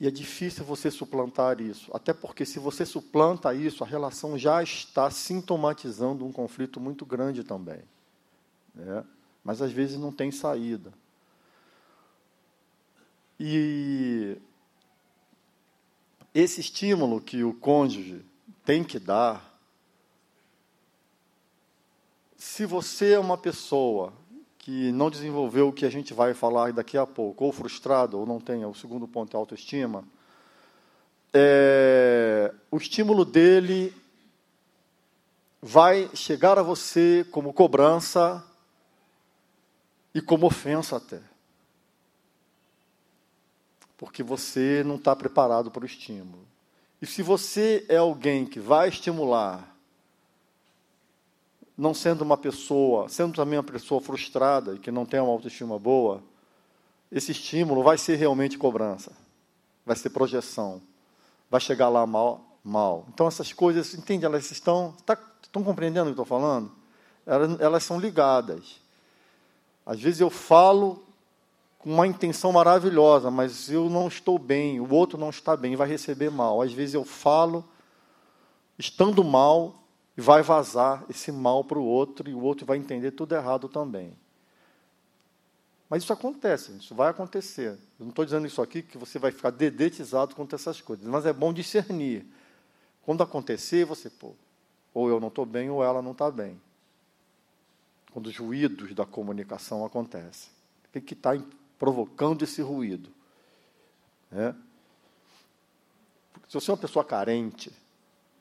E 0.00 0.06
é 0.06 0.10
difícil 0.10 0.64
você 0.64 0.90
suplantar 0.90 1.60
isso. 1.60 1.90
Até 1.94 2.12
porque, 2.12 2.44
se 2.44 2.58
você 2.58 2.84
suplanta 2.84 3.54
isso, 3.54 3.84
a 3.84 3.86
relação 3.86 4.36
já 4.36 4.60
está 4.62 5.08
sintomatizando 5.10 6.26
um 6.26 6.32
conflito 6.32 6.80
muito 6.80 7.06
grande 7.06 7.44
também. 7.44 7.80
Né? 8.74 9.04
Mas, 9.44 9.62
às 9.62 9.70
vezes, 9.70 9.96
não 9.96 10.10
tem 10.10 10.32
saída. 10.32 10.92
E 13.44 14.38
esse 16.32 16.60
estímulo 16.60 17.20
que 17.20 17.42
o 17.42 17.52
cônjuge 17.52 18.24
tem 18.64 18.84
que 18.84 19.00
dar, 19.00 19.58
se 22.36 22.64
você 22.64 23.14
é 23.14 23.18
uma 23.18 23.36
pessoa 23.36 24.12
que 24.58 24.92
não 24.92 25.10
desenvolveu 25.10 25.66
o 25.66 25.72
que 25.72 25.84
a 25.84 25.90
gente 25.90 26.14
vai 26.14 26.34
falar 26.34 26.72
daqui 26.72 26.96
a 26.96 27.04
pouco, 27.04 27.44
ou 27.44 27.50
frustrado, 27.50 28.16
ou 28.16 28.24
não 28.24 28.38
tem, 28.38 28.64
o 28.64 28.72
segundo 28.76 29.08
ponto 29.08 29.36
é 29.36 29.40
autoestima, 29.40 30.04
é, 31.34 32.54
o 32.70 32.76
estímulo 32.76 33.24
dele 33.24 33.92
vai 35.60 36.08
chegar 36.14 36.60
a 36.60 36.62
você 36.62 37.26
como 37.32 37.52
cobrança 37.52 38.40
e 40.14 40.20
como 40.20 40.46
ofensa 40.46 40.98
até 40.98 41.31
porque 44.02 44.20
você 44.20 44.82
não 44.84 44.96
está 44.96 45.14
preparado 45.14 45.70
para 45.70 45.84
o 45.84 45.86
estímulo. 45.86 46.44
E 47.00 47.06
se 47.06 47.22
você 47.22 47.86
é 47.88 47.98
alguém 47.98 48.44
que 48.44 48.58
vai 48.58 48.88
estimular, 48.88 49.76
não 51.78 51.94
sendo 51.94 52.22
uma 52.22 52.36
pessoa, 52.36 53.08
sendo 53.08 53.32
também 53.32 53.56
uma 53.56 53.62
pessoa 53.62 54.00
frustrada 54.00 54.74
e 54.74 54.80
que 54.80 54.90
não 54.90 55.06
tem 55.06 55.20
uma 55.20 55.30
autoestima 55.30 55.78
boa, 55.78 56.20
esse 57.12 57.30
estímulo 57.30 57.84
vai 57.84 57.96
ser 57.96 58.16
realmente 58.16 58.58
cobrança, 58.58 59.12
vai 59.86 59.94
ser 59.94 60.10
projeção, 60.10 60.82
vai 61.48 61.60
chegar 61.60 61.88
lá 61.88 62.04
mal, 62.04 62.58
mal. 62.64 63.06
Então 63.14 63.28
essas 63.28 63.52
coisas, 63.52 63.94
entende? 63.94 64.24
Elas 64.24 64.50
estão, 64.50 64.96
tá, 65.06 65.16
estão 65.40 65.62
compreendendo 65.62 66.06
o 66.10 66.12
que 66.12 66.20
estou 66.20 66.26
falando? 66.26 66.72
Elas, 67.24 67.60
elas 67.60 67.84
são 67.84 68.00
ligadas. 68.00 68.80
Às 69.86 70.00
vezes 70.00 70.20
eu 70.20 70.28
falo 70.28 71.04
com 71.82 71.92
uma 71.92 72.06
intenção 72.06 72.52
maravilhosa, 72.52 73.28
mas 73.28 73.68
eu 73.68 73.90
não 73.90 74.06
estou 74.06 74.38
bem, 74.38 74.78
o 74.78 74.88
outro 74.94 75.18
não 75.18 75.30
está 75.30 75.56
bem, 75.56 75.74
vai 75.74 75.88
receber 75.88 76.30
mal. 76.30 76.62
Às 76.62 76.72
vezes 76.72 76.94
eu 76.94 77.04
falo 77.04 77.68
estando 78.78 79.24
mal 79.24 79.82
e 80.16 80.20
vai 80.20 80.42
vazar 80.42 81.04
esse 81.10 81.32
mal 81.32 81.64
para 81.64 81.80
o 81.80 81.84
outro 81.84 82.30
e 82.30 82.34
o 82.34 82.40
outro 82.40 82.64
vai 82.64 82.78
entender 82.78 83.10
tudo 83.10 83.34
errado 83.34 83.68
também. 83.68 84.16
Mas 85.90 86.04
isso 86.04 86.12
acontece, 86.12 86.70
isso 86.76 86.94
vai 86.94 87.10
acontecer. 87.10 87.70
Eu 87.98 88.04
não 88.06 88.10
estou 88.10 88.24
dizendo 88.24 88.46
isso 88.46 88.62
aqui 88.62 88.80
que 88.80 88.96
você 88.96 89.18
vai 89.18 89.32
ficar 89.32 89.50
dedetizado 89.50 90.36
contra 90.36 90.54
essas 90.54 90.80
coisas, 90.80 91.04
mas 91.04 91.26
é 91.26 91.32
bom 91.32 91.52
discernir. 91.52 92.24
Quando 93.02 93.24
acontecer, 93.24 93.84
você, 93.84 94.08
pô, 94.08 94.34
ou 94.94 95.08
eu 95.08 95.18
não 95.18 95.28
estou 95.28 95.44
bem 95.44 95.68
ou 95.68 95.82
ela 95.82 96.00
não 96.00 96.12
está 96.12 96.30
bem. 96.30 96.60
Quando 98.12 98.28
os 98.28 98.36
ruídos 98.38 98.94
da 98.94 99.04
comunicação 99.04 99.84
acontecem. 99.84 100.52
O 100.94 101.00
que 101.00 101.14
está 101.14 101.34
provocando 101.82 102.42
esse 102.42 102.62
ruído. 102.62 103.10
É. 104.30 104.54
Se 106.46 106.54
você 106.54 106.70
é 106.70 106.74
uma 106.74 106.80
pessoa 106.80 107.04
carente, 107.04 107.72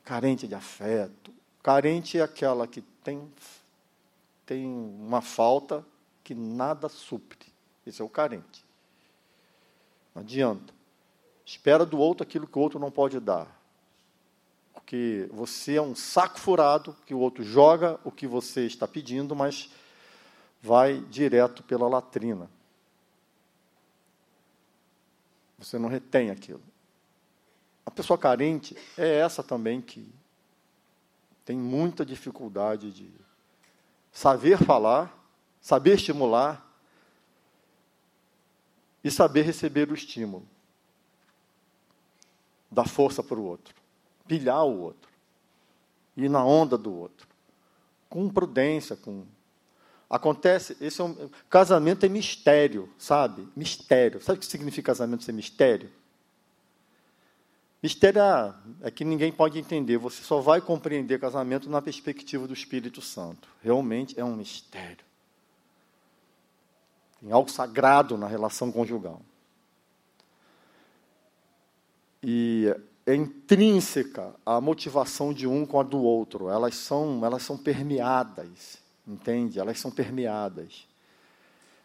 carente 0.04 0.47
de 0.47 0.54
afeto, 0.54 1.34
carente 1.63 2.19
é 2.19 2.21
aquela 2.21 2.67
que 2.67 2.82
tem, 3.04 3.27
tem 4.45 4.67
uma 4.67 5.21
falta 5.21 5.84
que 6.23 6.36
nada 6.36 6.88
supre. 6.88 7.51
Esse 7.84 7.99
é 7.99 8.06
o 8.06 8.10
carente. 8.10 8.63
Não 10.13 10.21
adianta. 10.21 10.71
Espera 11.43 11.84
do 11.84 11.97
outro 11.97 12.21
aquilo 12.21 12.45
que 12.45 12.60
o 12.60 12.62
outro 12.62 12.77
não 12.77 12.91
pode 12.91 13.19
dar. 13.19 13.47
Porque 14.71 15.27
você 15.32 15.77
é 15.77 15.82
um 15.82 15.95
saco 15.95 16.39
furado 16.39 16.95
que 17.08 17.15
o 17.15 17.19
outro 17.19 17.43
joga 17.43 17.99
o 18.04 18.12
que 18.12 18.27
você 18.27 18.67
está 18.67 18.88
pedindo, 18.88 19.36
mas 19.36 19.71
vai 20.62 20.99
direto 21.10 21.63
pela 21.63 21.88
latrina. 21.88 22.47
Você 25.62 25.78
não 25.78 25.88
retém 25.88 26.32
aquilo. 26.32 26.62
A 27.86 27.91
pessoa 27.91 28.17
carente 28.17 28.76
é 28.97 29.19
essa 29.19 29.43
também 29.43 29.80
que 29.80 30.12
tem 31.45 31.56
muita 31.56 32.04
dificuldade 32.04 32.91
de 32.91 33.12
saber 34.12 34.58
falar, 34.58 35.15
saber 35.62 35.95
estimular 35.95 36.67
e 39.04 39.12
saber 39.12 39.43
receber 39.43 39.91
o 39.91 39.93
estímulo. 39.93 40.47
Dar 42.71 42.88
força 42.88 43.21
para 43.21 43.38
o 43.38 43.43
outro, 43.43 43.76
pilhar 44.28 44.65
o 44.65 44.80
outro, 44.80 45.12
ir 46.17 46.30
na 46.30 46.43
onda 46.43 46.78
do 46.78 46.93
outro, 46.93 47.28
com 48.10 48.30
prudência, 48.30 48.95
com 48.95 49.26
Acontece, 50.12 50.76
esse 50.82 51.00
é 51.00 51.06
um, 51.06 51.30
casamento 51.50 52.06
é 52.06 52.10
mistério, 52.10 52.89
sabe? 52.97 53.47
Mistério. 53.56 54.21
Sabe 54.21 54.39
o 54.39 54.41
que 54.41 54.45
significa 54.45 54.88
casamento 54.88 55.24
ser 55.24 55.32
mistério? 55.32 55.89
Mistério 57.82 58.21
é, 58.21 58.54
é 58.82 58.91
que 58.91 59.06
ninguém 59.06 59.32
pode 59.32 59.58
entender. 59.58 59.95
Você 59.95 60.21
só 60.21 60.41
vai 60.41 60.60
compreender 60.60 61.17
casamento 61.17 61.69
na 61.69 61.82
perspectiva 61.82 62.45
do 62.45 62.54
Espírito 62.54 63.02
Santo. 63.02 63.47
Realmente 63.63 64.19
é 64.19 64.26
um 64.26 64.36
mistério. 64.36 65.06
Tem 67.21 67.32
algo 67.32 67.50
sagrado 67.50 68.17
na 68.17 68.28
relação 68.28 68.69
conjugal. 68.69 69.21
E 72.21 72.67
é 73.06 73.15
intrínseca 73.15 74.36
a 74.45 74.60
motivação 74.60 75.34
de 75.34 75.47
um 75.47 75.65
com 75.65 75.80
a 75.80 75.84
do 75.84 76.02
outro. 76.02 76.50
Elas 76.50 76.76
são, 76.76 77.26
elas 77.26 77.43
são 77.43 77.58
permeadas 77.58 78.81
entende? 79.07 79.59
Elas 79.59 79.79
são 79.79 79.91
permeadas. 79.91 80.87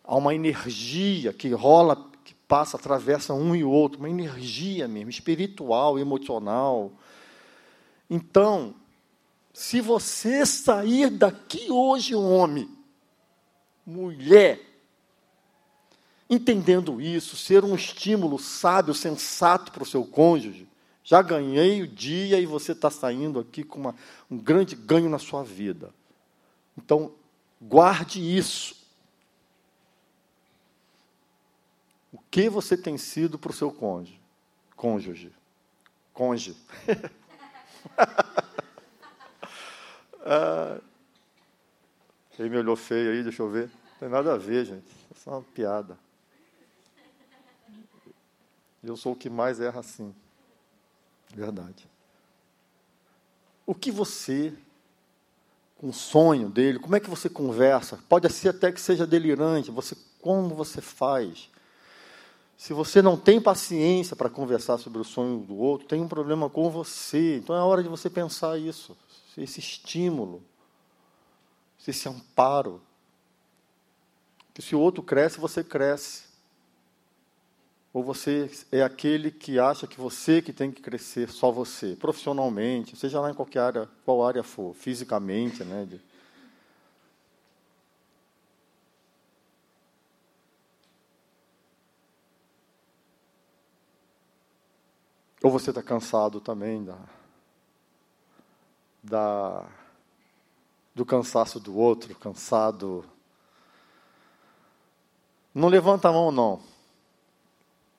Há 0.05 0.17
uma 0.17 0.35
energia 0.35 1.33
que 1.33 1.49
rola, 1.51 1.97
que 2.25 2.35
passa, 2.47 2.77
atravessa 2.77 3.35
um 3.35 3.55
e 3.57 3.65
outro, 3.65 3.99
uma 3.99 4.11
energia 4.11 4.87
mesmo, 4.87 5.11
espiritual, 5.11 5.99
emocional. 5.99 6.93
Então, 8.09 8.75
se 9.53 9.81
você 9.81 10.47
sair 10.47 11.11
daqui 11.11 11.71
hoje, 11.71 12.15
homem, 12.15 12.69
mulher, 13.85 14.61
entendendo 16.29 17.01
isso, 17.01 17.37
ser 17.37 17.65
um 17.65 17.75
estímulo 17.75 18.39
sábio, 18.39 18.95
sensato 18.95 19.73
para 19.73 19.83
o 19.83 19.87
seu 19.87 20.05
cônjuge, 20.05 20.69
já 21.03 21.23
ganhei 21.23 21.83
o 21.83 21.87
dia 21.87 22.41
e 22.41 22.47
você 22.47 22.73
está 22.73 22.91
saindo 22.91 23.39
aqui 23.39 23.63
com 23.63 23.79
uma, 23.79 23.95
um 24.31 24.37
grande 24.37 24.75
ganho 24.75 25.09
na 25.09 25.19
sua 25.19 25.45
vida. 25.45 25.95
Então, 26.77 27.15
guarde 27.61 28.21
isso. 28.21 28.77
O 32.13 32.19
que 32.31 32.49
você 32.49 32.77
tem 32.77 32.99
sido 32.99 33.39
para 33.39 33.51
o 33.51 33.55
seu 33.55 33.73
cônjuge? 33.73 34.21
Cônjuge. 34.75 35.33
Cônjuge. 36.13 36.57
ah, 40.21 40.81
quem 42.33 42.51
me 42.51 42.59
olhou 42.59 42.77
feio 42.77 43.13
aí, 43.13 43.23
deixa 43.23 43.43
eu 43.43 43.51
ver. 43.51 43.69
Não 43.69 43.99
tem 44.01 44.09
nada 44.09 44.35
a 44.35 44.39
ver, 44.39 44.65
gente. 44.67 44.91
É 45.11 45.19
só 45.19 45.31
uma 45.33 45.43
piada. 45.43 45.99
Eu 48.83 48.97
sou 48.97 49.13
o 49.15 49.17
que 49.17 49.29
mais 49.29 49.61
erra 49.61 49.81
assim. 49.81 50.15
Verdade. 51.35 51.89
O 53.65 53.75
que 53.75 53.91
você 53.91 54.57
com 55.79 55.89
o 55.89 55.93
sonho 55.93 56.49
dele, 56.49 56.79
como 56.79 56.97
é 56.97 57.01
que 57.01 57.11
você 57.11 57.29
conversa? 57.29 57.99
Pode 58.09 58.31
ser 58.33 58.49
até 58.49 58.73
que 58.73 58.81
seja 58.81 59.07
delirante, 59.07 59.71
você 59.71 59.97
como 60.21 60.55
você 60.55 60.81
faz? 60.81 61.49
Se 62.57 62.73
você 62.73 63.03
não 63.03 63.17
tem 63.17 63.41
paciência 63.41 64.17
para 64.17 64.31
conversar 64.31 64.79
sobre 64.79 64.99
o 65.01 65.05
sonho 65.05 65.39
do 65.39 65.57
outro, 65.57 65.87
tem 65.87 66.01
um 66.01 66.09
problema 66.09 66.49
com 66.49 66.71
você. 66.71 67.37
Então 67.37 67.55
é 67.55 67.61
hora 67.61 67.83
de 67.83 67.89
você 67.89 68.09
pensar 68.09 68.59
isso, 68.59 68.97
esse 69.37 69.61
estímulo, 69.61 70.43
esse 71.87 72.09
amparo. 72.09 72.81
Que 74.55 74.63
se 74.63 74.75
o 74.75 74.81
outro 74.81 75.03
cresce, 75.03 75.39
você 75.39 75.63
cresce. 75.63 76.26
Ou 77.97 78.05
você 78.05 78.51
é 78.71 78.83
aquele 78.83 79.31
que 79.31 79.59
acha 79.59 79.87
que 79.87 79.99
você 79.99 80.43
que 80.43 80.53
tem 80.53 80.71
que 80.71 80.83
crescer, 80.83 81.31
só 81.31 81.51
você, 81.51 81.97
profissionalmente, 81.97 82.95
seja 82.95 83.19
lá 83.19 83.31
em 83.31 83.35
qualquer 83.35 83.61
área, 83.61 83.89
qual 84.05 84.23
área 84.23 84.43
for, 84.43 84.75
fisicamente, 84.75 85.65
né? 85.65 85.87
De, 85.87 85.99
Ou 95.43 95.51
você 95.51 95.71
está 95.71 95.83
cansado 95.83 96.39
também 96.39 96.85
da, 96.85 96.99
da, 99.03 99.67
do 100.95 101.07
cansaço 101.07 101.59
do 101.59 101.75
outro, 101.75 102.15
cansado. 102.17 103.07
Não 105.55 105.69
levanta 105.69 106.11
a 106.11 106.13
mão, 106.13 106.31
não. 106.31 106.76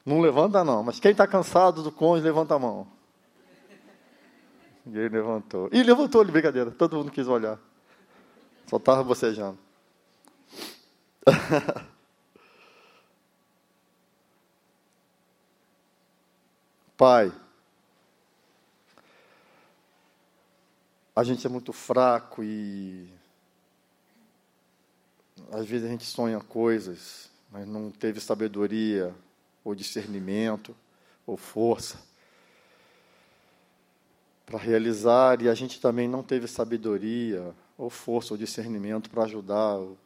Não 0.07 0.21
levanta, 0.21 0.63
não. 0.63 0.81
Mas 0.83 1.01
quem 1.01 1.11
está 1.11 1.27
cansado 1.27 1.83
do 1.83 1.91
cônjuge, 1.91 2.23
levanta 2.23 2.55
a 2.55 2.59
mão. 2.59 2.87
Ninguém 4.85 5.09
levantou. 5.09 5.67
Ih, 5.69 5.83
levantou 5.83 6.21
ali, 6.21 6.31
brincadeira. 6.31 6.71
Todo 6.71 6.95
mundo 6.95 7.11
quis 7.11 7.27
olhar. 7.27 7.59
Só 8.67 8.77
estava 8.77 9.03
bocejando. 9.03 9.59
Pai, 16.95 17.29
a 21.13 21.21
gente 21.21 21.45
é 21.45 21.49
muito 21.49 21.73
fraco 21.73 22.41
e 22.41 23.13
às 25.51 25.65
vezes 25.67 25.85
a 25.85 25.89
gente 25.91 26.05
sonha 26.05 26.39
coisas, 26.39 27.29
mas 27.51 27.67
não 27.67 27.91
teve 27.91 28.21
sabedoria 28.21 29.13
ou 29.67 29.75
discernimento 29.75 30.75
ou 31.25 31.35
força 31.35 31.97
para 34.45 34.57
realizar 34.57 35.41
e 35.41 35.49
a 35.49 35.53
gente 35.53 35.81
também 35.81 36.07
não 36.07 36.23
teve 36.23 36.47
sabedoria 36.47 37.53
ou 37.77 37.89
força 37.89 38.33
ou 38.33 38.37
discernimento 38.37 39.09
para 39.09 39.23
ajudar 39.23 39.77
o 39.77 39.97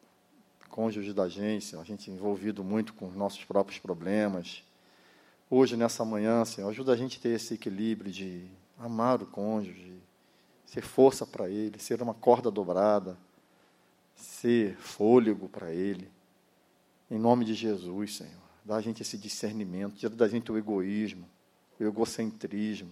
cônjuge 0.69 1.13
da 1.13 1.23
agência, 1.23 1.79
a 1.79 1.83
gente 1.83 2.09
envolvido 2.09 2.63
muito 2.63 2.93
com 2.93 3.07
os 3.07 3.15
nossos 3.15 3.43
próprios 3.43 3.77
problemas 3.77 4.63
hoje, 5.51 5.75
nessa 5.75 6.05
manhã, 6.05 6.45
Senhor, 6.45 6.69
ajuda 6.69 6.93
a 6.93 6.95
gente 6.95 7.19
a 7.19 7.21
ter 7.21 7.29
esse 7.35 7.55
equilíbrio 7.55 8.09
de 8.09 8.47
amar 8.79 9.21
o 9.21 9.25
cônjuge, 9.25 9.93
ser 10.65 10.81
força 10.81 11.27
para 11.27 11.49
ele, 11.49 11.77
ser 11.77 12.01
uma 12.01 12.13
corda 12.13 12.49
dobrada, 12.49 13.17
ser 14.15 14.77
fôlego 14.77 15.49
para 15.49 15.71
ele. 15.71 16.09
Em 17.11 17.19
nome 17.19 17.43
de 17.43 17.53
Jesus, 17.53 18.15
Senhor. 18.15 18.50
Dá 18.63 18.75
a 18.75 18.81
gente 18.81 19.01
esse 19.01 19.17
discernimento, 19.17 19.95
tira 19.95 20.15
da 20.15 20.27
gente 20.27 20.51
o 20.51 20.57
egoísmo, 20.57 21.27
o 21.79 21.83
egocentrismo, 21.83 22.91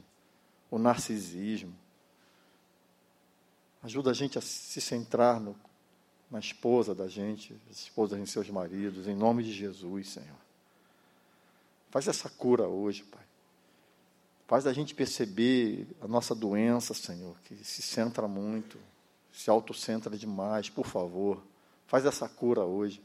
o 0.69 0.77
narcisismo. 0.77 1.75
Ajuda 3.83 4.11
a 4.11 4.13
gente 4.13 4.37
a 4.37 4.41
se 4.41 4.81
centrar 4.81 5.39
no, 5.39 5.55
na 6.29 6.39
esposa 6.39 6.93
da 6.93 7.07
gente, 7.07 7.55
as 7.69 7.77
esposas 7.77 8.19
em 8.19 8.25
seus 8.25 8.49
maridos, 8.49 9.07
em 9.07 9.15
nome 9.15 9.43
de 9.43 9.53
Jesus, 9.53 10.09
Senhor. 10.09 10.37
Faz 11.89 12.07
essa 12.07 12.29
cura 12.29 12.67
hoje, 12.67 13.03
Pai. 13.03 13.23
Faz 14.47 14.65
a 14.65 14.73
gente 14.73 14.95
perceber 14.95 15.87
a 16.01 16.07
nossa 16.07 16.33
doença, 16.33 16.93
Senhor, 16.93 17.35
que 17.45 17.55
se 17.63 17.81
centra 17.81 18.27
muito, 18.27 18.79
se 19.31 19.49
autocentra 19.49 20.17
demais, 20.17 20.69
por 20.69 20.85
favor. 20.85 21.41
Faz 21.87 22.05
essa 22.05 22.27
cura 22.27 22.63
hoje. 22.63 23.01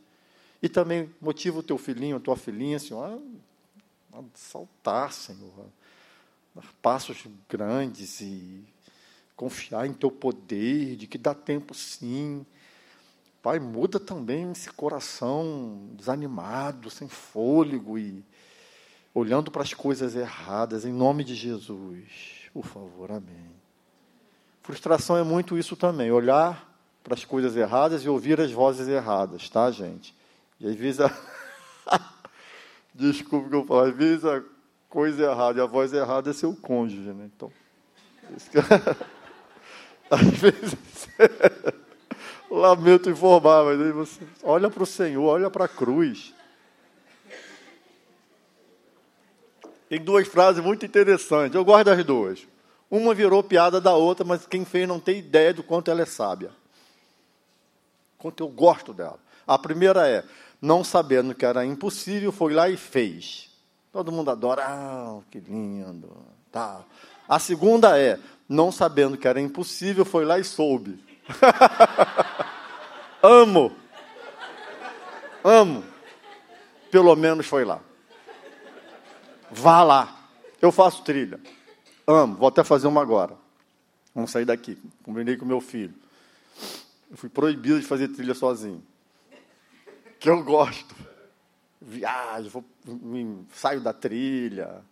E 0.64 0.68
também 0.70 1.10
motiva 1.20 1.58
o 1.58 1.62
teu 1.62 1.76
filhinho, 1.76 2.16
a 2.16 2.20
tua 2.20 2.38
filhinha, 2.38 2.78
Senhor, 2.78 3.20
a, 4.14 4.22
saltar, 4.32 5.12
Senhor, 5.12 5.52
a 6.56 6.60
dar 6.62 6.72
passos 6.80 7.26
grandes 7.46 8.22
e 8.22 8.64
confiar 9.36 9.86
em 9.86 9.92
teu 9.92 10.10
poder, 10.10 10.96
de 10.96 11.06
que 11.06 11.18
dá 11.18 11.34
tempo 11.34 11.74
sim. 11.74 12.46
Pai, 13.42 13.58
muda 13.58 14.00
também 14.00 14.52
esse 14.52 14.70
coração 14.70 15.90
desanimado, 15.98 16.88
sem 16.88 17.08
fôlego 17.08 17.98
e 17.98 18.24
olhando 19.12 19.50
para 19.50 19.60
as 19.60 19.74
coisas 19.74 20.16
erradas, 20.16 20.86
em 20.86 20.92
nome 20.94 21.24
de 21.24 21.34
Jesus. 21.34 22.48
Por 22.54 22.64
favor, 22.64 23.12
amém. 23.12 23.50
Frustração 24.62 25.14
é 25.18 25.22
muito 25.22 25.58
isso 25.58 25.76
também, 25.76 26.10
olhar 26.10 26.74
para 27.02 27.12
as 27.12 27.22
coisas 27.22 27.54
erradas 27.54 28.02
e 28.02 28.08
ouvir 28.08 28.40
as 28.40 28.50
vozes 28.50 28.88
erradas, 28.88 29.50
tá, 29.50 29.70
gente? 29.70 30.23
E 30.64 30.74
vezes 30.74 31.00
a... 31.00 31.10
Desculpa 32.94 33.50
que 33.50 33.54
eu 33.54 33.66
falo, 33.66 33.80
às 33.80 33.94
vezes 33.94 34.24
a 34.24 34.42
coisa 34.88 35.24
errada 35.24 35.58
e 35.58 35.62
a 35.62 35.66
voz 35.66 35.92
errada 35.92 36.30
é 36.30 36.32
seu 36.32 36.54
cônjuge, 36.54 37.10
né? 37.12 37.28
Então, 37.36 37.52
às 40.10 40.20
vezes 40.22 40.76
lamento 42.50 43.10
informar, 43.10 43.64
mas 43.64 43.80
aí 43.80 43.92
você 43.92 44.20
olha 44.42 44.70
para 44.70 44.82
o 44.82 44.86
Senhor, 44.86 45.24
olha 45.24 45.50
para 45.50 45.66
a 45.66 45.68
cruz. 45.68 46.32
Tem 49.88 50.00
duas 50.00 50.26
frases 50.26 50.64
muito 50.64 50.86
interessantes. 50.86 51.54
Eu 51.54 51.64
gosto 51.64 51.84
das 51.84 52.04
duas. 52.04 52.46
Uma 52.90 53.12
virou 53.12 53.42
piada 53.42 53.80
da 53.80 53.94
outra, 53.94 54.24
mas 54.24 54.46
quem 54.46 54.64
fez 54.64 54.88
não 54.88 54.98
tem 54.98 55.18
ideia 55.18 55.52
do 55.52 55.62
quanto 55.62 55.90
ela 55.90 56.00
é 56.00 56.06
sábia. 56.06 56.50
Quanto 58.16 58.42
eu 58.42 58.48
gosto 58.48 58.94
dela. 58.94 59.18
A 59.46 59.58
primeira 59.58 60.08
é: 60.08 60.24
não 60.64 60.82
sabendo 60.82 61.34
que 61.34 61.44
era 61.44 61.64
impossível, 61.64 62.32
foi 62.32 62.54
lá 62.54 62.70
e 62.70 62.76
fez. 62.76 63.50
Todo 63.92 64.10
mundo 64.10 64.30
adora. 64.30 64.64
Ah, 64.66 65.20
que 65.30 65.38
lindo. 65.38 66.10
Tá. 66.50 66.82
A 67.28 67.38
segunda 67.38 67.98
é: 67.98 68.18
não 68.48 68.72
sabendo 68.72 69.18
que 69.18 69.28
era 69.28 69.38
impossível, 69.38 70.06
foi 70.06 70.24
lá 70.24 70.38
e 70.38 70.44
soube. 70.44 70.98
Amo. 73.22 73.76
Amo. 75.44 75.84
Pelo 76.90 77.14
menos 77.14 77.46
foi 77.46 77.66
lá. 77.66 77.80
Vá 79.50 79.82
lá. 79.82 80.16
Eu 80.62 80.72
faço 80.72 81.04
trilha. 81.04 81.38
Amo. 82.06 82.36
Vou 82.36 82.48
até 82.48 82.64
fazer 82.64 82.86
uma 82.86 83.02
agora. 83.02 83.36
Vamos 84.14 84.30
sair 84.30 84.46
daqui. 84.46 84.80
Combinei 85.02 85.36
com 85.36 85.44
meu 85.44 85.60
filho. 85.60 85.94
Eu 87.10 87.18
fui 87.18 87.28
proibido 87.28 87.78
de 87.78 87.86
fazer 87.86 88.08
trilha 88.08 88.34
sozinho. 88.34 88.82
Que 90.24 90.30
eu 90.30 90.42
gosto. 90.42 90.96
Viajo, 91.82 92.48
vou, 92.48 92.64
saio 93.52 93.82
da 93.82 93.92
trilha. 93.92 94.82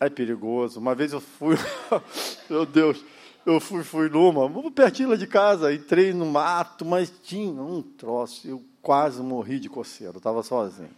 É 0.00 0.10
perigoso. 0.10 0.80
Uma 0.80 0.92
vez 0.92 1.12
eu 1.12 1.20
fui, 1.20 1.54
meu 2.50 2.66
Deus, 2.66 3.04
eu 3.46 3.60
fui, 3.60 3.84
fui 3.84 4.08
numa, 4.08 4.72
pertinho 4.72 5.10
lá 5.10 5.14
de 5.14 5.28
casa, 5.28 5.72
entrei 5.72 6.12
no 6.12 6.26
mato, 6.26 6.84
mas 6.84 7.12
tinha 7.22 7.62
um 7.62 7.80
troço. 7.80 8.48
Eu 8.48 8.60
quase 8.82 9.22
morri 9.22 9.60
de 9.60 9.68
coceira, 9.68 10.14
eu 10.14 10.18
estava 10.18 10.42
sozinho. 10.42 10.90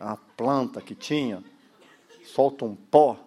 A 0.00 0.16
planta 0.16 0.80
que 0.80 0.94
tinha, 0.94 1.44
solta 2.24 2.64
um 2.64 2.74
pó. 2.74 3.18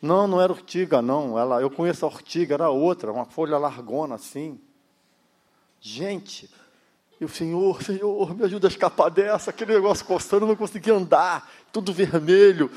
Não, 0.00 0.26
não 0.26 0.40
era 0.40 0.50
ortiga, 0.50 1.02
não. 1.02 1.38
Ela, 1.38 1.60
eu 1.60 1.70
conheço 1.70 2.06
a 2.06 2.08
ortiga, 2.08 2.54
era 2.54 2.70
outra, 2.70 3.12
uma 3.12 3.26
folha 3.26 3.58
largona 3.58 4.14
assim. 4.14 4.58
Gente, 5.78 6.48
e 7.20 7.24
o 7.24 7.28
Senhor, 7.28 7.82
Senhor, 7.82 8.36
me 8.36 8.44
ajuda 8.44 8.66
a 8.66 8.70
escapar 8.70 9.10
dessa, 9.10 9.50
aquele 9.50 9.74
negócio 9.74 10.04
coçando, 10.04 10.46
não 10.46 10.56
conseguia 10.56 10.94
andar, 10.94 11.50
tudo 11.72 11.92
vermelho. 11.92 12.70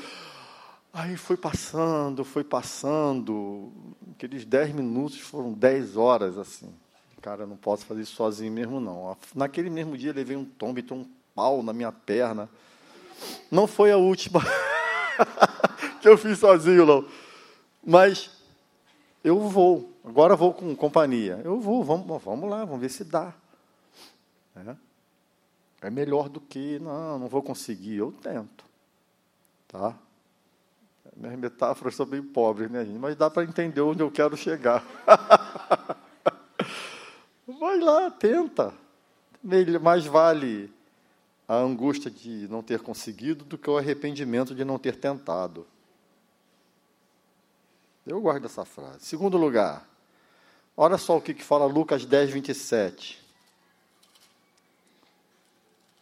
Aí 0.92 1.16
foi 1.16 1.36
passando, 1.36 2.24
foi 2.24 2.42
passando, 2.42 3.70
aqueles 4.12 4.44
dez 4.44 4.72
minutos 4.74 5.20
foram 5.20 5.52
dez 5.52 5.96
horas 5.96 6.38
assim. 6.38 6.72
Cara, 7.20 7.46
não 7.46 7.56
posso 7.56 7.84
fazer 7.84 8.00
isso 8.00 8.14
sozinho 8.14 8.50
mesmo, 8.50 8.80
não. 8.80 9.14
Naquele 9.34 9.68
mesmo 9.68 9.96
dia 9.96 10.12
levei 10.12 10.36
um 10.36 10.44
tombo 10.44 10.80
e 10.80 10.86
um 10.92 11.06
pau 11.34 11.62
na 11.62 11.72
minha 11.72 11.92
perna. 11.92 12.48
Não 13.50 13.66
foi 13.66 13.92
a 13.92 13.98
última. 13.98 14.40
que 16.00 16.08
eu 16.08 16.16
fiz 16.16 16.38
sozinho, 16.38 16.86
não. 16.86 17.04
Mas 17.84 18.30
eu 19.22 19.38
vou, 19.38 19.92
agora 20.02 20.34
vou 20.34 20.54
com 20.54 20.74
companhia. 20.74 21.40
Eu 21.44 21.60
vou, 21.60 21.84
vamos, 21.84 22.22
vamos 22.22 22.48
lá, 22.48 22.64
vamos 22.64 22.80
ver 22.80 22.88
se 22.88 23.04
dá. 23.04 23.34
É, 24.66 24.76
é 25.86 25.90
melhor 25.90 26.28
do 26.28 26.40
que, 26.40 26.78
não, 26.78 27.18
não 27.18 27.28
vou 27.28 27.42
conseguir, 27.42 27.96
eu 27.96 28.12
tento. 28.12 28.64
Tá? 29.68 29.96
Minhas 31.16 31.38
metáforas 31.38 31.94
são 31.94 32.06
bem 32.06 32.22
pobres, 32.22 32.70
né, 32.70 32.84
gente? 32.84 32.98
Mas 32.98 33.16
dá 33.16 33.30
para 33.30 33.44
entender 33.44 33.80
onde 33.80 34.02
eu 34.02 34.10
quero 34.10 34.36
chegar. 34.36 34.84
Vai 37.46 37.78
lá, 37.78 38.10
tenta. 38.10 38.72
Mais 39.80 40.04
vale 40.04 40.72
a 41.48 41.56
angústia 41.56 42.10
de 42.10 42.46
não 42.48 42.62
ter 42.62 42.80
conseguido 42.80 43.44
do 43.44 43.58
que 43.58 43.68
o 43.68 43.76
arrependimento 43.76 44.54
de 44.54 44.64
não 44.64 44.78
ter 44.78 44.96
tentado. 44.96 45.66
Eu 48.06 48.20
guardo 48.20 48.44
essa 48.44 48.64
frase. 48.64 49.04
Segundo 49.04 49.36
lugar, 49.36 49.88
olha 50.76 50.96
só 50.96 51.16
o 51.16 51.20
que 51.20 51.34
fala 51.34 51.64
Lucas 51.66 52.04
10, 52.04 52.30
27. 52.30 53.20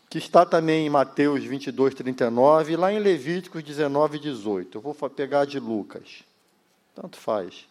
Que 0.09 0.19
está 0.19 0.47
também 0.47 0.87
em 0.87 0.91
Mateus 0.91 1.45
22, 1.45 1.95
39 1.95 2.73
e 2.73 2.77
lá 2.77 2.93
em 2.93 2.99
Levíticos 2.99 3.63
19, 3.63 4.19
18. 4.19 4.79
Eu 4.79 4.83
vou 4.83 4.95
pegar 5.11 5.45
de 5.45 5.59
Lucas. 5.59 6.25
Tanto 6.95 7.19
faz. 7.19 7.69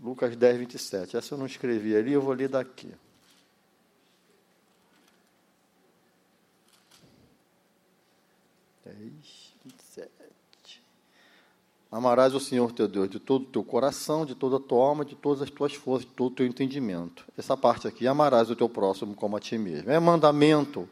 Lucas 0.00 0.34
10, 0.36 0.58
27. 0.58 1.16
Essa 1.16 1.34
eu 1.34 1.38
não 1.38 1.46
escrevi 1.46 1.94
ali, 1.94 2.12
eu 2.12 2.22
vou 2.22 2.34
ler 2.34 2.48
daqui. 2.48 2.92
Dez. 8.84 9.23
Amarás 11.94 12.34
o 12.34 12.40
Senhor 12.40 12.72
teu 12.72 12.88
Deus 12.88 13.08
de 13.08 13.20
todo 13.20 13.42
o 13.42 13.46
teu 13.46 13.62
coração, 13.62 14.26
de 14.26 14.34
toda 14.34 14.56
a 14.56 14.58
tua 14.58 14.84
alma, 14.84 15.04
de 15.04 15.14
todas 15.14 15.40
as 15.40 15.48
tuas 15.48 15.74
forças, 15.74 16.04
de 16.04 16.12
todo 16.12 16.32
o 16.32 16.34
teu 16.34 16.44
entendimento. 16.44 17.24
Essa 17.38 17.56
parte 17.56 17.86
aqui, 17.86 18.08
amarás 18.08 18.50
o 18.50 18.56
teu 18.56 18.68
próximo 18.68 19.14
como 19.14 19.36
a 19.36 19.40
ti 19.40 19.56
mesmo. 19.56 19.88
É 19.88 20.00
mandamento 20.00 20.88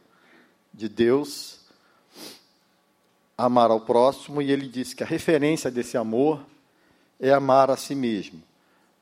de 0.73 0.89
Deus 0.89 1.59
amar 3.37 3.73
ao 3.73 3.81
próximo, 3.81 4.41
e 4.41 4.53
ele 4.53 4.69
disse 4.69 4.95
que 4.95 5.03
a 5.03 5.07
referência 5.07 5.73
desse 5.73 5.97
amor 5.97 6.41
é 7.19 7.33
amar 7.33 7.69
a 7.69 7.77
si 7.77 7.97
mesmo. 7.97 8.41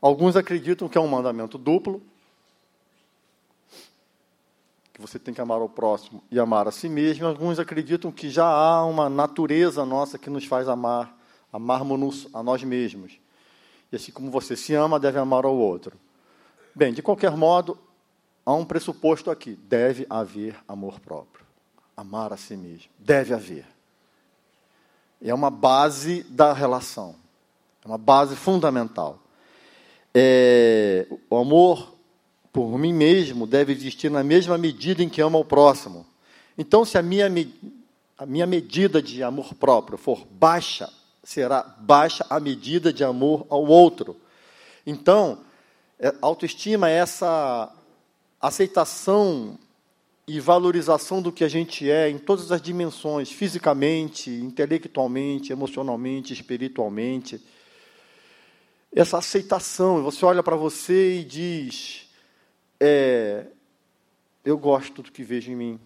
Alguns 0.01 0.37
acreditam 0.37 0.89
que 0.89 0.97
é 0.97 1.01
um 1.03 1.07
mandamento 1.07 1.59
duplo, 1.59 2.01
que 4.95 5.03
você 5.03 5.19
tem 5.19 5.35
que 5.35 5.41
amar 5.43 5.61
ao 5.61 5.69
próximo 5.69 6.25
e 6.31 6.41
amar 6.41 6.67
a 6.67 6.73
si 6.73 6.89
mesmo. 6.89 7.27
Alguns 7.27 7.59
acreditam 7.59 8.11
que 8.11 8.31
já 8.31 8.47
há 8.47 8.87
uma 8.87 9.11
natureza 9.11 9.85
nossa 9.85 10.17
que 10.17 10.31
nos 10.31 10.47
faz 10.47 10.67
amar 10.67 11.20
amarmos-nos 11.53 12.29
a 12.33 12.43
nós 12.43 12.63
mesmos. 12.63 13.19
E 13.93 13.97
assim 13.97 14.13
como 14.13 14.31
você 14.31 14.57
se 14.57 14.75
ama, 14.75 15.01
deve 15.01 15.19
amar 15.19 15.45
ao 15.45 15.57
outro. 15.57 15.97
Bem, 16.75 16.93
de 16.93 17.03
qualquer 17.03 17.37
modo, 17.37 17.77
há 18.45 18.53
um 18.55 18.65
pressuposto 18.65 19.31
aqui: 19.31 19.59
deve 19.69 20.07
haver 20.09 20.57
amor 20.69 21.01
próprio. 21.01 21.45
Amar 21.97 22.33
a 22.33 22.37
si 22.37 22.57
mesmo. 22.57 22.91
Deve 22.99 23.35
haver. 23.35 23.67
É 25.21 25.35
uma 25.35 25.51
base 25.51 26.23
da 26.25 26.53
relação. 26.53 27.15
É 27.85 27.89
uma 27.89 27.99
base 27.99 28.37
fundamental. 28.37 29.19
É, 30.15 31.07
o 31.29 31.37
amor 31.37 31.95
por 32.53 32.79
mim 32.79 32.93
mesmo 32.93 33.47
deve 33.47 33.73
existir 33.73 34.11
na 34.11 34.25
mesma 34.25 34.59
medida 34.59 35.03
em 35.03 35.09
que 35.09 35.21
amo 35.21 35.39
ao 35.39 35.45
próximo. 35.45 36.07
Então, 36.57 36.85
se 36.85 36.99
a 36.99 37.03
minha, 37.03 37.27
a 38.19 38.27
minha 38.27 38.47
medida 38.47 39.01
de 39.01 39.23
amor 39.23 39.55
próprio 39.55 39.97
for 39.97 40.27
baixa 40.31 40.91
será 41.31 41.63
baixa 41.63 42.27
a 42.29 42.41
medida 42.41 42.93
de 42.93 43.05
amor 43.05 43.47
ao 43.49 43.65
outro. 43.65 44.17
Então, 44.85 45.39
é, 45.97 46.13
autoestima 46.21 46.91
é 46.91 46.95
essa 46.95 47.73
aceitação 48.41 49.57
e 50.27 50.41
valorização 50.41 51.23
do 51.23 51.31
que 51.31 51.45
a 51.45 51.49
gente 51.49 51.89
é 51.89 52.11
em 52.11 52.19
todas 52.19 52.51
as 52.51 52.61
dimensões, 52.61 53.31
fisicamente, 53.31 54.29
intelectualmente, 54.29 55.53
emocionalmente, 55.53 56.33
espiritualmente. 56.33 57.41
Essa 58.93 59.19
aceitação, 59.19 60.03
você 60.03 60.25
olha 60.25 60.43
para 60.43 60.57
você 60.57 61.21
e 61.21 61.25
diz: 61.25 62.11
é, 62.81 63.47
Eu 64.45 64.59
gosto 64.59 65.01
do 65.01 65.13
que 65.13 65.23
vejo 65.23 65.53
em 65.53 65.57
mim, 65.57 65.81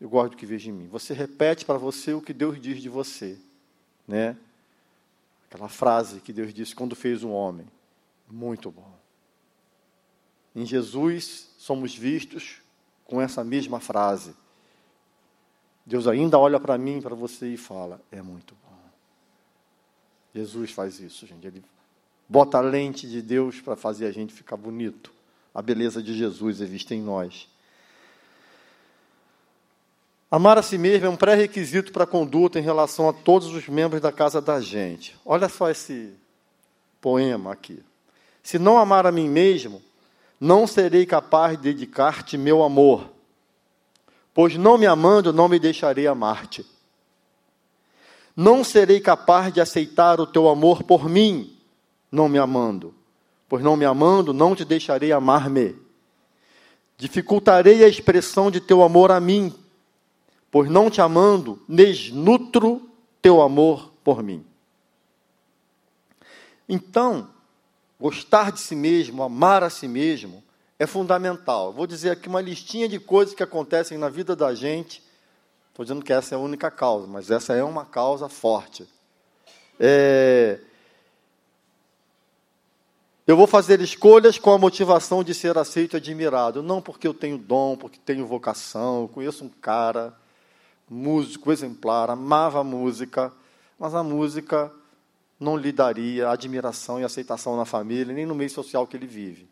eu 0.00 0.08
gosto 0.08 0.30
do 0.30 0.36
que 0.36 0.46
vejo 0.46 0.70
em 0.70 0.72
mim. 0.72 0.86
Você 0.86 1.12
repete 1.12 1.64
para 1.64 1.78
você 1.78 2.12
o 2.12 2.20
que 2.20 2.32
Deus 2.32 2.60
diz 2.60 2.80
de 2.80 2.88
você, 2.88 3.36
né? 4.06 4.36
Aquela 5.54 5.68
frase 5.68 6.18
que 6.18 6.32
Deus 6.32 6.52
disse 6.52 6.74
quando 6.74 6.96
fez 6.96 7.22
o 7.22 7.28
um 7.28 7.32
homem. 7.32 7.64
Muito 8.28 8.72
bom. 8.72 8.92
Em 10.52 10.66
Jesus 10.66 11.54
somos 11.56 11.94
vistos 11.94 12.60
com 13.04 13.22
essa 13.22 13.44
mesma 13.44 13.78
frase. 13.78 14.34
Deus 15.86 16.08
ainda 16.08 16.40
olha 16.40 16.58
para 16.58 16.76
mim, 16.76 17.00
para 17.00 17.14
você 17.14 17.54
e 17.54 17.56
fala: 17.56 18.00
é 18.10 18.20
muito 18.20 18.56
bom. 18.66 18.76
Jesus 20.34 20.72
faz 20.72 20.98
isso, 20.98 21.24
gente. 21.24 21.46
Ele 21.46 21.64
bota 22.28 22.58
a 22.58 22.60
lente 22.60 23.08
de 23.08 23.22
Deus 23.22 23.60
para 23.60 23.76
fazer 23.76 24.06
a 24.06 24.10
gente 24.10 24.34
ficar 24.34 24.56
bonito. 24.56 25.12
A 25.54 25.62
beleza 25.62 26.02
de 26.02 26.14
Jesus 26.18 26.60
é 26.60 26.64
vista 26.64 26.96
em 26.96 27.00
nós. 27.00 27.48
Amar 30.30 30.58
a 30.58 30.62
si 30.62 30.78
mesmo 30.78 31.06
é 31.06 31.08
um 31.08 31.16
pré-requisito 31.16 31.92
para 31.92 32.04
a 32.04 32.06
conduta 32.06 32.58
em 32.58 32.62
relação 32.62 33.08
a 33.08 33.12
todos 33.12 33.48
os 33.48 33.68
membros 33.68 34.00
da 34.00 34.10
casa 34.10 34.40
da 34.40 34.60
gente. 34.60 35.16
Olha 35.24 35.48
só 35.48 35.70
esse 35.70 36.12
poema 37.00 37.52
aqui. 37.52 37.82
Se 38.42 38.58
não 38.58 38.78
amar 38.78 39.06
a 39.06 39.12
mim 39.12 39.28
mesmo, 39.28 39.82
não 40.40 40.66
serei 40.66 41.06
capaz 41.06 41.56
de 41.56 41.62
dedicar-te 41.62 42.36
meu 42.36 42.62
amor, 42.62 43.10
pois 44.34 44.56
não 44.56 44.76
me 44.76 44.86
amando, 44.86 45.32
não 45.32 45.48
me 45.48 45.58
deixarei 45.58 46.06
amar-te. 46.06 46.66
Não 48.36 48.64
serei 48.64 49.00
capaz 49.00 49.54
de 49.54 49.60
aceitar 49.60 50.20
o 50.20 50.26
teu 50.26 50.48
amor 50.48 50.82
por 50.82 51.08
mim, 51.08 51.56
não 52.10 52.28
me 52.28 52.38
amando, 52.38 52.92
pois 53.48 53.62
não 53.62 53.76
me 53.76 53.84
amando, 53.84 54.34
não 54.34 54.56
te 54.56 54.64
deixarei 54.64 55.12
amar-me. 55.12 55.76
Dificultarei 56.98 57.84
a 57.84 57.88
expressão 57.88 58.50
de 58.50 58.60
teu 58.60 58.82
amor 58.82 59.10
a 59.12 59.20
mim, 59.20 59.54
pois 60.54 60.70
não 60.70 60.88
te 60.88 61.00
amando, 61.00 61.60
desnutro 61.68 62.88
teu 63.20 63.42
amor 63.42 63.92
por 64.04 64.22
mim. 64.22 64.46
Então, 66.68 67.28
gostar 67.98 68.52
de 68.52 68.60
si 68.60 68.76
mesmo, 68.76 69.24
amar 69.24 69.64
a 69.64 69.68
si 69.68 69.88
mesmo, 69.88 70.44
é 70.78 70.86
fundamental. 70.86 71.72
Vou 71.72 71.88
dizer 71.88 72.10
aqui 72.10 72.28
uma 72.28 72.40
listinha 72.40 72.88
de 72.88 73.00
coisas 73.00 73.34
que 73.34 73.42
acontecem 73.42 73.98
na 73.98 74.08
vida 74.08 74.36
da 74.36 74.54
gente. 74.54 75.02
Estou 75.70 75.84
dizendo 75.84 76.04
que 76.04 76.12
essa 76.12 76.36
é 76.36 76.38
a 76.38 76.40
única 76.40 76.70
causa, 76.70 77.08
mas 77.08 77.32
essa 77.32 77.52
é 77.52 77.64
uma 77.64 77.84
causa 77.84 78.28
forte. 78.28 78.86
É... 79.80 80.60
Eu 83.26 83.36
vou 83.36 83.48
fazer 83.48 83.80
escolhas 83.80 84.38
com 84.38 84.52
a 84.52 84.58
motivação 84.58 85.24
de 85.24 85.34
ser 85.34 85.58
aceito 85.58 85.94
e 85.94 85.96
admirado, 85.96 86.62
não 86.62 86.80
porque 86.80 87.08
eu 87.08 87.12
tenho 87.12 87.38
dom, 87.38 87.76
porque 87.76 87.98
tenho 87.98 88.24
vocação. 88.24 89.02
Eu 89.02 89.08
conheço 89.08 89.44
um 89.44 89.48
cara 89.48 90.14
músico 90.88 91.52
exemplar, 91.52 92.10
amava 92.10 92.60
a 92.60 92.64
música, 92.64 93.32
mas 93.78 93.94
a 93.94 94.02
música 94.02 94.72
não 95.38 95.56
lhe 95.56 95.72
daria 95.72 96.30
admiração 96.30 97.00
e 97.00 97.04
aceitação 97.04 97.56
na 97.56 97.64
família, 97.64 98.14
nem 98.14 98.26
no 98.26 98.34
meio 98.34 98.50
social 98.50 98.86
que 98.86 98.96
ele 98.96 99.06
vive. 99.06 99.48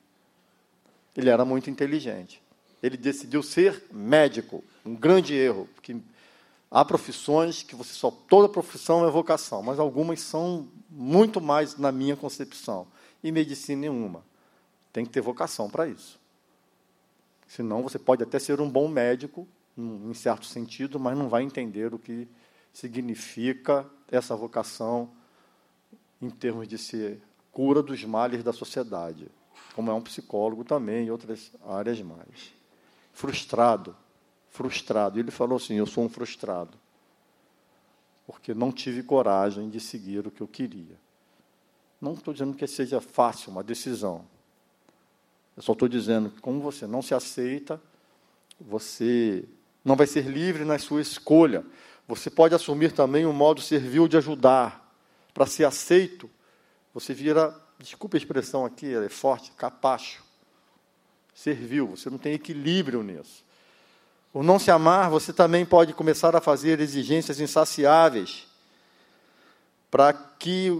Ele 1.16 1.28
era 1.28 1.44
muito 1.44 1.68
inteligente. 1.68 2.42
Ele 2.82 2.96
decidiu 2.96 3.42
ser 3.42 3.84
médico, 3.92 4.64
um 4.84 4.94
grande 4.94 5.34
erro, 5.34 5.68
porque 5.74 5.96
há 6.70 6.84
profissões 6.84 7.62
que 7.62 7.76
você 7.76 7.92
só 7.92 8.10
toda 8.10 8.48
profissão 8.48 9.06
é 9.06 9.10
vocação, 9.10 9.62
mas 9.62 9.78
algumas 9.78 10.20
são 10.20 10.68
muito 10.90 11.40
mais 11.40 11.76
na 11.76 11.92
minha 11.92 12.16
concepção. 12.16 12.86
E 13.22 13.30
medicina 13.30 13.82
nenhuma. 13.82 14.24
Tem 14.92 15.04
que 15.04 15.12
ter 15.12 15.20
vocação 15.20 15.70
para 15.70 15.86
isso. 15.86 16.18
Senão 17.46 17.82
você 17.82 17.98
pode 17.98 18.22
até 18.22 18.38
ser 18.38 18.60
um 18.60 18.68
bom 18.68 18.88
médico, 18.88 19.46
em 19.76 20.14
certo 20.14 20.46
sentido, 20.46 21.00
mas 21.00 21.16
não 21.16 21.28
vai 21.28 21.42
entender 21.42 21.94
o 21.94 21.98
que 21.98 22.28
significa 22.72 23.88
essa 24.10 24.36
vocação 24.36 25.10
em 26.20 26.30
termos 26.30 26.68
de 26.68 26.78
ser 26.78 27.20
cura 27.50 27.82
dos 27.82 28.04
males 28.04 28.42
da 28.42 28.52
sociedade, 28.52 29.28
como 29.74 29.90
é 29.90 29.94
um 29.94 30.00
psicólogo 30.00 30.64
também 30.64 31.06
e 31.06 31.10
outras 31.10 31.52
áreas 31.66 32.00
mais. 32.00 32.52
Frustrado, 33.12 33.96
frustrado. 34.48 35.18
Ele 35.18 35.30
falou 35.30 35.56
assim: 35.56 35.74
Eu 35.74 35.86
sou 35.86 36.04
um 36.04 36.08
frustrado, 36.08 36.78
porque 38.26 38.54
não 38.54 38.70
tive 38.70 39.02
coragem 39.02 39.68
de 39.68 39.80
seguir 39.80 40.26
o 40.26 40.30
que 40.30 40.40
eu 40.40 40.48
queria. 40.48 40.96
Não 42.00 42.14
estou 42.14 42.32
dizendo 42.32 42.56
que 42.56 42.66
seja 42.66 43.00
fácil 43.00 43.52
uma 43.52 43.62
decisão. 43.62 44.24
Eu 45.56 45.62
só 45.62 45.72
estou 45.72 45.88
dizendo 45.88 46.30
que, 46.30 46.40
como 46.40 46.60
você 46.60 46.86
não 46.86 47.02
se 47.02 47.14
aceita, 47.14 47.80
você 48.60 49.44
não 49.84 49.96
vai 49.96 50.06
ser 50.06 50.26
livre 50.26 50.64
na 50.64 50.78
sua 50.78 51.00
escolha. 51.00 51.64
Você 52.06 52.30
pode 52.30 52.54
assumir 52.54 52.92
também 52.92 53.26
um 53.26 53.32
modo 53.32 53.60
servil 53.60 54.06
de 54.06 54.16
ajudar. 54.16 54.80
Para 55.32 55.46
ser 55.46 55.64
aceito, 55.64 56.30
você 56.92 57.14
vira, 57.14 57.54
desculpe 57.78 58.16
a 58.16 58.18
expressão 58.18 58.64
aqui, 58.64 58.94
é 58.94 59.08
forte, 59.08 59.50
capacho. 59.52 60.22
Servil, 61.34 61.88
você 61.88 62.10
não 62.10 62.18
tem 62.18 62.34
equilíbrio 62.34 63.02
nisso. 63.02 63.44
Por 64.32 64.42
não 64.42 64.58
se 64.58 64.70
amar, 64.70 65.10
você 65.10 65.32
também 65.32 65.64
pode 65.64 65.92
começar 65.92 66.34
a 66.36 66.40
fazer 66.40 66.80
exigências 66.80 67.40
insaciáveis 67.40 68.46
para 69.90 70.12
que 70.12 70.70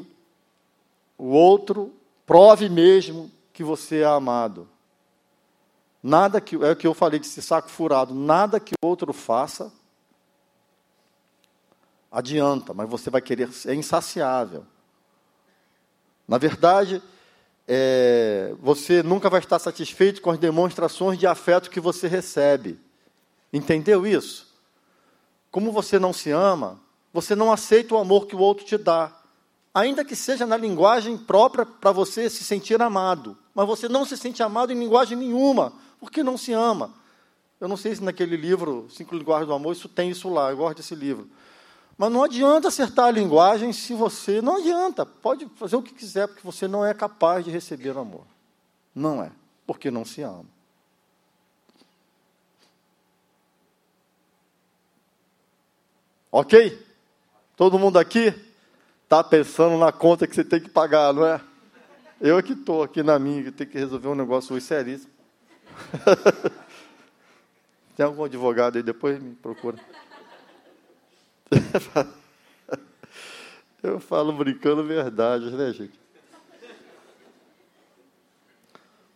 o 1.18 1.26
outro 1.26 1.94
prove 2.24 2.68
mesmo 2.68 3.30
que 3.52 3.62
você 3.62 3.98
é 3.98 4.06
amado. 4.06 4.68
Nada 6.02 6.40
que 6.40 6.56
é 6.56 6.72
o 6.72 6.76
que 6.76 6.86
eu 6.86 6.94
falei 6.94 7.20
desse 7.20 7.40
saco 7.40 7.68
furado, 7.68 8.12
nada 8.12 8.58
que 8.58 8.74
o 8.82 8.86
outro 8.86 9.12
faça 9.12 9.72
adianta, 12.10 12.74
mas 12.74 12.88
você 12.88 13.08
vai 13.08 13.22
querer, 13.22 13.48
é 13.66 13.74
insaciável. 13.74 14.66
Na 16.28 16.36
verdade, 16.36 17.02
é, 17.66 18.54
você 18.60 19.02
nunca 19.02 19.30
vai 19.30 19.40
estar 19.40 19.58
satisfeito 19.58 20.20
com 20.20 20.30
as 20.30 20.38
demonstrações 20.38 21.18
de 21.18 21.26
afeto 21.26 21.70
que 21.70 21.80
você 21.80 22.06
recebe. 22.06 22.78
Entendeu 23.50 24.06
isso? 24.06 24.46
Como 25.50 25.72
você 25.72 25.98
não 25.98 26.12
se 26.12 26.30
ama, 26.30 26.78
você 27.12 27.34
não 27.34 27.52
aceita 27.52 27.94
o 27.94 27.98
amor 27.98 28.26
que 28.26 28.36
o 28.36 28.40
outro 28.40 28.64
te 28.64 28.76
dá. 28.76 29.12
Ainda 29.74 30.04
que 30.04 30.14
seja 30.14 30.46
na 30.46 30.56
linguagem 30.56 31.16
própria 31.16 31.64
para 31.64 31.92
você 31.92 32.28
se 32.28 32.44
sentir 32.44 32.80
amado. 32.82 33.36
Mas 33.54 33.66
você 33.66 33.88
não 33.88 34.04
se 34.04 34.16
sente 34.16 34.42
amado 34.42 34.72
em 34.72 34.78
linguagem 34.78 35.16
nenhuma, 35.16 35.72
porque 36.02 36.24
não 36.24 36.36
se 36.36 36.52
ama. 36.52 36.92
Eu 37.60 37.68
não 37.68 37.76
sei 37.76 37.94
se 37.94 38.02
naquele 38.02 38.36
livro, 38.36 38.88
Cinco 38.90 39.14
Linguagens 39.14 39.46
do 39.46 39.54
Amor, 39.54 39.72
isso 39.72 39.88
tem 39.88 40.10
isso 40.10 40.28
lá, 40.28 40.50
eu 40.50 40.56
gosto 40.56 40.78
desse 40.78 40.96
livro. 40.96 41.30
Mas 41.96 42.10
não 42.10 42.24
adianta 42.24 42.66
acertar 42.66 43.06
a 43.06 43.10
linguagem 43.12 43.72
se 43.72 43.94
você. 43.94 44.42
Não 44.42 44.56
adianta, 44.56 45.06
pode 45.06 45.46
fazer 45.54 45.76
o 45.76 45.82
que 45.82 45.94
quiser, 45.94 46.26
porque 46.26 46.42
você 46.42 46.66
não 46.66 46.84
é 46.84 46.92
capaz 46.92 47.44
de 47.44 47.52
receber 47.52 47.96
amor. 47.96 48.26
Não 48.92 49.22
é, 49.22 49.30
porque 49.64 49.92
não 49.92 50.04
se 50.04 50.22
ama. 50.22 50.44
Ok? 56.32 56.84
Todo 57.56 57.78
mundo 57.78 57.96
aqui 57.96 58.34
está 59.04 59.22
pensando 59.22 59.78
na 59.78 59.92
conta 59.92 60.26
que 60.26 60.34
você 60.34 60.42
tem 60.42 60.60
que 60.60 60.68
pagar, 60.68 61.14
não 61.14 61.24
é? 61.24 61.40
Eu 62.20 62.38
é 62.38 62.42
que 62.42 62.54
estou 62.54 62.82
aqui 62.82 63.04
na 63.04 63.20
minha, 63.20 63.44
que 63.44 63.52
tenho 63.52 63.70
que 63.70 63.78
resolver 63.78 64.08
um 64.08 64.16
negócio 64.16 64.56
hoje 64.56 64.66
seríssimo. 64.66 65.11
tem 67.96 68.06
algum 68.06 68.24
advogado 68.24 68.76
aí? 68.76 68.82
Depois 68.82 69.22
me 69.22 69.34
procura. 69.34 69.78
Eu 73.82 73.98
falo 73.98 74.32
brincando 74.32 74.84
verdade, 74.84 75.50
né, 75.50 75.72
gente? 75.72 76.00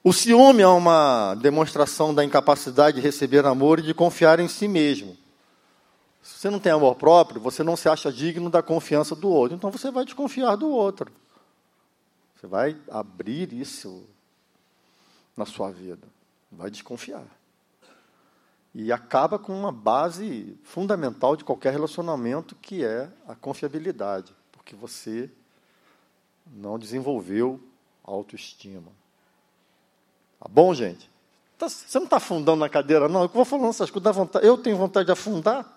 O 0.02 0.12
ciúme 0.12 0.62
é 0.62 0.68
uma 0.68 1.34
demonstração 1.34 2.14
da 2.14 2.24
incapacidade 2.24 2.96
de 2.96 3.02
receber 3.02 3.44
amor 3.44 3.80
e 3.80 3.82
de 3.82 3.92
confiar 3.92 4.38
em 4.38 4.46
si 4.46 4.68
mesmo. 4.68 5.16
Se 6.22 6.38
você 6.38 6.50
não 6.50 6.60
tem 6.60 6.70
amor 6.70 6.94
próprio, 6.94 7.40
você 7.40 7.62
não 7.62 7.76
se 7.76 7.88
acha 7.88 8.12
digno 8.12 8.48
da 8.48 8.62
confiança 8.62 9.16
do 9.16 9.28
outro. 9.28 9.56
Então 9.56 9.70
você 9.70 9.90
vai 9.90 10.04
desconfiar 10.04 10.56
do 10.56 10.68
outro. 10.68 11.10
Você 12.36 12.46
vai 12.46 12.76
abrir 12.88 13.52
isso 13.52 14.04
na 15.36 15.44
sua 15.44 15.70
vida. 15.70 16.06
Vai 16.56 16.70
desconfiar. 16.70 17.24
E 18.74 18.92
acaba 18.92 19.38
com 19.38 19.58
uma 19.58 19.72
base 19.72 20.58
fundamental 20.64 21.36
de 21.36 21.44
qualquer 21.44 21.72
relacionamento, 21.72 22.54
que 22.56 22.84
é 22.84 23.08
a 23.28 23.34
confiabilidade. 23.34 24.34
Porque 24.52 24.74
você 24.74 25.30
não 26.46 26.78
desenvolveu 26.78 27.60
autoestima. 28.04 28.92
Tá 30.40 30.48
bom, 30.48 30.74
gente? 30.74 31.10
Tá, 31.58 31.68
você 31.68 31.98
não 31.98 32.04
está 32.04 32.16
afundando 32.16 32.60
na 32.60 32.68
cadeira, 32.68 33.08
não? 33.08 33.22
Eu 33.22 33.28
vou 33.28 33.44
falando 33.44 33.70
essas 33.70 33.90
coisas, 33.90 34.04
dá 34.04 34.12
vontade. 34.12 34.46
Eu 34.46 34.58
tenho 34.58 34.76
vontade 34.76 35.06
de 35.06 35.12
afundar 35.12 35.76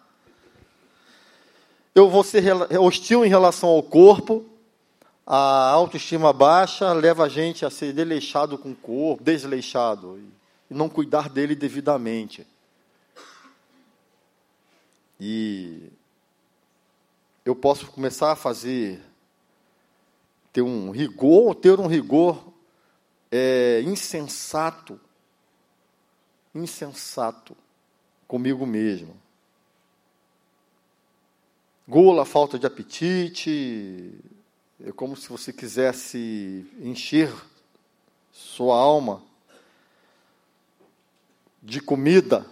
eu 1.99 2.09
vou 2.09 2.23
ser 2.23 2.43
hostil 2.80 3.25
em 3.25 3.30
relação 3.30 3.69
ao 3.69 3.84
corpo, 3.84 4.45
a 5.25 5.69
autoestima 5.69 6.32
baixa 6.32 6.91
leva 6.93 7.25
a 7.25 7.30
gente 7.30 7.65
a 7.65 7.69
ser 7.69 7.93
desleixado 7.93 8.57
com 8.57 8.71
o 8.71 8.75
corpo, 8.75 9.23
desleixado, 9.23 10.19
e 10.70 10.74
não 10.74 10.89
cuidar 10.89 11.30
dele 11.30 11.55
devidamente. 11.55 12.45
E 15.20 15.89
eu 17.43 17.55
posso 17.55 17.88
começar 17.88 18.32
a 18.32 18.36
fazer, 18.36 19.01
ter 20.53 20.61
um 20.61 20.91
rigor, 20.91 21.55
ter 21.55 21.80
um 21.80 21.88
rigor 21.88 22.53
é, 23.32 23.82
insensato, 23.82 24.99
insensato 26.53 27.55
comigo 28.28 28.65
mesmo 28.65 29.15
gula, 31.89 32.24
falta 32.24 32.59
de 32.59 32.67
apetite, 32.67 34.13
é 34.86 34.91
como 34.91 35.15
se 35.15 35.28
você 35.28 35.51
quisesse 35.51 36.63
encher 36.80 37.34
sua 38.32 38.78
alma 38.78 39.24
de 41.62 41.82
comida, 41.82 42.45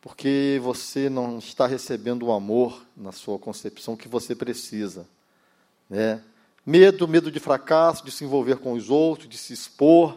porque 0.00 0.60
você 0.62 1.08
não 1.08 1.38
está 1.38 1.66
recebendo 1.66 2.26
o 2.26 2.32
amor 2.32 2.82
na 2.96 3.12
sua 3.12 3.38
concepção 3.38 3.96
que 3.96 4.08
você 4.08 4.34
precisa. 4.34 5.06
Né? 5.88 6.22
Medo, 6.64 7.08
medo 7.08 7.30
de 7.30 7.40
fracasso, 7.40 8.04
de 8.04 8.10
se 8.10 8.24
envolver 8.24 8.56
com 8.58 8.72
os 8.72 8.90
outros, 8.90 9.28
de 9.28 9.38
se 9.38 9.52
expor. 9.52 10.16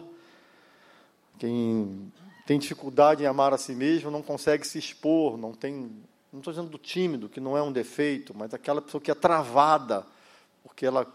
Quem 1.38 2.12
tem 2.46 2.58
dificuldade 2.58 3.22
em 3.22 3.26
amar 3.26 3.54
a 3.54 3.58
si 3.58 3.74
mesmo 3.74 4.10
não 4.10 4.22
consegue 4.22 4.66
se 4.66 4.78
expor, 4.78 5.36
não 5.36 5.52
tem 5.52 5.90
não 6.32 6.38
estou 6.38 6.52
dizendo 6.52 6.70
do 6.70 6.78
tímido, 6.78 7.28
que 7.28 7.40
não 7.40 7.56
é 7.56 7.62
um 7.62 7.72
defeito, 7.72 8.32
mas 8.36 8.54
aquela 8.54 8.80
pessoa 8.80 9.00
que 9.00 9.10
é 9.10 9.14
travada, 9.14 10.06
porque 10.62 10.86
ela, 10.86 11.06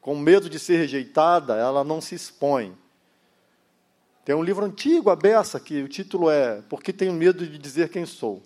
com 0.00 0.16
medo 0.16 0.50
de 0.50 0.58
ser 0.58 0.76
rejeitada, 0.76 1.56
ela 1.56 1.82
não 1.82 2.00
se 2.00 2.14
expõe. 2.14 2.76
Tem 4.24 4.34
um 4.34 4.42
livro 4.42 4.64
antigo, 4.64 5.10
a 5.10 5.16
beça, 5.16 5.58
que 5.58 5.82
o 5.82 5.88
título 5.88 6.30
é 6.30 6.60
Por 6.62 6.82
que 6.82 6.92
tenho 6.92 7.12
medo 7.12 7.46
de 7.46 7.58
dizer 7.58 7.88
quem 7.88 8.04
sou? 8.04 8.42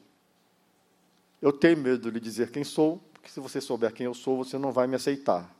Eu 1.42 1.52
tenho 1.52 1.76
medo 1.76 2.10
de 2.10 2.20
dizer 2.20 2.50
quem 2.50 2.64
sou, 2.64 3.00
porque 3.12 3.28
se 3.28 3.40
você 3.40 3.60
souber 3.60 3.92
quem 3.92 4.06
eu 4.06 4.14
sou, 4.14 4.36
você 4.36 4.56
não 4.56 4.72
vai 4.72 4.86
me 4.86 4.96
aceitar. 4.96 5.50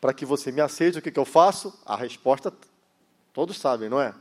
Para 0.00 0.12
que 0.12 0.26
você 0.26 0.52
me 0.52 0.60
aceite, 0.60 0.98
o 0.98 1.02
que, 1.02 1.10
que 1.10 1.18
eu 1.18 1.24
faço? 1.24 1.72
A 1.86 1.96
resposta 1.96 2.52
todos 3.32 3.56
sabem, 3.56 3.88
não 3.88 4.00
é? 4.00 4.14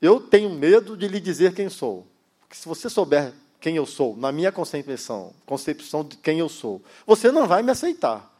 Eu 0.00 0.20
tenho 0.20 0.50
medo 0.50 0.96
de 0.96 1.08
lhe 1.08 1.20
dizer 1.20 1.54
quem 1.54 1.68
sou. 1.68 2.06
Porque 2.40 2.54
se 2.54 2.68
você 2.68 2.88
souber 2.88 3.32
quem 3.60 3.76
eu 3.76 3.86
sou, 3.86 4.16
na 4.16 4.30
minha 4.30 4.52
concepção, 4.52 5.34
concepção 5.44 6.04
de 6.04 6.16
quem 6.16 6.38
eu 6.38 6.48
sou, 6.48 6.82
você 7.06 7.32
não 7.32 7.46
vai 7.46 7.62
me 7.62 7.70
aceitar. 7.70 8.32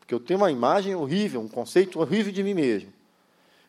Porque 0.00 0.14
eu 0.14 0.20
tenho 0.20 0.38
uma 0.38 0.50
imagem 0.50 0.94
horrível, 0.94 1.40
um 1.40 1.48
conceito 1.48 2.00
horrível 2.00 2.32
de 2.32 2.42
mim 2.42 2.54
mesmo. 2.54 2.92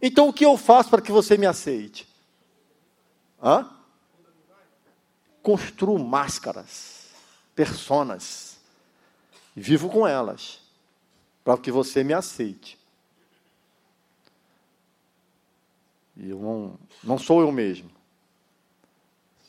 Então 0.02 0.30
o 0.30 0.34
que 0.34 0.46
eu 0.46 0.58
faço 0.58 0.90
para 0.90 1.02
que 1.02 1.12
você 1.12 1.38
me 1.38 1.46
aceite? 1.46 2.08
Hã? 3.42 3.70
Construo 5.42 5.98
máscaras, 5.98 7.08
personas, 7.56 8.58
e 9.56 9.62
vivo 9.62 9.90
com 9.90 10.08
elas, 10.08 10.60
para 11.44 11.58
que 11.58 11.72
você 11.72 12.04
me 12.04 12.14
aceite. 12.14 12.78
E 16.16 16.30
eu 16.30 16.40
não, 16.40 16.80
não 17.04 17.18
sou 17.18 17.42
eu 17.42 17.52
mesmo. 17.52 17.90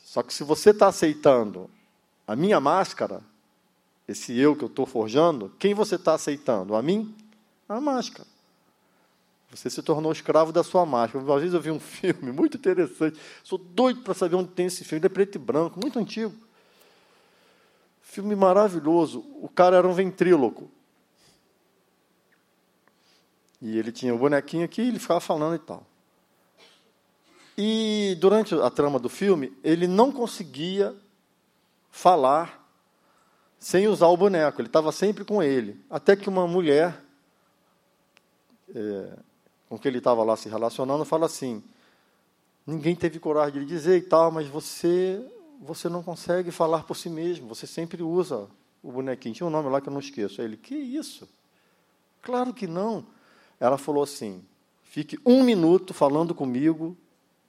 Só 0.03 0.23
que 0.23 0.33
se 0.33 0.43
você 0.43 0.71
está 0.71 0.87
aceitando 0.87 1.69
a 2.25 2.35
minha 2.35 2.59
máscara, 2.59 3.21
esse 4.07 4.37
eu 4.37 4.55
que 4.55 4.63
eu 4.63 4.67
estou 4.67 4.85
forjando, 4.85 5.53
quem 5.59 5.73
você 5.73 5.95
está 5.95 6.13
aceitando? 6.13 6.75
A 6.75 6.81
mim? 6.81 7.15
A 7.67 7.79
máscara. 7.79 8.27
Você 9.51 9.69
se 9.69 9.81
tornou 9.81 10.11
escravo 10.11 10.51
da 10.51 10.63
sua 10.63 10.85
máscara. 10.85 11.23
Uma 11.23 11.39
vez 11.39 11.53
eu 11.53 11.61
vi 11.61 11.71
um 11.71 11.79
filme 11.81 12.31
muito 12.31 12.57
interessante. 12.57 13.19
Sou 13.43 13.57
doido 13.57 14.01
para 14.01 14.13
saber 14.13 14.35
onde 14.35 14.49
tem 14.49 14.67
esse 14.67 14.83
filme. 14.83 14.99
Ele 14.99 15.07
é 15.07 15.09
preto 15.09 15.35
e 15.35 15.39
branco, 15.39 15.79
muito 15.79 15.97
antigo. 15.97 16.33
Filme 18.01 18.35
maravilhoso. 18.35 19.25
O 19.41 19.49
cara 19.49 19.77
era 19.77 19.87
um 19.87 19.93
ventríloco. 19.93 20.69
E 23.61 23.77
ele 23.77 23.91
tinha 23.91 24.13
o 24.13 24.15
um 24.15 24.19
bonequinho 24.19 24.65
aqui 24.65 24.81
e 24.81 24.87
ele 24.87 24.99
ficava 24.99 25.19
falando 25.19 25.55
e 25.55 25.59
tal. 25.59 25.85
E 27.57 28.15
durante 28.21 28.55
a 28.55 28.69
trama 28.69 28.97
do 28.99 29.09
filme, 29.09 29.53
ele 29.61 29.85
não 29.85 30.13
conseguia 30.13 30.95
falar 31.91 32.65
sem 33.59 33.87
usar 33.87 34.07
o 34.07 34.15
boneco, 34.15 34.61
ele 34.61 34.69
estava 34.69 34.93
sempre 34.93 35.25
com 35.25 35.43
ele. 35.43 35.83
Até 35.89 36.15
que 36.15 36.29
uma 36.29 36.47
mulher, 36.47 37.03
é, 38.73 39.17
com 39.69 39.77
quem 39.77 39.89
ele 39.89 39.99
estava 39.99 40.23
lá 40.23 40.35
se 40.35 40.49
relacionando, 40.49 41.05
fala 41.05 41.27
assim: 41.27 41.63
ninguém 42.65 42.95
teve 42.95 43.19
coragem 43.19 43.53
de 43.53 43.59
lhe 43.59 43.65
dizer 43.65 43.97
e 43.97 44.01
tal, 44.01 44.31
mas 44.31 44.47
você, 44.47 45.23
você 45.61 45.87
não 45.87 46.03
consegue 46.03 46.51
falar 46.51 46.83
por 46.83 46.97
si 46.97 47.09
mesmo, 47.09 47.47
você 47.47 47.67
sempre 47.67 48.01
usa 48.01 48.47
o 48.81 48.91
bonequinho. 48.91 49.35
Tinha 49.35 49.47
um 49.47 49.51
nome 49.51 49.69
lá 49.69 49.79
que 49.79 49.87
eu 49.87 49.93
não 49.93 49.99
esqueço. 49.99 50.41
Aí 50.41 50.47
ele: 50.47 50.57
que 50.57 50.75
isso? 50.75 51.29
Claro 52.21 52.53
que 52.53 52.67
não. 52.67 53.05
Ela 53.59 53.77
falou 53.77 54.03
assim: 54.03 54.43
fique 54.83 55.19
um 55.25 55.43
minuto 55.43 55.93
falando 55.93 56.33
comigo 56.33 56.97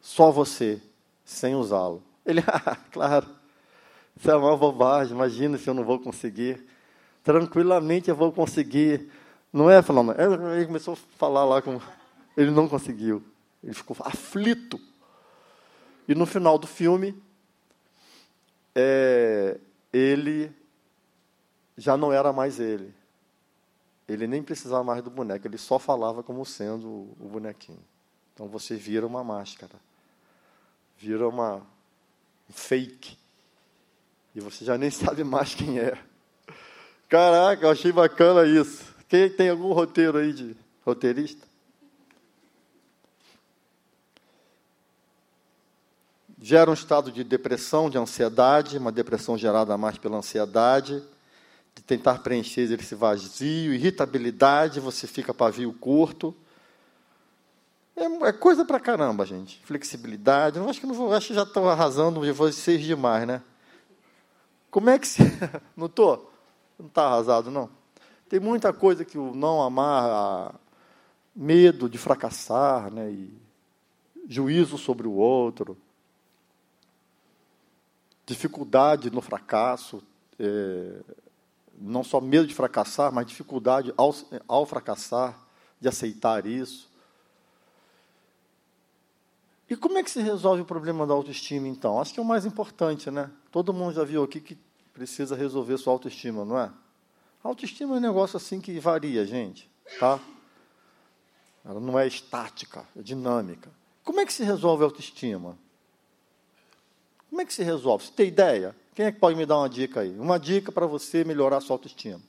só 0.01 0.31
você, 0.31 0.81
sem 1.25 1.55
usá-lo. 1.55 2.03
Ele, 2.25 2.43
ah, 2.47 2.77
claro, 2.91 3.27
isso 4.17 4.31
é 4.31 4.37
uma 4.37 4.57
bobagem, 4.57 5.15
imagina 5.15 5.57
se 5.57 5.69
eu 5.69 5.75
não 5.75 5.85
vou 5.85 5.99
conseguir. 5.99 6.65
Tranquilamente 7.23 8.11
eu 8.11 8.17
vou 8.17 8.33
conseguir. 8.33 9.09
Não 9.53 9.71
é 9.71 9.83
falando, 9.83 10.15
ele 10.55 10.67
começou 10.67 10.95
a 10.95 10.97
falar 11.19 11.45
lá 11.45 11.63
com. 11.63 11.81
Ele 12.41 12.51
não 12.51 12.67
conseguiu. 12.67 13.23
Ele 13.63 13.75
ficou 13.75 13.95
aflito. 14.01 14.81
E 16.09 16.15
no 16.15 16.25
final 16.25 16.57
do 16.57 16.67
filme, 16.67 17.15
é, 18.75 19.61
ele 19.93 20.51
já 21.77 21.99
não 21.99 22.11
era 22.11 22.33
mais 22.33 22.59
ele. 22.59 22.95
Ele 24.09 24.27
nem 24.27 24.43
precisava 24.43 24.83
mais 24.83 25.03
do 25.03 25.11
boneco, 25.11 25.47
ele 25.47 25.59
só 25.59 25.79
falava 25.79 26.23
como 26.23 26.47
sendo 26.47 27.15
o 27.21 27.29
bonequinho. 27.31 27.85
Então 28.33 28.49
você 28.49 28.75
vira 28.75 29.07
uma 29.07 29.23
máscara, 29.23 29.75
vira 30.97 31.29
uma 31.29 31.57
um 32.49 32.53
fake. 32.55 33.19
E 34.35 34.41
você 34.41 34.65
já 34.65 34.79
nem 34.79 34.89
sabe 34.91 35.25
mais 35.25 35.55
quem 35.55 35.79
é. 35.79 35.93
Caraca, 37.07 37.67
eu 37.67 37.71
achei 37.71 37.93
bacana 37.93 38.47
isso. 38.47 38.83
Quem 39.11 39.29
tem 39.29 39.51
algum 39.51 39.75
roteiro 39.75 40.17
aí 40.17 40.33
de 40.33 40.57
roteirista? 40.87 41.50
Gera 46.43 46.71
um 46.71 46.75
estado 46.75 47.13
de 47.13 47.23
depressão, 47.23 47.91
de 47.91 47.99
ansiedade, 47.99 48.79
uma 48.79 48.91
depressão 48.91 49.37
gerada 49.37 49.77
mais 49.77 49.99
pela 49.99 50.17
ansiedade, 50.17 51.03
de 51.75 51.83
tentar 51.83 52.21
preencher 52.21 52.63
esse 52.63 52.95
vazio, 52.95 53.75
irritabilidade, 53.75 54.81
você 54.81 55.07
fica 55.07 55.35
pavio 55.35 55.71
curto. 55.75 56.35
É, 57.95 58.29
é 58.29 58.33
coisa 58.33 58.65
pra 58.65 58.81
caramba, 58.81 59.27
gente. 59.27 59.61
Flexibilidade. 59.67 60.57
Eu 60.57 60.67
acho 60.67 60.81
que 60.81 60.87
não 60.87 60.95
vou, 60.95 61.13
acho 61.13 61.29
que 61.29 61.35
já 61.35 61.43
estou 61.43 61.69
arrasando 61.69 62.23
de 62.23 62.33
vocês 62.33 62.83
demais, 62.83 63.27
né? 63.27 63.43
Como 64.71 64.89
é 64.89 64.99
que 64.99 65.07
se. 65.07 65.23
Não 65.77 65.87
estou? 65.87 66.33
Não 66.79 66.87
está 66.87 67.03
arrasado, 67.03 67.51
não? 67.51 67.69
Tem 68.31 68.41
muita 68.41 68.73
coisa 68.73 69.05
que 69.05 69.19
o 69.19 69.35
não 69.35 69.61
amar, 69.61 70.55
medo 71.37 71.91
de 71.91 71.99
fracassar, 71.99 72.91
né? 72.91 73.11
E 73.11 73.39
juízo 74.27 74.79
sobre 74.79 75.07
o 75.07 75.13
outro, 75.13 75.77
dificuldade 78.31 79.11
no 79.11 79.21
fracasso, 79.21 80.03
é, 80.39 81.01
não 81.77 82.05
só 82.05 82.21
medo 82.21 82.47
de 82.47 82.55
fracassar, 82.55 83.13
mas 83.13 83.27
dificuldade 83.27 83.93
ao, 83.97 84.15
ao 84.47 84.65
fracassar, 84.65 85.37
de 85.81 85.89
aceitar 85.89 86.47
isso. 86.47 86.89
E 89.69 89.77
como 89.77 89.99
é 89.99 90.03
que 90.03 90.11
se 90.11 90.21
resolve 90.21 90.63
o 90.63 90.65
problema 90.65 91.07
da 91.07 91.15
autoestima, 91.15 91.69
então? 91.69 92.01
Acho 92.01 92.13
que 92.15 92.21
é 92.21 92.23
o 92.23 92.27
mais 92.27 92.45
importante, 92.45 93.11
né? 93.11 93.31
Todo 93.51 93.73
mundo 93.73 93.95
já 93.95 94.05
viu 94.05 94.23
aqui 94.23 94.41
que 94.41 94.59
precisa 94.93 95.35
resolver 95.35 95.79
sua 95.79 95.93
autoestima, 95.93 96.45
não 96.45 96.59
é? 96.59 96.71
A 97.43 97.49
autoestima 97.49 97.95
é 97.95 97.99
um 97.99 98.01
negócio 98.01 98.37
assim 98.37 98.61
que 98.61 98.79
varia, 98.79 99.25
gente, 99.25 99.71
tá? 99.99 100.21
Ela 101.65 101.81
não 101.81 101.99
é 101.99 102.07
estática, 102.07 102.85
é 102.97 103.03
dinâmica. 103.03 103.71
Como 104.05 104.21
é 104.21 104.27
que 104.27 104.33
se 104.33 104.45
resolve 104.45 104.83
a 104.83 104.87
autoestima? 104.87 105.57
Como 107.31 107.41
é 107.41 107.47
que 107.47 107.55
se 107.55 107.63
resolve? 107.63 108.05
Você 108.05 108.13
tem 108.13 108.27
ideia? 108.27 108.75
Quem 108.93 109.07
é 109.07 109.13
que 109.13 109.21
pode 109.21 109.37
me 109.37 109.47
dar 109.47 109.59
uma 109.59 109.69
dica 109.69 110.01
aí? 110.01 110.11
Uma 110.19 110.39
dica 110.39 110.73
para 110.73 110.85
você 110.85 111.25
melhorar 111.25 111.59
a 111.59 111.61
sua 111.61 111.75
autoestima. 111.75 112.21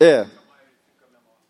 É. 0.00 0.28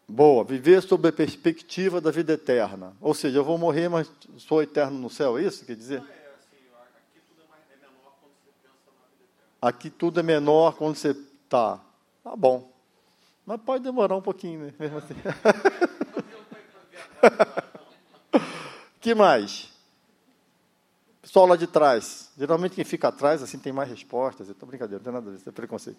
Boa, 0.09 0.43
viver 0.43 0.83
sob 0.83 1.07
a 1.07 1.12
perspectiva 1.12 2.01
da 2.01 2.11
vida 2.11 2.33
eterna. 2.33 2.97
Ou 2.99 3.12
seja, 3.12 3.39
eu 3.39 3.45
vou 3.45 3.59
morrer, 3.59 3.91
mas 3.91 4.11
sou 4.39 4.62
eterno 4.62 4.99
no 4.99 5.11
céu, 5.11 5.37
é 5.37 5.43
isso 5.43 5.61
que 5.61 5.66
quer 5.66 5.76
dizer? 5.76 6.03
Aqui 9.61 9.91
tudo 9.91 10.18
é 10.18 10.22
menor 10.22 10.76
quando 10.76 10.97
você 10.97 11.11
está. 11.11 11.79
Tá 12.24 12.35
bom. 12.35 12.72
Mas 13.45 13.61
pode 13.61 13.85
demorar 13.85 14.16
um 14.16 14.22
pouquinho, 14.22 14.61
né? 14.61 14.74
mesmo 14.79 14.97
assim. 14.97 15.14
que 19.01 19.14
mais? 19.14 19.69
Pessoal 21.21 21.47
lá 21.47 21.57
de 21.57 21.66
trás. 21.66 22.31
Geralmente 22.39 22.75
quem 22.75 22.85
fica 22.85 23.09
atrás 23.09 23.43
assim 23.43 23.59
tem 23.59 23.73
mais 23.73 23.89
respostas. 23.89 24.49
Estou 24.49 24.69
brincadeira, 24.69 24.99
não 24.99 25.05
tem 25.05 25.12
nada 25.12 25.29
a 25.29 25.33
ver, 25.33 25.39
isso 25.39 25.49
é 25.49 25.53
preconceito. 25.53 25.99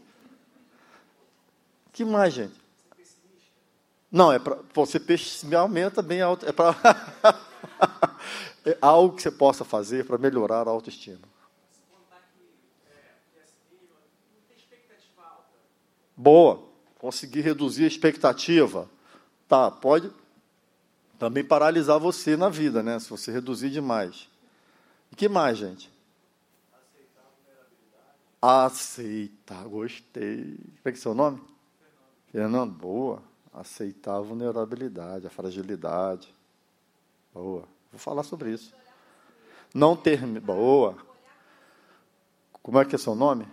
que 1.91 2.03
mais, 2.03 2.33
gente? 2.33 2.59
Não, 4.11 4.31
é 4.31 4.39
para 4.39 4.57
você 4.73 4.99
aumenta 5.55 6.01
bem 6.01 6.21
a 6.21 6.25
auto, 6.25 6.45
é 6.47 6.51
para 6.51 6.75
é 8.65 8.75
algo 8.81 9.15
que 9.15 9.21
você 9.21 9.29
possa 9.29 9.63
fazer 9.63 10.05
para 10.05 10.17
melhorar 10.17 10.67
a 10.67 10.71
autoestima. 10.71 11.21
Boa. 16.17 16.67
Conseguir 16.97 17.41
reduzir 17.41 17.85
a 17.85 17.87
expectativa. 17.87 18.89
Tá, 19.47 19.71
pode 19.71 20.11
também 21.19 21.43
paralisar 21.43 21.99
você 21.99 22.37
na 22.37 22.49
vida, 22.49 22.81
né? 22.81 22.97
Se 22.97 23.09
você 23.09 23.29
reduzir 23.29 23.69
demais. 23.69 24.29
E 25.11 25.15
que 25.15 25.27
mais, 25.27 25.57
gente? 25.57 25.91
Aceitar, 28.41 29.65
gostei. 29.65 30.55
Como 30.55 30.81
é 30.85 30.91
que 30.91 30.97
é 30.97 31.01
seu 31.01 31.13
nome? 31.13 31.41
Fernando. 32.31 32.71
Boa. 32.71 33.21
Aceitar 33.53 34.15
a 34.15 34.21
vulnerabilidade, 34.21 35.27
a 35.27 35.29
fragilidade. 35.29 36.33
Boa. 37.33 37.67
Vou 37.91 37.99
falar 37.99 38.23
sobre 38.23 38.51
isso. 38.51 38.73
Não 39.73 39.97
ter. 39.97 40.25
Boa. 40.39 40.95
Como 42.63 42.79
é 42.79 42.85
que 42.85 42.95
é 42.95 42.97
seu 42.97 43.13
nome? 43.13 43.45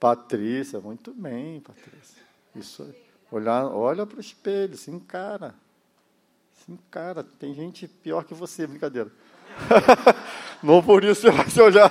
Patrícia, 0.00 0.80
muito 0.80 1.12
bem, 1.12 1.60
Patrícia. 1.60 2.24
Isso 2.56 2.92
olhar, 3.30 3.66
olha 3.66 4.04
para 4.04 4.16
o 4.16 4.20
espelho, 4.20 4.76
se 4.76 4.90
encara. 4.90 5.54
Se 6.70 6.74
encara. 6.74 7.24
Tem 7.24 7.52
gente 7.52 7.88
pior 7.88 8.22
que 8.24 8.32
você, 8.32 8.64
brincadeira. 8.64 9.10
Não 10.62 10.80
por 10.80 11.02
isso 11.02 11.22
você 11.22 11.30
vai 11.32 11.50
se 11.50 11.60
olhar. 11.60 11.90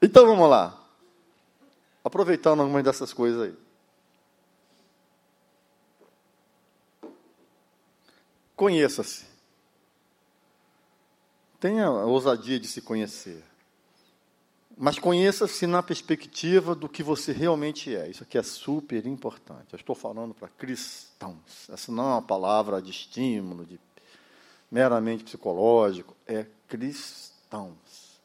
Então 0.00 0.24
vamos 0.26 0.48
lá. 0.48 0.82
Aproveitando 2.02 2.60
algumas 2.60 2.82
dessas 2.82 3.12
coisas 3.12 3.42
aí. 3.42 3.54
Conheça-se. 8.56 9.26
Tenha 11.60 11.86
a 11.86 12.06
ousadia 12.06 12.58
de 12.58 12.68
se 12.68 12.80
conhecer. 12.80 13.44
Mas 14.76 14.98
conheça-se 14.98 15.66
na 15.66 15.82
perspectiva 15.82 16.74
do 16.74 16.88
que 16.88 17.02
você 17.02 17.32
realmente 17.32 17.94
é. 17.94 18.08
Isso 18.08 18.22
aqui 18.22 18.38
é 18.38 18.42
super 18.42 19.06
importante. 19.06 19.72
Eu 19.72 19.76
estou 19.76 19.94
falando 19.94 20.34
para 20.34 20.48
cristãos. 20.48 21.68
Essa 21.68 21.92
não 21.92 22.04
é 22.04 22.12
uma 22.14 22.22
palavra 22.22 22.80
de 22.80 22.90
estímulo, 22.90 23.64
de 23.64 23.78
meramente 24.70 25.24
psicológico. 25.24 26.16
É 26.26 26.46
cristãos. 26.68 28.20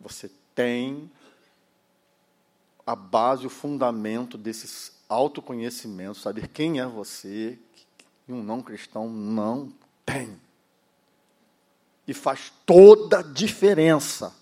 Você 0.00 0.30
tem 0.54 1.10
a 2.86 2.94
base, 2.94 3.46
o 3.46 3.50
fundamento 3.50 4.38
desses 4.38 4.92
autoconhecimentos, 5.08 6.22
saber 6.22 6.48
quem 6.48 6.80
é 6.80 6.86
você, 6.86 7.58
que 8.26 8.32
um 8.32 8.42
não 8.42 8.62
cristão 8.62 9.08
não 9.08 9.72
tem. 10.04 10.40
E 12.06 12.14
faz 12.14 12.52
toda 12.64 13.18
a 13.18 13.22
diferença 13.22 14.34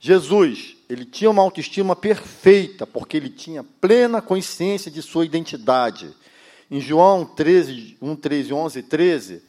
Jesus, 0.00 0.76
ele 0.88 1.04
tinha 1.04 1.30
uma 1.30 1.42
autoestima 1.42 1.96
perfeita, 1.96 2.86
porque 2.86 3.16
ele 3.16 3.30
tinha 3.30 3.64
plena 3.64 4.22
consciência 4.22 4.90
de 4.90 5.02
sua 5.02 5.24
identidade. 5.24 6.14
Em 6.70 6.80
João 6.80 7.24
13, 7.24 7.96
1, 8.00 8.16
13, 8.16 8.52
11 8.52 8.82
13, 8.82 9.42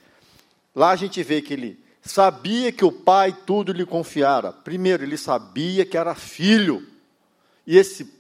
lá 0.74 0.90
a 0.90 0.96
gente 0.96 1.22
vê 1.22 1.42
que 1.42 1.54
ele 1.54 1.80
sabia 2.02 2.72
que 2.72 2.84
o 2.84 2.92
Pai 2.92 3.36
tudo 3.46 3.72
lhe 3.72 3.86
confiara. 3.86 4.52
Primeiro, 4.52 5.04
ele 5.04 5.18
sabia 5.18 5.86
que 5.86 5.98
era 5.98 6.16
filho. 6.16 6.88
E 7.68 7.78
esse 7.78 8.12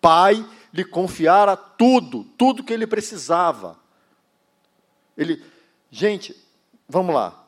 Pai 0.00 0.44
lhe 0.72 0.84
confiara 0.84 1.56
tudo, 1.56 2.24
tudo 2.38 2.62
que 2.62 2.72
ele 2.72 2.86
precisava. 2.86 3.78
Ele, 5.16 5.42
gente, 5.90 6.36
vamos 6.88 7.14
lá. 7.14 7.43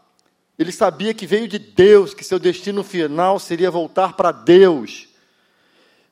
Ele 0.58 0.72
sabia 0.72 1.12
que 1.12 1.26
veio 1.26 1.46
de 1.46 1.58
Deus, 1.58 2.14
que 2.14 2.24
seu 2.24 2.38
destino 2.38 2.82
final 2.82 3.38
seria 3.38 3.70
voltar 3.70 4.14
para 4.14 4.32
Deus. 4.32 5.08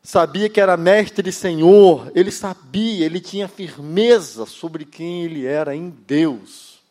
Sabia 0.03 0.51
que 0.51 0.61
era 0.61 0.77
mestre 0.77 1.31
e 1.31 1.33
senhor. 1.33 2.13
Ele 2.15 2.31
sabia, 2.31 3.07
ele 3.07 3.21
tinha 3.21 3.49
firmeza 3.49 4.45
sobre 4.45 4.85
quem 4.85 5.25
ele 5.25 5.47
era 5.47 5.75
em 5.75 5.89
Deus. 5.89 6.83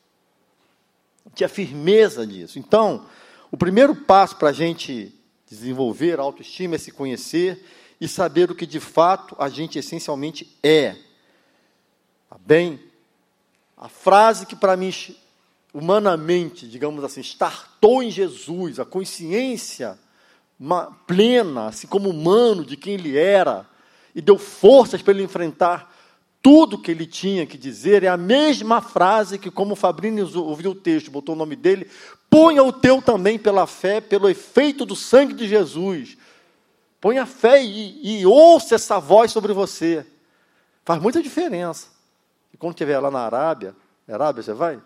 Tinha 1.35 1.47
firmeza 1.47 2.25
nisso. 2.25 2.57
Então, 2.57 3.05
o 3.51 3.57
primeiro 3.57 3.95
passo 3.95 4.35
para 4.35 4.49
a 4.49 4.53
gente 4.53 5.13
desenvolver 5.47 6.19
a 6.19 6.23
autoestima 6.23 6.75
é 6.75 6.79
se 6.79 6.91
conhecer 6.91 7.63
e 8.01 8.07
saber 8.07 8.49
o 8.49 8.55
que 8.55 8.65
de 8.65 8.79
fato 8.79 9.35
a 9.37 9.47
gente 9.47 9.77
essencialmente 9.77 10.57
é. 10.63 10.95
Tá 12.27 12.37
bem? 12.43 12.79
A 13.77 13.87
frase 13.87 14.47
que 14.47 14.55
para 14.55 14.75
mim 14.75 14.91
humanamente, 15.73 16.67
digamos 16.67 17.03
assim, 17.03 17.21
startou 17.21 18.03
em 18.03 18.11
Jesus, 18.11 18.79
a 18.79 18.85
consciência 18.85 19.97
plena, 21.07 21.67
assim 21.67 21.87
como 21.87 22.09
humano, 22.09 22.63
de 22.63 22.77
quem 22.77 22.93
ele 22.93 23.17
era, 23.17 23.65
e 24.13 24.21
deu 24.21 24.37
forças 24.37 25.01
para 25.01 25.13
ele 25.13 25.23
enfrentar 25.23 25.93
tudo 26.43 26.77
que 26.77 26.91
ele 26.91 27.07
tinha 27.07 27.45
que 27.45 27.57
dizer 27.57 28.03
é 28.03 28.09
a 28.09 28.17
mesma 28.17 28.81
frase 28.81 29.39
que, 29.39 29.49
como 29.49 29.77
Fabrini 29.77 30.21
ouviu 30.21 30.71
o 30.71 30.75
texto, 30.75 31.09
botou 31.09 31.35
o 31.35 31.37
nome 31.37 31.55
dele, 31.55 31.89
ponha 32.29 32.61
o 32.61 32.73
teu 32.73 33.01
também 33.01 33.39
pela 33.39 33.65
fé, 33.65 34.01
pelo 34.01 34.29
efeito 34.29 34.85
do 34.85 34.93
sangue 34.93 35.33
de 35.33 35.47
Jesus. 35.47 36.17
Ponha 36.99 37.25
fé 37.25 37.63
e, 37.63 38.19
e 38.19 38.25
ouça 38.25 38.75
essa 38.75 38.99
voz 38.99 39.31
sobre 39.31 39.53
você. 39.53 40.05
Faz 40.83 41.01
muita 41.01 41.23
diferença. 41.23 41.87
E 42.53 42.57
quando 42.57 42.73
estiver 42.73 42.99
lá 42.99 43.09
na 43.09 43.21
Arábia, 43.21 43.73
Arábia 44.05 44.43
você 44.43 44.51
vai? 44.51 44.81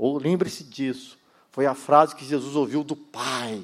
Ou 0.00 0.16
lembre-se 0.16 0.64
disso. 0.64 1.18
Foi 1.52 1.66
a 1.66 1.74
frase 1.74 2.16
que 2.16 2.24
Jesus 2.24 2.56
ouviu 2.56 2.82
do 2.82 2.96
Pai. 2.96 3.62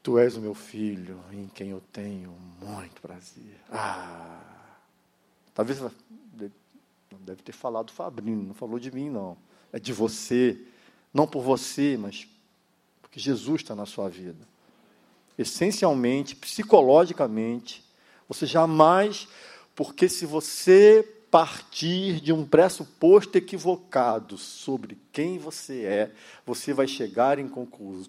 Tu 0.00 0.16
és 0.16 0.36
o 0.36 0.40
meu 0.40 0.54
filho, 0.54 1.18
em 1.32 1.48
quem 1.48 1.70
eu 1.70 1.82
tenho 1.92 2.32
muito 2.62 3.00
prazer. 3.00 3.58
Ah! 3.68 4.38
Talvez 5.52 5.80
deve 7.20 7.42
ter 7.42 7.50
falado 7.50 7.90
Fabrício, 7.90 8.44
não 8.44 8.54
falou 8.54 8.78
de 8.78 8.92
mim, 8.92 9.10
não. 9.10 9.36
É 9.72 9.80
de 9.80 9.92
você. 9.92 10.56
Não 11.12 11.26
por 11.26 11.42
você, 11.42 11.96
mas 11.98 12.28
porque 13.02 13.18
Jesus 13.18 13.62
está 13.62 13.74
na 13.74 13.86
sua 13.86 14.08
vida. 14.08 14.46
Essencialmente, 15.36 16.36
psicologicamente, 16.36 17.84
você 18.28 18.46
jamais, 18.46 19.26
porque 19.74 20.08
se 20.08 20.24
você 20.26 21.13
partir 21.34 22.20
de 22.20 22.32
um 22.32 22.46
pressuposto 22.46 23.36
equivocado 23.36 24.38
sobre 24.38 24.96
quem 25.10 25.36
você 25.36 25.82
é, 25.82 26.12
você 26.46 26.72
vai 26.72 26.86
chegar 26.86 27.40
em 27.40 27.50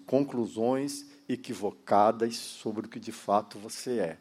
conclusões 0.06 1.04
equivocadas 1.28 2.36
sobre 2.36 2.86
o 2.86 2.88
que 2.88 3.00
de 3.00 3.10
fato 3.10 3.58
você 3.58 3.98
é. 3.98 4.18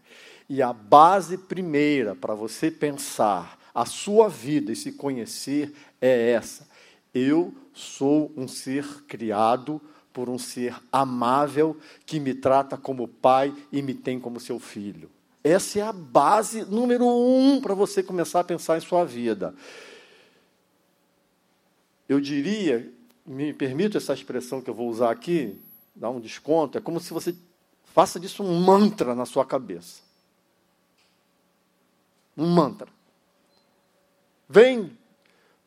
E 0.49 0.59
a 0.59 0.73
base 0.73 1.37
primeira 1.37 2.15
para 2.15 2.33
você 2.33 2.71
pensar 2.71 3.59
a 3.75 3.85
sua 3.85 4.27
vida 4.27 4.71
e 4.71 4.75
se 4.75 4.93
conhecer 4.93 5.71
é 6.01 6.31
essa. 6.31 6.67
Eu 7.13 7.53
sou 7.73 8.33
um 8.35 8.47
ser 8.47 9.03
criado 9.03 9.79
por 10.11 10.29
um 10.29 10.39
ser 10.39 10.75
amável 10.91 11.77
que 12.07 12.19
me 12.19 12.33
trata 12.33 12.75
como 12.75 13.07
pai 13.07 13.53
e 13.71 13.83
me 13.83 13.93
tem 13.93 14.19
como 14.19 14.39
seu 14.39 14.59
filho. 14.59 15.11
Essa 15.47 15.79
é 15.79 15.81
a 15.83 15.93
base 15.93 16.65
número 16.65 17.05
um 17.05 17.61
para 17.61 17.75
você 17.75 18.01
começar 18.01 18.39
a 18.39 18.43
pensar 18.43 18.77
em 18.77 18.81
sua 18.81 19.05
vida. 19.05 19.53
Eu 22.09 22.19
diria, 22.19 22.91
me 23.23 23.53
permito 23.53 23.97
essa 23.97 24.13
expressão 24.13 24.59
que 24.59 24.69
eu 24.69 24.73
vou 24.73 24.89
usar 24.89 25.11
aqui, 25.11 25.55
dar 25.95 26.09
um 26.09 26.19
desconto, 26.19 26.79
é 26.79 26.81
como 26.81 26.99
se 26.99 27.13
você 27.13 27.35
faça 27.83 28.19
disso 28.19 28.43
um 28.43 28.59
mantra 28.59 29.13
na 29.13 29.25
sua 29.25 29.45
cabeça 29.45 30.05
um 32.37 32.47
mantra. 32.47 32.87
Vem 34.47 34.97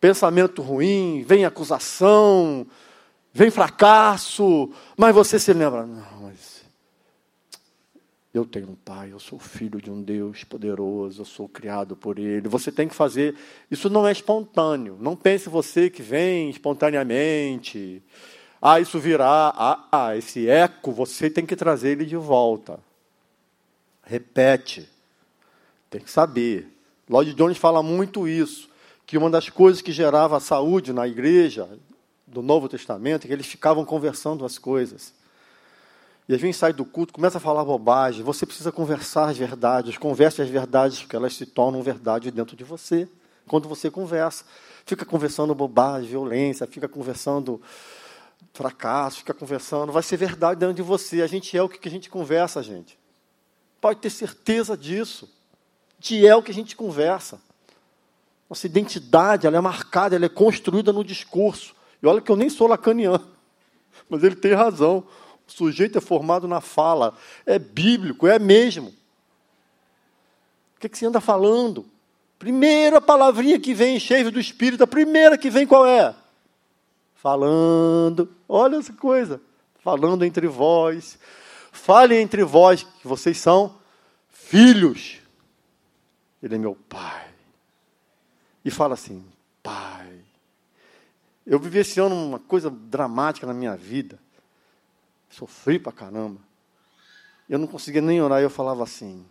pensamento 0.01 0.63
ruim, 0.63 1.25
vem 1.27 1.45
acusação, 1.45 2.67
vem 3.33 3.51
fracasso, 3.51 4.73
mas 4.97 5.15
você 5.15 5.39
se 5.39 5.53
lembra, 5.53 5.87
não, 5.87 6.23
mas 6.23 6.58
eu 8.33 8.45
tenho 8.45 8.71
um 8.71 8.75
pai, 8.75 9.13
eu 9.13 9.19
sou 9.19 9.39
filho 9.39 9.81
de 9.81 9.91
um 9.91 10.03
Deus 10.03 10.45
poderoso, 10.45 11.23
eu 11.23 11.25
sou 11.25 11.49
criado 11.49 11.97
por 11.97 12.19
ele. 12.19 12.49
Você 12.49 12.71
tem 12.71 12.87
que 12.87 12.95
fazer, 12.95 13.35
isso 13.71 13.89
não 13.89 14.07
é 14.07 14.13
espontâneo. 14.13 14.97
Não 15.01 15.17
pense 15.17 15.49
você 15.49 15.89
que 15.89 16.03
vem 16.03 16.51
espontaneamente. 16.51 18.03
Ah, 18.61 18.81
isso 18.81 18.99
virá, 18.99 19.53
ah, 19.57 19.89
ah 19.91 20.17
esse 20.17 20.49
eco, 20.49 20.93
você 20.93 21.31
tem 21.31 21.47
que 21.47 21.57
trazer 21.57 21.91
ele 21.91 22.05
de 22.05 22.17
volta. 22.17 22.81
Repete. 24.03 24.89
Tem 25.89 26.01
que 26.01 26.11
saber. 26.11 26.69
Lloyd 27.09 27.33
Jones 27.35 27.57
fala 27.57 27.83
muito 27.83 28.29
isso, 28.29 28.69
que 29.07 29.17
uma 29.17 29.31
das 29.31 29.49
coisas 29.49 29.81
que 29.81 29.93
gerava 29.93 30.37
a 30.37 30.41
saúde 30.41 30.93
na 30.93 31.09
igreja 31.09 31.69
do 32.27 32.43
Novo 32.43 32.69
Testamento 32.69 33.25
é 33.25 33.29
que 33.29 33.33
eles 33.33 33.47
ficavam 33.47 33.85
conversando 33.87 34.45
as 34.45 34.59
coisas. 34.59 35.15
E 36.29 36.35
às 36.35 36.41
vezes 36.41 36.57
sai 36.57 36.73
do 36.73 36.85
culto, 36.85 37.13
começa 37.13 37.39
a 37.39 37.41
falar 37.41 37.65
bobagem. 37.65 38.23
Você 38.23 38.45
precisa 38.45 38.71
conversar 38.71 39.31
as 39.31 39.39
verdades. 39.39 39.97
Converse 39.97 40.43
as 40.43 40.49
verdades, 40.49 41.01
porque 41.01 41.17
elas 41.17 41.35
se 41.35 41.47
tornam 41.47 41.83
verdade 41.83 42.31
dentro 42.31 42.55
de 42.55 42.65
você. 42.65 43.09
Quando 43.47 43.67
você 43.67 43.91
conversa, 43.91 44.45
fica 44.85 45.07
conversando 45.07 45.55
bobagem, 45.55 46.11
violência, 46.11 46.67
fica 46.67 46.87
conversando 46.87 47.63
fracasso, 48.53 49.19
fica 49.19 49.33
conversando. 49.33 49.91
Vai 49.91 50.03
ser 50.03 50.19
verdade 50.19 50.61
dentro 50.61 50.75
de 50.75 50.83
você. 50.83 51.23
A 51.23 51.27
gente 51.27 51.57
é 51.57 51.63
o 51.63 51.69
que 51.69 51.89
a 51.89 51.91
gente 51.91 52.11
conversa, 52.11 52.63
gente. 52.63 52.99
Pode 53.81 54.01
ter 54.01 54.11
certeza 54.11 54.77
disso 54.77 55.29
de 55.99 56.27
é 56.27 56.37
o 56.37 56.43
que 56.43 56.51
a 56.51 56.55
gente 56.55 56.77
conversa. 56.77 57.41
Nossa 58.49 58.67
identidade 58.67 59.47
ela 59.47 59.57
é 59.57 59.61
marcada, 59.61 60.15
ela 60.15 60.27
é 60.27 60.29
construída 60.29 60.93
no 60.93 61.03
discurso. 61.03 61.75
E 62.03 62.07
olha 62.07 62.21
que 62.21 62.31
eu 62.31 62.37
nem 62.37 62.49
sou 62.49 62.67
lacaniano, 62.67 63.27
mas 64.09 64.23
ele 64.23 64.37
tem 64.37 64.53
razão. 64.53 65.05
O 65.49 65.53
sujeito 65.53 65.99
é 65.99 66.01
formado 66.01 66.47
na 66.47 66.61
fala, 66.61 67.17
é 67.47 67.59
bíblico, 67.59 68.27
é 68.27 68.39
mesmo. 68.39 68.91
O 70.77 70.81
que, 70.81 70.87
é 70.87 70.89
que 70.91 70.97
você 70.99 71.07
anda 71.07 71.21
falando? 71.21 71.87
Primeira 72.39 73.01
palavrinha 73.01 73.59
que 73.59 73.75
vem, 73.75 73.99
cheia 73.99 74.31
do 74.31 74.39
Espírito, 74.39 74.85
a 74.85 74.87
primeira 74.87 75.37
que 75.37 75.51
vem 75.51 75.67
qual 75.67 75.85
é? 75.87 76.15
Falando. 77.17 78.33
Olha 78.49 78.77
essa 78.77 78.93
coisa. 78.93 79.41
Falando 79.81 80.25
entre 80.25 80.47
vós. 80.47 81.19
Fale 81.73 82.15
entre 82.17 82.45
vós, 82.45 82.85
que 82.85 83.09
vocês 83.09 83.39
são 83.39 83.77
filhos. 84.29 85.19
Ele 86.43 86.55
é 86.55 86.59
meu 86.59 86.77
pai. 86.89 87.27
E 88.65 88.71
fala 88.71 88.95
assim: 88.95 89.25
Pai. 89.63 90.21
Eu 91.47 91.59
vivi 91.59 91.79
esse 91.79 91.99
ano 91.99 92.15
uma 92.15 92.39
coisa 92.39 92.71
dramática 92.71 93.47
na 93.47 93.55
minha 93.55 93.75
vida. 93.75 94.19
Sofri 95.31 95.79
pra 95.79 95.93
caramba. 95.93 96.41
Eu 97.49 97.59
não 97.59 97.67
conseguia 97.67 98.03
nem 98.03 98.21
orar. 98.21 98.41
Eu 98.41 98.51
falava 98.51 98.83
assim: 98.83 99.25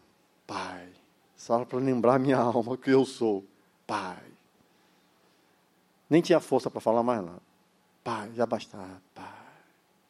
Pai. 0.45 0.89
Só 1.36 1.64
para 1.64 1.80
lembrar 1.80 2.20
minha 2.20 2.38
alma 2.39 2.78
que 2.78 2.89
eu 2.89 3.06
sou. 3.06 3.45
Pai. 3.86 4.24
Nem 6.10 6.22
tinha 6.22 6.39
força 6.39 6.70
para 6.70 6.80
falar 6.82 7.04
mais 7.04 7.24
nada. 7.24 7.41
Pai, 8.04 8.32
já 8.34 8.45
bastava. 8.45 9.02
Pai. 9.14 9.26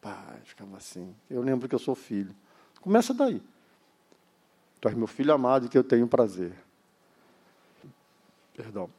Pai. 0.02 0.42
Ficava 0.44 0.78
assim. 0.78 1.16
Eu 1.30 1.42
lembro 1.42 1.68
que 1.68 1.76
eu 1.76 1.80
sou 1.80 1.96
filho. 1.96 2.36
Começa 2.82 3.14
daí. 3.14 3.42
Tu 4.80 4.88
és 4.88 4.96
meu 4.96 5.08
filho 5.08 5.34
amado 5.34 5.68
que 5.68 5.78
eu 5.78 5.84
tenho 5.84 6.08
prazer. 6.08 6.54
Perdão. 8.56 8.90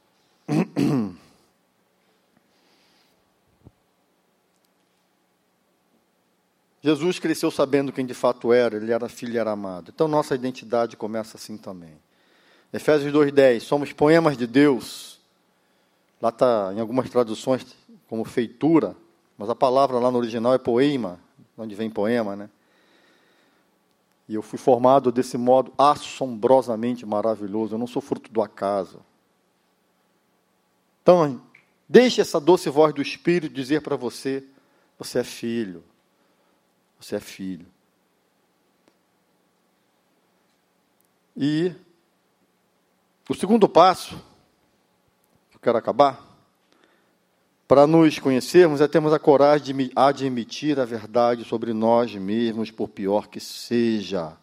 Jesus 6.83 7.19
cresceu 7.19 7.51
sabendo 7.51 7.93
quem 7.93 8.07
de 8.07 8.15
fato 8.15 8.53
era, 8.53 8.77
ele 8.77 8.93
era 8.93 9.09
filho 9.09 9.35
e 9.35 9.39
era 9.39 9.51
amado. 9.51 9.91
Então 9.95 10.07
nossa 10.07 10.35
identidade 10.35 10.97
começa 10.97 11.37
assim 11.37 11.57
também. 11.57 11.99
Efésios 12.73 13.13
2,10, 13.13 13.61
somos 13.61 13.93
poemas 13.93 14.37
de 14.37 14.47
Deus. 14.47 15.19
Lá 16.21 16.29
está 16.29 16.73
em 16.75 16.81
algumas 16.81 17.09
traduções 17.09 17.65
como 18.09 18.25
feitura, 18.25 18.95
mas 19.37 19.49
a 19.49 19.55
palavra 19.55 19.99
lá 19.99 20.11
no 20.11 20.19
original 20.19 20.55
é 20.55 20.59
poema, 20.59 21.19
onde 21.57 21.75
vem 21.75 21.91
poema, 21.91 22.37
né? 22.37 22.51
E 24.29 24.35
eu 24.35 24.43
fui 24.43 24.59
formado 24.59 25.11
desse 25.11 25.39
modo 25.39 25.73
assombrosamente 25.79 27.07
maravilhoso. 27.07 27.75
Eu 27.75 27.79
não 27.79 27.87
sou 27.87 28.03
fruto 28.03 28.31
do 28.31 28.43
acaso. 28.43 29.01
Então, 31.03 31.41
deixe 31.89 32.21
essa 32.21 32.39
doce 32.39 32.69
voz 32.69 32.93
do 32.93 33.01
Espírito 33.01 33.55
dizer 33.55 33.81
para 33.81 33.97
você: 33.97 34.45
você 34.99 35.21
é 35.21 35.25
filho. 35.25 35.83
Você 36.99 37.17
é 37.17 37.21
filho. 37.21 37.67
E 41.37 41.73
o 43.29 43.35
segundo 43.35 43.69
passo, 43.69 44.17
que 45.51 45.57
eu 45.57 45.61
quero 45.61 45.79
acabar, 45.79 46.27
para 47.69 47.87
nos 47.87 48.19
conhecermos 48.19 48.81
é 48.81 48.89
termos 48.89 49.13
a 49.13 49.19
coragem 49.19 49.77
de 49.77 49.93
admitir 49.95 50.81
a 50.81 50.85
verdade 50.85 51.45
sobre 51.45 51.73
nós 51.73 52.15
mesmos, 52.15 52.71
por 52.71 52.89
pior 52.89 53.29
que 53.29 53.39
seja. 53.39 54.37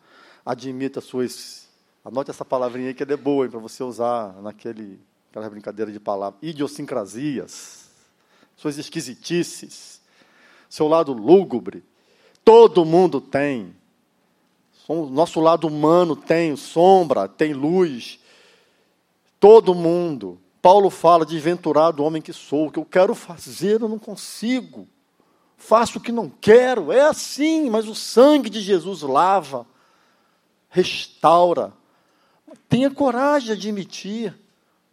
Admita 0.46 1.02
suas. 1.02 1.68
Anote 2.06 2.30
essa 2.30 2.46
palavrinha 2.46 2.90
aí 2.90 2.94
que 2.94 3.02
é 3.02 3.18
boa 3.18 3.50
para 3.50 3.60
você 3.60 3.84
usar 3.84 4.40
naquele 4.44 5.00
aquela 5.36 5.50
brincadeira 5.50 5.92
de 5.92 6.00
palavras, 6.00 6.40
idiosincrasias, 6.42 7.90
suas 8.56 8.78
esquisitices, 8.78 10.00
seu 10.70 10.88
lado 10.88 11.12
lúgubre. 11.12 11.84
Todo 12.46 12.86
mundo 12.86 13.20
tem. 13.20 13.76
O 14.88 15.08
nosso 15.08 15.40
lado 15.40 15.68
humano 15.68 16.16
tem 16.16 16.56
sombra, 16.56 17.28
tem 17.28 17.54
luz. 17.54 18.20
Todo 19.40 19.74
mundo. 19.74 20.40
Paulo 20.62 20.92
fala 20.92 21.26
de 21.26 21.40
venturado 21.40 22.04
homem 22.04 22.22
que 22.22 22.32
sou, 22.32 22.68
o 22.68 22.72
que 22.72 22.80
eu 22.80 22.86
quero 22.86 23.16
fazer 23.16 23.82
eu 23.82 23.90
não 23.90 24.00
consigo. 24.00 24.88
Faço 25.58 25.98
o 25.98 26.02
que 26.02 26.12
não 26.12 26.30
quero, 26.30 26.92
é 26.92 27.02
assim, 27.02 27.70
mas 27.70 27.88
o 27.88 27.96
sangue 27.96 28.50
de 28.50 28.62
Jesus 28.62 29.02
lava, 29.02 29.66
restaura. 30.70 31.74
Tenha 32.70 32.92
coragem 32.92 33.48
de 33.48 33.54
admitir. 33.54 34.32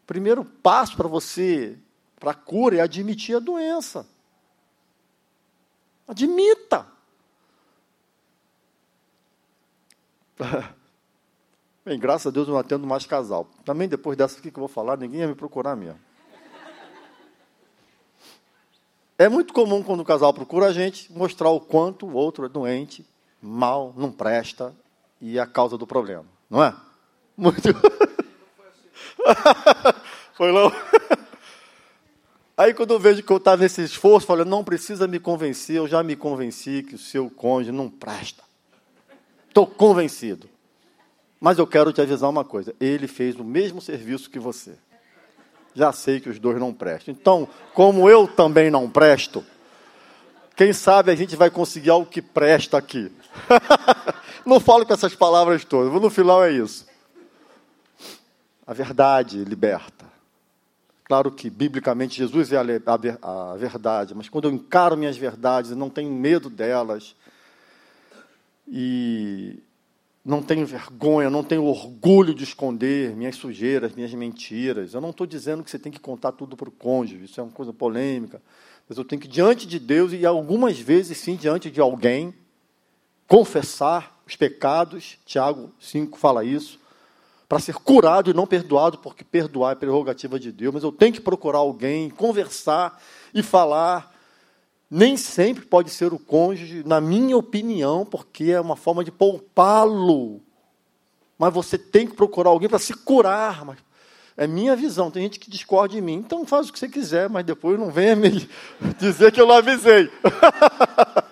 O 0.03 0.07
primeiro 0.07 0.45
passo 0.45 0.97
para 0.97 1.09
você, 1.09 1.79
para 2.19 2.31
a 2.31 2.35
cura, 2.35 2.77
é 2.77 2.81
admitir 2.81 3.37
a 3.37 3.41
doença. 3.41 4.07
Admita. 6.07 6.92
Bem, 11.85 11.99
graças 11.99 12.29
a 12.29 12.31
Deus 12.31 12.47
eu 12.47 12.55
não 12.55 12.61
atendo 12.61 12.87
mais 12.87 13.07
casal. 13.07 13.49
Também 13.65 13.89
depois 13.89 14.17
dessa 14.17 14.39
aqui 14.39 14.51
que 14.51 14.59
eu 14.59 14.63
vou 14.63 14.69
falar, 14.69 14.97
ninguém 14.97 15.21
ia 15.21 15.29
me 15.29 15.35
procurar 15.35 15.75
mesmo. 15.75 15.99
É 19.19 19.29
muito 19.29 19.53
comum 19.53 19.83
quando 19.83 20.01
o 20.01 20.05
casal 20.05 20.33
procura 20.33 20.67
a 20.67 20.73
gente 20.73 21.13
mostrar 21.13 21.51
o 21.51 21.61
quanto 21.61 22.07
o 22.07 22.15
outro 22.15 22.45
é 22.45 22.49
doente, 22.49 23.07
mal, 23.41 23.95
não 23.97 24.11
presta 24.11 24.75
e 25.21 25.39
é 25.39 25.41
a 25.41 25.47
causa 25.47 25.79
do 25.79 25.87
problema, 25.87 26.25
não 26.51 26.63
é? 26.63 26.75
Muito. 27.37 27.61
Foi 30.35 30.51
não? 30.51 30.73
Aí 32.57 32.75
quando 32.75 32.95
eu 32.95 32.99
vejo 32.99 33.23
que 33.23 33.33
eu 33.33 33.37
estava 33.37 33.63
nesse 33.63 33.83
esforço, 33.83 34.27
falei, 34.27 34.45
não 34.45 34.65
precisa 34.65 35.07
me 35.07 35.19
convencer, 35.21 35.77
eu 35.77 35.87
já 35.87 36.03
me 36.03 36.17
convenci 36.17 36.83
que 36.83 36.95
o 36.95 36.99
seu 36.99 37.31
cônjuge 37.31 37.73
não 37.73 37.89
presta. 37.89 38.43
Estou 39.53 39.67
convencido. 39.67 40.49
Mas 41.39 41.59
eu 41.59 41.67
quero 41.67 41.93
te 41.93 42.01
avisar 42.01 42.31
uma 42.31 42.43
coisa: 42.43 42.75
ele 42.81 43.07
fez 43.07 43.37
o 43.37 43.45
mesmo 43.45 43.83
serviço 43.83 44.31
que 44.31 44.39
você. 44.39 44.73
Já 45.75 45.93
sei 45.93 46.21
que 46.21 46.31
os 46.31 46.39
dois 46.39 46.59
não 46.59 46.73
prestam. 46.73 47.13
Então, 47.13 47.47
como 47.75 48.09
eu 48.09 48.27
também 48.27 48.71
não 48.71 48.89
presto, 48.89 49.45
quem 50.57 50.73
sabe 50.73 51.11
a 51.11 51.15
gente 51.15 51.37
vai 51.37 51.51
conseguir 51.51 51.91
algo 51.91 52.07
que 52.07 52.23
presta 52.23 52.79
aqui. 52.79 53.13
não 54.47 54.59
falo 54.59 54.87
com 54.87 54.95
essas 54.95 55.15
palavras 55.15 55.67
todas, 55.67 55.93
no 56.01 56.09
final 56.09 56.43
é 56.43 56.51
isso. 56.51 56.87
A 58.67 58.73
verdade 58.73 59.45
liberta. 59.45 60.07
Claro 61.05 61.31
que, 61.31 61.51
biblicamente, 61.51 62.17
Jesus 62.17 62.53
é 62.53 62.57
a, 62.57 62.63
a, 63.21 63.53
a 63.53 63.57
verdade, 63.57 64.15
mas 64.15 64.31
quando 64.31 64.49
eu 64.49 64.53
encaro 64.53 64.97
minhas 64.97 65.19
verdades 65.19 65.73
e 65.73 65.75
não 65.75 65.91
tenho 65.91 66.11
medo 66.11 66.49
delas, 66.49 67.15
e 68.67 69.59
não 70.25 70.41
tenho 70.41 70.65
vergonha, 70.65 71.29
não 71.29 71.43
tenho 71.43 71.65
orgulho 71.65 72.33
de 72.33 72.45
esconder 72.45 73.17
minhas 73.17 73.37
sujeiras, 73.37 73.95
minhas 73.95 74.15
mentiras. 74.15 74.95
Eu 74.95 75.01
não 75.01 75.11
estou 75.11 75.27
dizendo 75.27 75.65
que 75.65 75.71
você 75.71 75.79
tem 75.79 75.91
que 75.91 75.99
contar 75.99 76.33
tudo 76.33 76.57
para 76.57 76.69
o 76.69 76.73
cônjuge, 76.73 77.25
isso 77.25 77.41
é 77.41 77.43
uma 77.43 77.53
coisa 77.53 77.73
polêmica. 77.73 78.41
Mas 78.89 78.99
eu 78.99 79.05
tenho 79.05 79.21
que, 79.21 79.29
diante 79.29 79.67
de 79.67 79.79
Deus, 79.79 80.13
e 80.13 80.25
algumas 80.25 80.79
vezes 80.79 81.19
sim, 81.19 81.35
diante 81.35 81.71
de 81.71 81.81
alguém, 81.81 82.35
confessar 83.27 84.23
os 84.27 84.37
pecados. 84.37 85.19
Tiago 85.25 85.73
5 85.81 86.19
fala 86.19 86.45
isso. 86.45 86.79
Para 87.49 87.59
ser 87.59 87.75
curado 87.75 88.31
e 88.31 88.35
não 88.35 88.47
perdoado, 88.47 88.99
porque 88.99 89.25
perdoar 89.25 89.73
é 89.73 89.75
prerrogativa 89.75 90.39
de 90.39 90.51
Deus, 90.51 90.73
mas 90.73 90.83
eu 90.83 90.93
tenho 90.93 91.13
que 91.13 91.21
procurar 91.21 91.59
alguém, 91.59 92.09
conversar 92.09 93.03
e 93.35 93.43
falar 93.43 94.12
nem 94.95 95.17
sempre 95.17 95.65
pode 95.65 95.89
ser 95.89 96.13
o 96.13 96.19
cônjuge, 96.19 96.83
na 96.85 97.01
minha 97.01 97.35
opinião, 97.35 98.05
porque 98.05 98.51
é 98.51 98.61
uma 98.61 98.77
forma 98.77 99.03
de 99.03 99.11
poupá-lo. 99.11 100.43
Mas 101.39 101.55
você 101.55 101.79
tem 101.79 102.07
que 102.07 102.15
procurar 102.15 102.51
alguém 102.51 102.69
para 102.69 102.79
se 102.79 102.93
curar. 102.93 103.65
Mas 103.65 103.79
é 104.37 104.47
minha 104.47 104.77
visão. 104.77 105.11
Tem 105.11 105.23
gente 105.23 105.41
que 105.41 105.51
discorda 105.51 105.95
de 105.95 106.01
mim. 106.03 106.17
Então 106.17 106.45
faz 106.45 106.69
o 106.69 106.73
que 106.75 106.79
você 106.79 106.91
quiser, 106.91 107.31
mas 107.31 107.43
depois 107.43 107.81
não 107.81 107.91
venha 107.91 108.15
me 108.15 108.47
dizer 109.01 109.33
que 109.33 109.41
eu 109.41 109.47
não 109.47 109.55
avisei. 109.55 110.11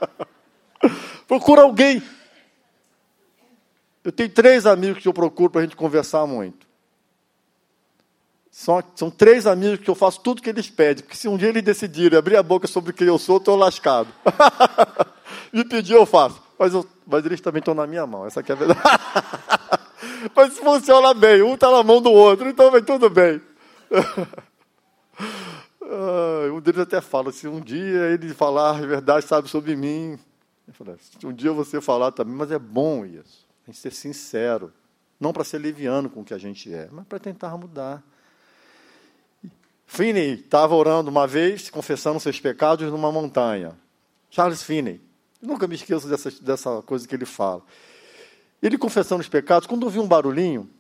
Procura 1.29 1.61
alguém. 1.61 2.03
Eu 4.03 4.11
tenho 4.11 4.31
três 4.31 4.65
amigos 4.65 5.03
que 5.03 5.09
eu 5.09 5.13
procuro 5.13 5.51
para 5.51 5.61
a 5.61 5.65
gente 5.65 5.77
conversar 5.77 6.27
muito. 6.27 6.67
São, 8.51 8.83
são 8.97 9.11
três 9.11 9.47
amigos 9.47 9.79
que 9.79 9.89
eu 9.89 9.95
faço 9.95 10.21
tudo 10.21 10.43
que 10.43 10.51
eles 10.51 10.69
pedem, 10.69 11.05
porque 11.05 11.17
se 11.17 11.29
um 11.29 11.37
dia 11.37 11.49
eles 11.49 11.63
decidirem 11.63 12.19
abrir 12.19 12.37
a 12.37 12.43
boca 12.43 12.67
sobre 12.67 12.93
quem 12.93 13.07
eu 13.07 13.19
sou, 13.19 13.37
estou 13.37 13.57
lascado. 13.57 14.09
Me 15.53 15.65
pedir, 15.65 15.95
eu 15.95 16.05
faço. 16.05 16.43
Mas, 16.59 16.75
eu, 16.75 16.85
mas 17.07 17.25
eles 17.25 17.41
também 17.41 17.61
estão 17.61 17.75
na 17.75 17.87
minha 17.87 18.07
mão, 18.07 18.27
essa 18.27 18.41
é 18.41 18.53
a 18.53 18.55
verdade. 18.55 18.81
mas 20.35 20.59
funciona 20.59 21.15
bem, 21.15 21.43
um 21.43 21.55
está 21.55 21.71
na 21.71 21.83
mão 21.83 22.03
do 22.03 22.11
outro, 22.11 22.49
então 22.49 22.71
vai 22.71 22.83
tudo 22.83 23.09
bem. 23.09 23.41
um 26.53 26.61
deles 26.61 26.81
até 26.81 27.01
fala, 27.01 27.33
se 27.33 27.47
um 27.47 27.61
dia 27.61 28.11
ele 28.11 28.35
falar 28.35 28.71
a 28.71 28.81
verdade, 28.81 29.27
sabe, 29.27 29.49
sobre 29.49 29.77
mim. 29.77 30.19
Falo, 30.73 30.97
se 30.99 31.27
um 31.27 31.33
dia 31.33 31.53
você 31.53 31.81
falar 31.81 32.13
também, 32.13 32.35
mas 32.35 32.51
é 32.51 32.59
bom 32.59 33.07
isso. 33.07 33.47
A 33.67 33.71
gente 33.71 33.81
ser 33.81 33.93
sincero. 33.93 34.73
Não 35.19 35.33
para 35.33 35.45
ser 35.45 35.61
liviano 35.61 36.09
com 36.09 36.21
o 36.21 36.25
que 36.25 36.33
a 36.33 36.39
gente 36.39 36.73
é, 36.73 36.89
mas 36.91 37.07
para 37.07 37.19
tentar 37.19 37.57
mudar. 37.57 38.03
Finney 39.93 40.35
estava 40.35 40.73
orando 40.77 41.11
uma 41.11 41.27
vez, 41.27 41.69
confessando 41.69 42.21
seus 42.21 42.39
pecados 42.39 42.89
numa 42.93 43.11
montanha. 43.11 43.77
Charles 44.31 44.63
Finney. 44.63 45.01
Nunca 45.43 45.67
me 45.67 45.75
esqueço 45.75 46.07
dessa, 46.07 46.31
dessa 46.31 46.81
coisa 46.83 47.09
que 47.09 47.13
ele 47.13 47.27
fala. 47.27 47.61
Ele 48.63 48.79
confessando 48.79 49.21
os 49.21 49.29
pecados, 49.29 49.67
quando 49.67 49.83
ouvia 49.83 50.01
um 50.01 50.07
barulhinho, 50.07 50.71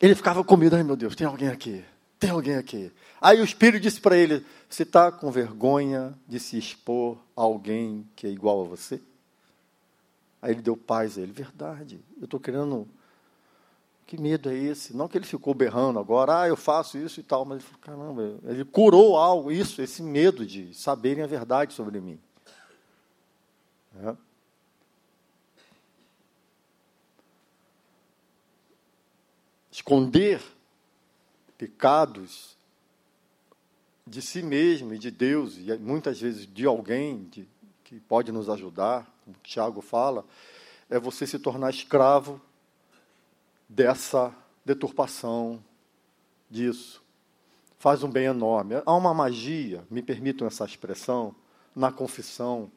ele 0.00 0.16
ficava 0.16 0.42
com 0.42 0.56
medo. 0.56 0.74
Ai 0.74 0.82
meu 0.82 0.96
Deus, 0.96 1.14
tem 1.14 1.28
alguém 1.28 1.46
aqui. 1.46 1.84
Tem 2.18 2.30
alguém 2.30 2.56
aqui. 2.56 2.90
Aí 3.20 3.40
o 3.40 3.44
Espírito 3.44 3.80
disse 3.80 4.00
para 4.00 4.16
ele: 4.16 4.44
Você 4.68 4.82
está 4.82 5.12
com 5.12 5.30
vergonha 5.30 6.12
de 6.26 6.40
se 6.40 6.58
expor 6.58 7.16
a 7.36 7.42
alguém 7.42 8.04
que 8.16 8.26
é 8.26 8.30
igual 8.30 8.62
a 8.62 8.64
você? 8.64 9.00
Aí 10.42 10.50
ele 10.50 10.62
deu 10.62 10.76
paz 10.76 11.16
a 11.16 11.20
ele: 11.20 11.30
Verdade, 11.30 12.00
eu 12.18 12.24
estou 12.24 12.40
querendo 12.40 12.88
que 14.12 14.20
medo 14.20 14.50
é 14.50 14.54
esse? 14.54 14.94
Não 14.94 15.08
que 15.08 15.16
ele 15.16 15.24
ficou 15.24 15.54
berrando 15.54 15.98
agora, 15.98 16.42
ah, 16.42 16.46
eu 16.46 16.54
faço 16.54 16.98
isso 16.98 17.18
e 17.18 17.22
tal, 17.22 17.46
mas 17.46 17.60
ele 17.60 17.64
falou, 17.64 17.80
caramba, 17.80 18.40
ele 18.44 18.62
curou 18.62 19.16
algo, 19.16 19.50
isso, 19.50 19.80
esse 19.80 20.02
medo 20.02 20.44
de 20.44 20.74
saberem 20.74 21.24
a 21.24 21.26
verdade 21.26 21.72
sobre 21.72 21.98
mim. 21.98 22.20
É. 24.04 24.14
Esconder 29.70 30.42
pecados 31.56 32.54
de 34.06 34.20
si 34.20 34.42
mesmo 34.42 34.92
e 34.92 34.98
de 34.98 35.10
Deus, 35.10 35.56
e 35.56 35.74
muitas 35.78 36.20
vezes 36.20 36.46
de 36.46 36.66
alguém 36.66 37.24
de, 37.30 37.48
que 37.82 37.98
pode 37.98 38.30
nos 38.30 38.50
ajudar, 38.50 39.10
como 39.24 39.34
o 39.34 39.40
Tiago 39.42 39.80
fala, 39.80 40.22
é 40.90 40.98
você 40.98 41.26
se 41.26 41.38
tornar 41.38 41.70
escravo 41.70 42.38
dessa 43.74 44.34
deturpação 44.64 45.64
disso. 46.50 47.02
Faz 47.78 48.02
um 48.02 48.10
bem 48.10 48.26
enorme. 48.26 48.74
Há 48.84 48.94
uma 48.94 49.14
magia, 49.14 49.84
me 49.90 50.02
permitam 50.02 50.46
essa 50.46 50.64
expressão, 50.64 51.34
na 51.74 51.90
confissão, 51.90 52.70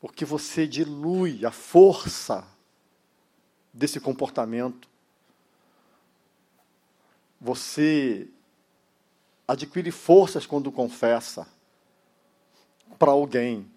porque 0.00 0.24
você 0.24 0.66
dilui 0.66 1.46
a 1.46 1.52
força 1.52 2.44
desse 3.72 4.00
comportamento. 4.00 4.88
Você 7.40 8.28
adquire 9.46 9.92
forças 9.92 10.44
quando 10.44 10.72
confessa 10.72 11.46
para 12.98 13.12
alguém. 13.12 13.70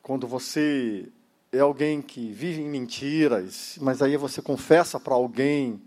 Quando 0.00 0.28
você 0.28 1.10
é 1.54 1.60
alguém 1.60 2.02
que 2.02 2.32
vive 2.32 2.60
em 2.60 2.68
mentiras, 2.68 3.78
mas 3.80 4.02
aí 4.02 4.16
você 4.16 4.42
confessa 4.42 4.98
para 4.98 5.14
alguém, 5.14 5.80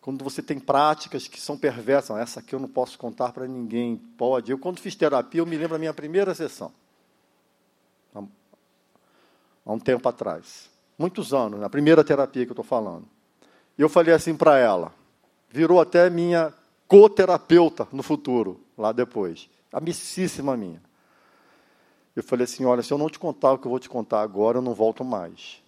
quando 0.00 0.24
você 0.24 0.42
tem 0.42 0.58
práticas 0.58 1.28
que 1.28 1.40
são 1.40 1.58
perversas, 1.58 2.16
essa 2.18 2.40
aqui 2.40 2.54
eu 2.54 2.60
não 2.60 2.68
posso 2.68 2.98
contar 2.98 3.32
para 3.32 3.46
ninguém, 3.46 3.96
pode. 4.16 4.50
Eu, 4.50 4.58
quando 4.58 4.80
fiz 4.80 4.94
terapia, 4.94 5.40
eu 5.40 5.46
me 5.46 5.56
lembro 5.56 5.74
da 5.74 5.78
minha 5.78 5.92
primeira 5.92 6.34
sessão, 6.34 6.72
há 8.14 9.72
um 9.72 9.78
tempo 9.78 10.08
atrás, 10.08 10.70
muitos 10.96 11.34
anos, 11.34 11.60
na 11.60 11.68
primeira 11.68 12.04
terapia 12.04 12.44
que 12.44 12.50
eu 12.50 12.54
estou 12.54 12.64
falando. 12.64 13.06
E 13.76 13.82
eu 13.82 13.88
falei 13.88 14.14
assim 14.14 14.36
para 14.36 14.58
ela, 14.58 14.94
virou 15.50 15.80
até 15.80 16.08
minha 16.08 16.54
coterapeuta 16.88 17.86
no 17.92 18.02
futuro, 18.02 18.60
lá 18.78 18.92
depois, 18.92 19.50
amicíssima 19.72 20.56
minha. 20.56 20.85
Eu 22.16 22.22
falei 22.22 22.44
assim: 22.44 22.64
olha, 22.64 22.82
se 22.82 22.90
eu 22.90 22.96
não 22.96 23.10
te 23.10 23.18
contar 23.18 23.52
o 23.52 23.58
que 23.58 23.66
eu 23.66 23.70
vou 23.70 23.78
te 23.78 23.90
contar 23.90 24.22
agora, 24.22 24.56
eu 24.56 24.62
não 24.62 24.72
volto 24.72 25.04
mais. 25.04 25.62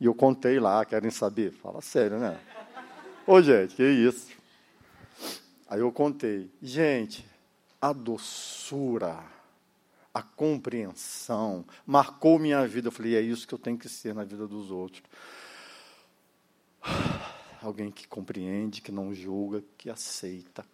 E 0.00 0.06
eu 0.06 0.14
contei 0.14 0.58
lá, 0.58 0.82
querem 0.86 1.10
saber? 1.10 1.52
Fala 1.52 1.82
sério, 1.82 2.18
né? 2.18 2.40
Ô, 3.26 3.42
gente, 3.42 3.74
que 3.74 3.82
isso? 3.82 4.28
Aí 5.68 5.80
eu 5.80 5.92
contei. 5.92 6.50
Gente, 6.62 7.26
a 7.78 7.92
doçura, 7.92 9.22
a 10.14 10.22
compreensão, 10.22 11.66
marcou 11.84 12.38
minha 12.38 12.66
vida. 12.66 12.88
Eu 12.88 12.92
falei: 12.92 13.14
é 13.14 13.20
isso 13.20 13.46
que 13.46 13.52
eu 13.52 13.58
tenho 13.58 13.76
que 13.76 13.90
ser 13.90 14.14
na 14.14 14.24
vida 14.24 14.48
dos 14.48 14.70
outros. 14.70 15.02
Alguém 17.60 17.90
que 17.90 18.08
compreende, 18.08 18.80
que 18.80 18.90
não 18.90 19.12
julga, 19.12 19.62
que 19.76 19.90
aceita, 19.90 20.64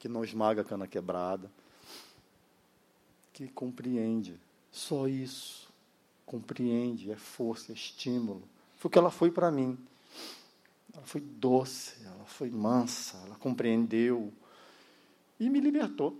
que 0.00 0.08
não 0.08 0.24
esmaga 0.24 0.62
a 0.62 0.64
cana 0.64 0.88
quebrada 0.88 1.48
que 3.46 3.52
compreende. 3.52 4.38
Só 4.70 5.08
isso. 5.08 5.68
Compreende, 6.26 7.10
é 7.10 7.16
força, 7.16 7.72
é 7.72 7.74
estímulo. 7.74 8.42
Foi 8.76 8.88
o 8.88 8.92
que 8.92 8.98
ela 8.98 9.10
foi 9.10 9.30
para 9.30 9.50
mim. 9.50 9.78
foi 11.04 11.20
doce, 11.20 12.04
ela 12.04 12.24
foi 12.26 12.50
mansa, 12.50 13.16
ela 13.24 13.36
compreendeu 13.36 14.32
e 15.38 15.48
me 15.48 15.60
libertou. 15.60 16.16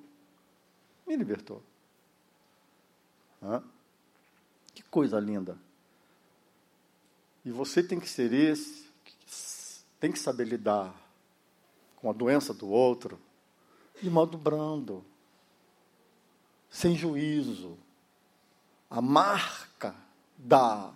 Me 1.07 1.17
libertou. 1.17 1.63
Hã? 3.43 3.63
Que 4.75 4.83
coisa 4.85 5.19
linda. 5.21 5.59
E 7.45 7.51
você 7.51 7.83
tem 7.83 7.99
que 7.99 8.09
ser 8.09 8.33
esse, 8.33 8.89
tem 9.99 10.13
que 10.13 10.19
saber 10.19 10.45
lidar 10.45 10.95
com 11.97 12.11
a 12.11 12.13
doença 12.13 12.53
do 12.53 12.69
outro 12.69 13.19
de 14.03 14.09
modo 14.09 14.39
brando, 14.39 15.05
sem 16.71 16.97
juízo. 16.97 17.77
A 18.89 19.03
marca 19.03 19.95
da 20.39 20.93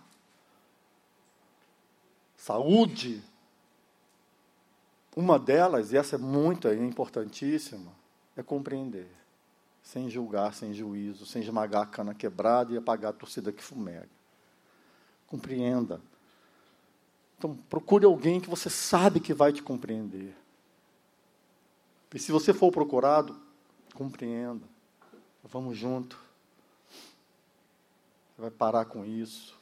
saúde, 2.37 3.22
uma 5.16 5.39
delas, 5.39 5.93
e 5.93 5.97
essa 5.97 6.16
é 6.16 6.18
muito 6.18 6.68
é 6.68 6.75
importantíssima, 6.75 7.93
é 8.37 8.43
compreender, 8.43 9.11
sem 9.83 10.09
julgar, 10.09 10.55
sem 10.55 10.72
juízo, 10.72 11.27
sem 11.27 11.43
esmagar 11.43 11.83
a 11.83 11.87
cana 11.87 12.14
quebrada 12.14 12.72
e 12.72 12.77
apagar 12.77 13.11
a 13.11 13.16
torcida 13.16 13.53
que 13.53 13.62
fumega. 13.62 14.09
Compreenda. 15.27 16.01
Então, 17.39 17.55
procure 17.68 18.05
alguém 18.05 18.41
que 18.41 18.49
você 18.49 18.70
sabe 18.70 19.20
que 19.20 19.35
vai 19.35 19.53
te 19.53 19.62
compreender. 19.62 20.35
E 22.14 22.18
se 22.18 22.31
você 22.31 22.55
for 22.55 22.70
procurado, 22.70 23.37
compreenda. 23.95 24.74
Vamos 25.51 25.76
junto. 25.76 26.18
Você 28.34 28.42
vai 28.42 28.51
parar 28.51 28.84
com 28.86 29.05
isso. 29.05 29.55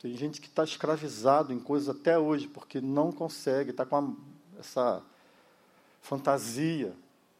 Tem 0.00 0.16
gente 0.16 0.40
que 0.40 0.46
está 0.46 0.64
escravizado 0.64 1.52
em 1.52 1.58
coisas 1.58 1.88
até 1.88 2.18
hoje, 2.18 2.46
porque 2.46 2.80
não 2.80 3.12
consegue, 3.12 3.70
está 3.70 3.84
com 3.84 3.96
a, 3.96 4.12
essa 4.58 5.02
fantasia 6.00 6.94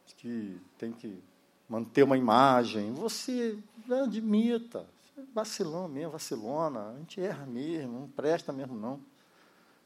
de 0.05 0.15
que 0.15 0.61
tem 0.77 0.91
que 0.91 1.21
manter 1.67 2.03
uma 2.03 2.17
imagem. 2.17 2.93
Você 2.93 3.57
né, 3.87 4.01
admita. 4.01 4.85
É 5.17 5.21
vacilão 5.33 5.87
mesmo, 5.87 6.11
vacilona. 6.11 6.89
A 6.89 6.97
gente 6.97 7.21
erra 7.21 7.45
mesmo, 7.45 7.99
não 7.99 8.07
presta 8.07 8.53
mesmo, 8.53 8.75
não. 8.75 8.99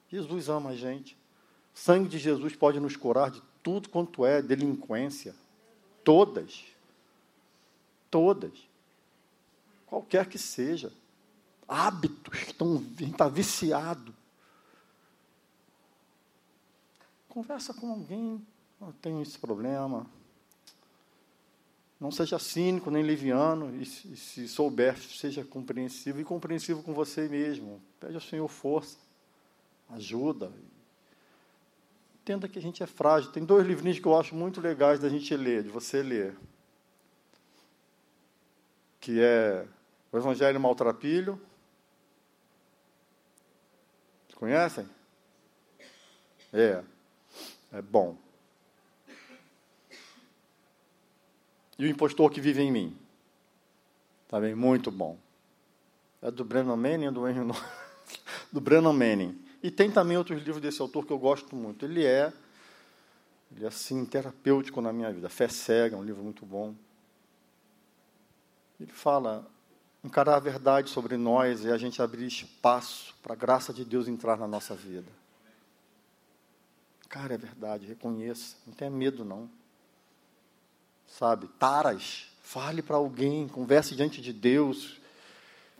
Jesus 0.10 0.50
ama 0.50 0.72
a 0.72 0.76
gente. 0.76 1.18
O 1.76 1.80
sangue 1.80 2.08
de 2.08 2.20
Jesus 2.20 2.56
pode 2.56 2.80
nos 2.80 2.96
curar 2.96 3.32
de 3.32 3.42
tudo 3.64 3.90
quanto 3.90 4.26
é 4.26 4.42
delinquência. 4.42 5.36
Todas. 6.04 6.73
Todas. 8.14 8.54
Qualquer 9.88 10.30
que 10.30 10.38
seja. 10.38 10.94
Hábitos 11.68 12.38
que 12.38 12.52
estão, 12.52 12.76
a 12.76 12.80
gente 13.02 13.06
está 13.06 13.28
viciado. 13.28 14.14
Conversa 17.28 17.74
com 17.74 17.90
alguém. 17.90 18.40
Eu 18.80 18.94
tenho 19.02 19.20
esse 19.20 19.40
problema. 19.40 20.06
Não 22.00 22.12
seja 22.12 22.38
cínico 22.38 22.92
nem 22.92 23.02
liviano, 23.02 23.76
e 23.82 23.84
se, 23.84 24.16
se 24.16 24.48
souber, 24.48 24.96
seja 25.00 25.44
compreensivo 25.44 26.22
e 26.22 26.24
compreensivo 26.24 26.84
com 26.84 26.94
você 26.94 27.28
mesmo. 27.28 27.82
Pede 28.00 28.14
ao 28.14 28.22
Senhor 28.22 28.48
força, 28.48 28.98
ajuda, 29.90 30.52
entenda 32.22 32.48
que 32.48 32.60
a 32.60 32.62
gente 32.62 32.84
é 32.84 32.86
frágil. 32.86 33.32
Tem 33.32 33.44
dois 33.44 33.66
livrinhos 33.66 33.98
que 33.98 34.06
eu 34.06 34.20
acho 34.20 34.36
muito 34.36 34.62
legais 34.62 35.00
da 35.00 35.10
gente 35.10 35.36
ler, 35.36 35.64
de 35.64 35.70
você 35.70 36.04
ler. 36.04 36.38
Que 39.04 39.20
é 39.20 39.66
o 40.14 40.18
Evangelho 40.18 40.58
Maltrapilho. 40.62 41.38
Conhecem? 44.36 44.88
É. 46.54 46.82
É 47.74 47.82
bom. 47.82 48.18
E 51.78 51.86
o 51.86 51.90
impostor 51.90 52.32
que 52.32 52.40
vive 52.40 52.62
em 52.62 52.72
mim. 52.72 52.98
Também 54.30 54.56
muito 54.56 54.90
bom. 54.90 55.18
É 56.22 56.32
do 56.32 56.46
Brennan 56.46 56.78
Manning, 56.78 57.12
do 57.12 57.28
Henry 57.28 57.46
do 58.54 58.62
Brennan 58.62 58.94
Manning. 58.94 59.38
E 59.62 59.70
tem 59.70 59.92
também 59.92 60.16
outros 60.16 60.42
livros 60.42 60.62
desse 60.62 60.82
autor 60.82 61.06
que 61.06 61.12
eu 61.12 61.20
gosto 61.20 61.58
muito. 61.58 61.84
Ele 61.84 62.06
é, 62.06 62.32
ele 63.54 63.66
é 63.66 63.68
assim, 63.68 64.06
terapêutico 64.06 64.80
na 64.80 64.94
minha 64.94 65.12
vida. 65.12 65.28
Fé 65.28 65.50
Cega, 65.50 65.98
um 65.98 66.04
livro 66.04 66.24
muito 66.24 66.46
bom. 66.46 66.74
Ele 68.84 68.92
fala 68.92 69.48
encarar 70.04 70.36
a 70.36 70.40
verdade 70.40 70.90
sobre 70.90 71.16
nós 71.16 71.64
e 71.64 71.72
a 71.72 71.78
gente 71.78 72.02
abrir 72.02 72.28
espaço 72.28 73.16
para 73.24 73.32
a 73.32 73.36
graça 73.36 73.74
de 73.74 73.86
Deus 73.86 74.10
entrar 74.10 74.38
na 74.38 74.46
nossa 74.46 74.76
vida. 74.76 75.08
Cara, 77.08 77.34
é 77.34 77.38
verdade, 77.38 77.88
reconheça, 77.88 78.58
não 78.68 78.74
tenha 78.74 78.92
medo 78.92 79.24
não. 79.24 79.50
Sabe, 81.08 81.48
taras, 81.58 82.28
fale 82.42 82.82
para 82.82 82.98
alguém, 82.98 83.48
converse 83.48 83.96
diante 83.96 84.20
de 84.20 84.34
Deus. 84.34 85.00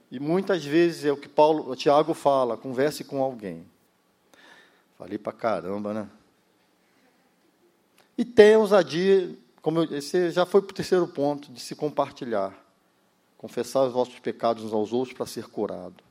E 0.10 0.18
muitas 0.18 0.64
vezes 0.64 1.04
é 1.04 1.12
o 1.12 1.18
que 1.18 1.28
Paulo, 1.28 1.70
o 1.70 1.76
Tiago 1.76 2.14
fala, 2.14 2.56
converse 2.56 3.04
com 3.04 3.22
alguém. 3.22 3.68
Falei 4.98 5.18
para 5.18 5.34
caramba, 5.34 5.94
né? 5.94 6.10
E 8.18 8.24
tem 8.24 8.54
a 8.54 8.60
ousadia, 8.60 9.38
como 9.62 9.80
eu, 9.80 9.98
esse 9.98 10.32
já 10.32 10.46
foi 10.46 10.62
para 10.62 10.72
o 10.72 10.76
terceiro 10.76 11.06
ponto, 11.06 11.52
de 11.52 11.60
se 11.60 11.76
compartilhar. 11.76 12.63
Confessar 13.44 13.84
os 13.84 13.92
vossos 13.92 14.18
pecados 14.20 14.64
uns 14.64 14.72
aos 14.72 14.94
outros 14.94 15.16
para 15.16 15.26
ser 15.26 15.48
curado. 15.48 16.02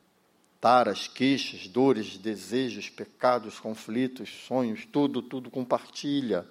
Taras, 0.61 1.09
queixas, 1.09 1.67
dores, 1.67 2.19
desejos, 2.19 2.91
pecados, 2.91 3.59
conflitos, 3.59 4.29
sonhos, 4.47 4.85
tudo, 4.85 5.23
tudo 5.23 5.51
compartilha. 5.51 6.47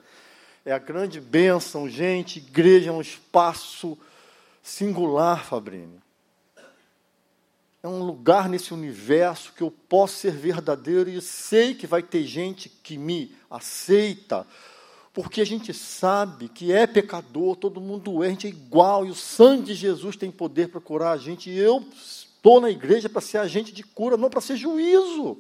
É 0.65 0.71
a 0.71 0.79
grande 0.79 1.21
bênção, 1.21 1.87
gente. 1.87 2.39
Igreja 2.39 2.89
é 2.89 2.93
um 2.93 2.99
espaço 2.99 3.95
singular, 4.63 5.45
Fabrini 5.45 6.01
é 7.83 7.87
um 7.87 8.03
lugar 8.03 8.47
nesse 8.47 8.73
universo 8.73 9.53
que 9.53 9.63
eu 9.63 9.71
posso 9.71 10.17
ser 10.17 10.33
verdadeiro 10.33 11.09
e 11.09 11.19
sei 11.19 11.73
que 11.73 11.87
vai 11.87 12.03
ter 12.03 12.23
gente 12.23 12.69
que 12.69 12.97
me 12.97 13.35
aceita, 13.49 14.45
porque 15.13 15.41
a 15.41 15.45
gente 15.45 15.73
sabe 15.73 16.47
que 16.47 16.71
é 16.71 16.87
pecador, 16.87 17.55
todo 17.55 17.81
mundo 17.81 18.23
é, 18.23 18.27
a 18.27 18.29
gente 18.29 18.47
é 18.47 18.49
igual, 18.49 19.05
e 19.05 19.09
o 19.09 19.15
sangue 19.15 19.65
de 19.65 19.73
Jesus 19.73 20.15
tem 20.15 20.31
poder 20.31 20.69
para 20.69 20.79
curar 20.79 21.11
a 21.11 21.17
gente, 21.17 21.49
e 21.49 21.57
eu 21.57 21.83
estou 21.93 22.61
na 22.61 22.69
igreja 22.69 23.09
para 23.09 23.21
ser 23.21 23.37
agente 23.37 23.73
de 23.73 23.83
cura, 23.83 24.15
não 24.15 24.29
para 24.29 24.41
ser 24.41 24.55
juízo. 24.55 25.37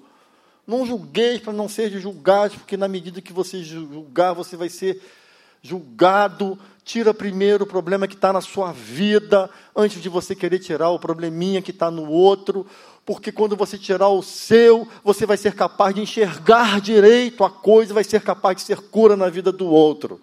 Não 0.67 0.85
julgueis 0.85 1.41
para 1.41 1.53
não 1.53 1.67
ser 1.67 1.89
julgados, 1.99 2.57
porque 2.57 2.77
na 2.77 2.87
medida 2.87 3.21
que 3.21 3.33
você 3.33 3.63
julgar, 3.63 4.33
você 4.33 4.55
vai 4.55 4.69
ser 4.69 5.01
julgado, 5.61 6.57
tira 6.83 7.13
primeiro 7.13 7.63
o 7.63 7.67
problema 7.67 8.07
que 8.07 8.15
está 8.15 8.33
na 8.33 8.41
sua 8.41 8.71
vida, 8.71 9.49
antes 9.75 10.01
de 10.01 10.09
você 10.09 10.35
querer 10.35 10.59
tirar 10.59 10.89
o 10.89 10.99
probleminha 10.99 11.61
que 11.61 11.71
está 11.71 11.89
no 11.89 12.09
outro, 12.09 12.65
porque 13.05 13.31
quando 13.31 13.55
você 13.55 13.77
tirar 13.77 14.09
o 14.09 14.21
seu, 14.21 14.87
você 15.03 15.25
vai 15.25 15.37
ser 15.37 15.55
capaz 15.55 15.95
de 15.95 16.01
enxergar 16.01 16.79
direito 16.79 17.43
a 17.43 17.49
coisa, 17.49 17.93
vai 17.93 18.03
ser 18.03 18.21
capaz 18.21 18.57
de 18.57 18.63
ser 18.63 18.79
cura 18.89 19.17
na 19.17 19.29
vida 19.29 19.51
do 19.51 19.67
outro. 19.67 20.21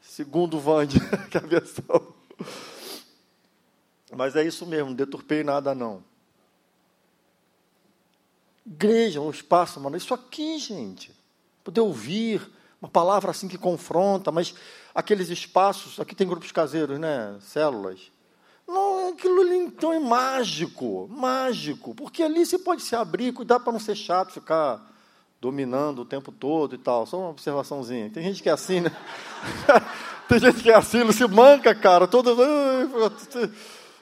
Segundo 0.00 0.58
Vande, 0.60 1.00
que 1.30 1.36
é 1.36 1.40
a 1.40 1.46
versão. 1.46 2.14
Mas 4.14 4.36
é 4.36 4.44
isso 4.44 4.64
mesmo, 4.64 4.90
não 4.90 4.96
deturpei 4.96 5.42
nada 5.42 5.74
não. 5.74 6.02
Igreja, 8.64 9.20
um 9.20 9.30
espaço, 9.30 9.80
mano, 9.80 9.96
isso 9.96 10.14
aqui, 10.14 10.58
gente. 10.58 11.12
Poder 11.64 11.80
ouvir, 11.80 12.48
uma 12.80 12.88
palavra 12.88 13.30
assim 13.30 13.48
que 13.48 13.58
confronta, 13.58 14.30
mas 14.30 14.54
aqueles 14.94 15.30
espaços, 15.30 15.98
aqui 15.98 16.14
tem 16.14 16.26
grupos 16.26 16.52
caseiros, 16.52 16.98
né? 16.98 17.36
Células. 17.40 18.12
Não, 19.08 19.14
aquilo 19.14 19.40
ali 19.40 19.56
então 19.56 19.92
é 19.92 19.98
mágico, 19.98 21.08
mágico, 21.10 21.94
porque 21.94 22.22
ali 22.22 22.44
você 22.44 22.58
pode 22.58 22.82
se 22.82 22.94
abrir, 22.94 23.32
cuidar 23.32 23.60
para 23.60 23.72
não 23.72 23.80
ser 23.80 23.96
chato, 23.96 24.32
ficar 24.32 24.86
dominando 25.40 26.00
o 26.00 26.04
tempo 26.04 26.30
todo 26.30 26.74
e 26.74 26.78
tal. 26.78 27.06
Só 27.06 27.18
uma 27.18 27.30
observaçãozinha. 27.30 28.10
Tem 28.10 28.22
gente 28.22 28.42
que 28.42 28.48
é 28.48 28.52
assim, 28.52 28.80
né? 28.80 28.90
tem 30.28 30.38
gente 30.38 30.62
que 30.62 30.70
é 30.70 30.74
assim, 30.74 31.04
não 31.04 31.12
se 31.12 31.26
manca, 31.26 31.74
cara, 31.74 32.06
todo 32.06 32.36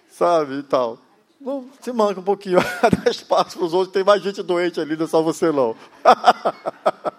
sabe 0.09 0.59
e 0.59 0.63
tal. 0.65 0.99
Não, 1.41 1.69
se 1.81 1.93
manca 1.93 2.19
um 2.19 2.25
pouquinho, 2.25 2.59
dá 3.05 3.11
espaço 3.11 3.59
para 3.59 3.67
os 3.67 3.75
outros, 3.75 3.93
tem 3.93 4.03
mais 4.03 4.23
gente 4.23 4.43
doente 4.43 4.81
ali, 4.81 4.97
não 4.97 5.05
é 5.05 5.09
só 5.09 5.23
você 5.23 5.53
não. 5.53 5.77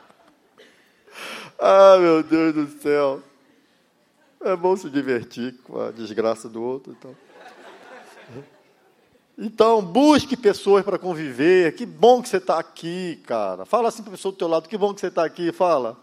Ah, 1.59 1.97
meu 1.99 2.21
Deus 2.21 2.53
do 2.53 2.67
céu. 2.83 3.19
É 4.41 4.55
bom 4.55 4.77
se 4.77 4.91
divertir 4.91 5.55
com 5.63 5.81
a 5.81 5.89
desgraça 5.89 6.47
do 6.47 6.61
outro. 6.61 6.95
Então, 6.95 7.15
então 9.37 9.81
busque 9.81 10.35
pessoas 10.35 10.83
para 10.83 10.97
conviver. 10.97 11.75
Que 11.75 11.85
bom 11.85 12.21
que 12.21 12.29
você 12.29 12.37
está 12.37 12.57
aqui, 12.57 13.21
cara. 13.27 13.65
Fala 13.65 13.89
assim 13.89 14.01
para 14.01 14.11
a 14.11 14.15
pessoa 14.15 14.31
do 14.31 14.37
teu 14.37 14.47
lado. 14.47 14.67
Que 14.67 14.77
bom 14.77 14.93
que 14.93 14.99
você 14.99 15.07
está 15.07 15.23
aqui. 15.23 15.51
Fala. 15.51 15.95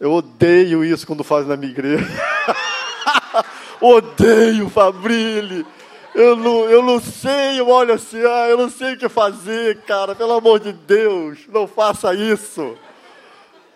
Eu 0.00 0.12
odeio 0.12 0.84
isso 0.84 1.06
quando 1.06 1.22
fazem 1.22 1.48
na 1.48 1.56
minha 1.56 1.70
igreja. 1.70 2.04
odeio, 3.80 4.68
Fabrile. 4.68 5.64
Eu 6.14 6.36
não, 6.36 6.68
eu 6.68 6.82
não 6.82 7.00
sei, 7.00 7.58
eu 7.58 7.68
olho 7.68 7.92
assim, 7.92 8.20
ah, 8.24 8.48
eu 8.48 8.56
não 8.56 8.70
sei 8.70 8.94
o 8.94 8.96
que 8.96 9.08
fazer, 9.08 9.82
cara, 9.82 10.14
pelo 10.14 10.34
amor 10.34 10.60
de 10.60 10.72
Deus, 10.72 11.40
não 11.48 11.66
faça 11.66 12.14
isso. 12.14 12.76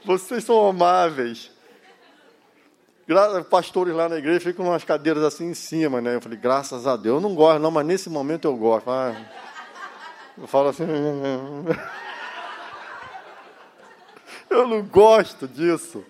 Vocês 0.05 0.45
são 0.45 0.69
amáveis. 0.69 1.51
Pastores 3.49 3.95
lá 3.95 4.09
na 4.09 4.17
igreja 4.17 4.41
ficam 4.41 4.67
umas 4.67 4.85
cadeiras 4.85 5.23
assim 5.25 5.47
em 5.47 5.55
cima, 5.55 6.01
né? 6.01 6.17
Eu 6.17 6.21
falei, 6.21 6.39
graças 6.39 6.87
a 6.87 6.97
Deus. 6.97 7.17
Eu 7.17 7.29
não 7.29 7.35
gosto, 7.35 7.59
não, 7.59 7.71
mas 7.71 7.87
nesse 7.87 8.11
momento 8.11 8.47
eu 8.47 8.55
gosto. 8.55 8.91
Ah, 8.91 9.17
eu 10.37 10.47
falo 10.47 10.69
assim. 10.69 10.85
Eu 14.51 14.67
não 14.67 14.81
gosto 14.83 15.47
disso. 15.47 16.03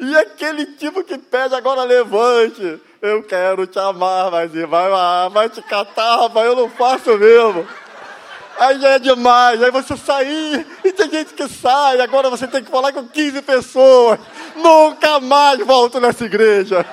E 0.00 0.16
aquele 0.16 0.64
tipo 0.76 1.04
que 1.04 1.18
pede 1.18 1.54
agora 1.54 1.84
levante. 1.84 2.80
Eu 3.00 3.22
quero 3.22 3.66
te 3.66 3.78
amar, 3.78 4.30
mas 4.30 4.50
vai 4.52 4.88
lá, 4.88 5.28
vai 5.28 5.50
te 5.50 5.60
catar, 5.60 6.30
mas 6.30 6.46
eu 6.46 6.56
não 6.56 6.70
faço 6.70 7.16
mesmo. 7.18 7.66
Aí 8.58 8.80
já 8.80 8.90
é 8.90 8.98
demais, 8.98 9.62
aí 9.62 9.70
você 9.70 9.96
sair, 9.96 10.66
e 10.84 10.92
tem 10.92 11.10
gente 11.10 11.34
que 11.34 11.48
sai, 11.48 12.00
agora 12.00 12.30
você 12.30 12.46
tem 12.46 12.62
que 12.62 12.70
falar 12.70 12.92
com 12.92 13.06
15 13.06 13.42
pessoas. 13.42 14.18
Nunca 14.54 15.18
mais 15.20 15.58
volto 15.66 16.00
nessa 16.00 16.24
igreja. 16.24 16.84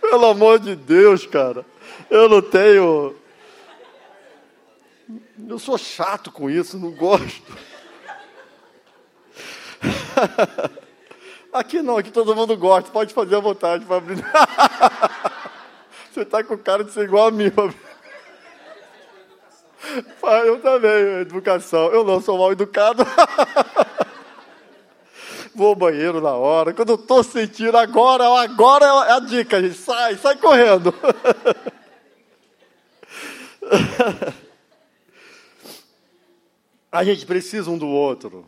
Pelo 0.00 0.26
amor 0.26 0.58
de 0.58 0.76
Deus, 0.76 1.26
cara. 1.26 1.64
Eu 2.10 2.28
não 2.28 2.42
tenho. 2.42 3.16
Eu 5.48 5.58
sou 5.58 5.78
chato 5.78 6.30
com 6.30 6.50
isso, 6.50 6.78
não 6.78 6.90
gosto. 6.90 7.56
Aqui 11.50 11.80
não, 11.80 11.96
aqui 11.96 12.10
todo 12.10 12.36
mundo 12.36 12.54
gosta, 12.58 12.90
pode 12.90 13.14
fazer 13.14 13.36
à 13.36 13.40
vontade, 13.40 13.82
Fabrício. 13.86 14.22
Você 16.12 16.20
está 16.20 16.44
com 16.44 16.58
cara 16.58 16.84
de 16.84 16.92
ser 16.92 17.04
igual 17.04 17.28
a 17.28 17.30
mim, 17.30 17.50
Fabrício. 17.50 17.80
Eu 20.44 20.60
também, 20.60 21.20
educação. 21.20 21.86
Eu 21.86 22.04
não 22.04 22.20
sou 22.20 22.36
mal 22.36 22.52
educado. 22.52 23.02
Vou 25.58 25.70
ao 25.70 25.74
banheiro 25.74 26.20
na 26.20 26.34
hora. 26.34 26.72
Quando 26.72 26.90
eu 26.90 26.94
estou 26.94 27.24
sentindo 27.24 27.76
agora, 27.76 28.28
agora 28.40 28.84
é 29.08 29.12
a 29.14 29.18
dica, 29.18 29.60
gente. 29.60 29.74
Sai, 29.74 30.16
sai 30.16 30.36
correndo. 30.36 30.94
A 36.92 37.02
gente 37.02 37.26
precisa 37.26 37.68
um 37.72 37.76
do 37.76 37.88
outro 37.88 38.46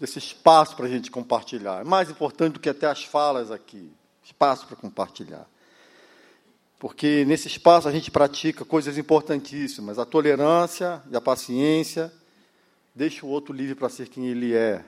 desse 0.00 0.18
espaço 0.18 0.74
para 0.74 0.86
a 0.86 0.88
gente 0.88 1.10
compartilhar. 1.10 1.82
É 1.82 1.84
mais 1.84 2.08
importante 2.08 2.54
do 2.54 2.60
que 2.60 2.70
até 2.70 2.86
as 2.86 3.04
falas 3.04 3.50
aqui. 3.50 3.92
Espaço 4.24 4.66
para 4.66 4.76
compartilhar. 4.76 5.46
Porque 6.78 7.26
nesse 7.26 7.46
espaço 7.46 7.86
a 7.86 7.92
gente 7.92 8.10
pratica 8.10 8.64
coisas 8.64 8.96
importantíssimas: 8.96 9.98
a 9.98 10.06
tolerância 10.06 11.02
e 11.10 11.16
a 11.16 11.20
paciência. 11.20 12.10
Deixa 12.94 13.26
o 13.26 13.28
outro 13.28 13.52
livre 13.52 13.74
para 13.74 13.90
ser 13.90 14.08
quem 14.08 14.28
ele 14.28 14.54
é. 14.54 14.82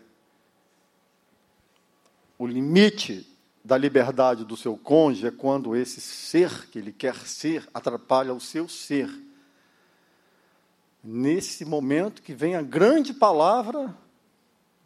O 2.41 2.47
limite 2.47 3.27
da 3.63 3.77
liberdade 3.77 4.47
do 4.47 4.57
seu 4.57 4.75
cônjuge 4.75 5.27
é 5.27 5.31
quando 5.31 5.77
esse 5.77 6.01
ser 6.01 6.71
que 6.71 6.79
ele 6.79 6.91
quer 6.91 7.15
ser 7.15 7.69
atrapalha 7.75 8.33
o 8.33 8.41
seu 8.41 8.67
ser. 8.67 9.11
Nesse 11.05 11.67
momento 11.67 12.23
que 12.23 12.33
vem 12.33 12.57
a 12.57 12.63
grande 12.63 13.13
palavra 13.13 13.95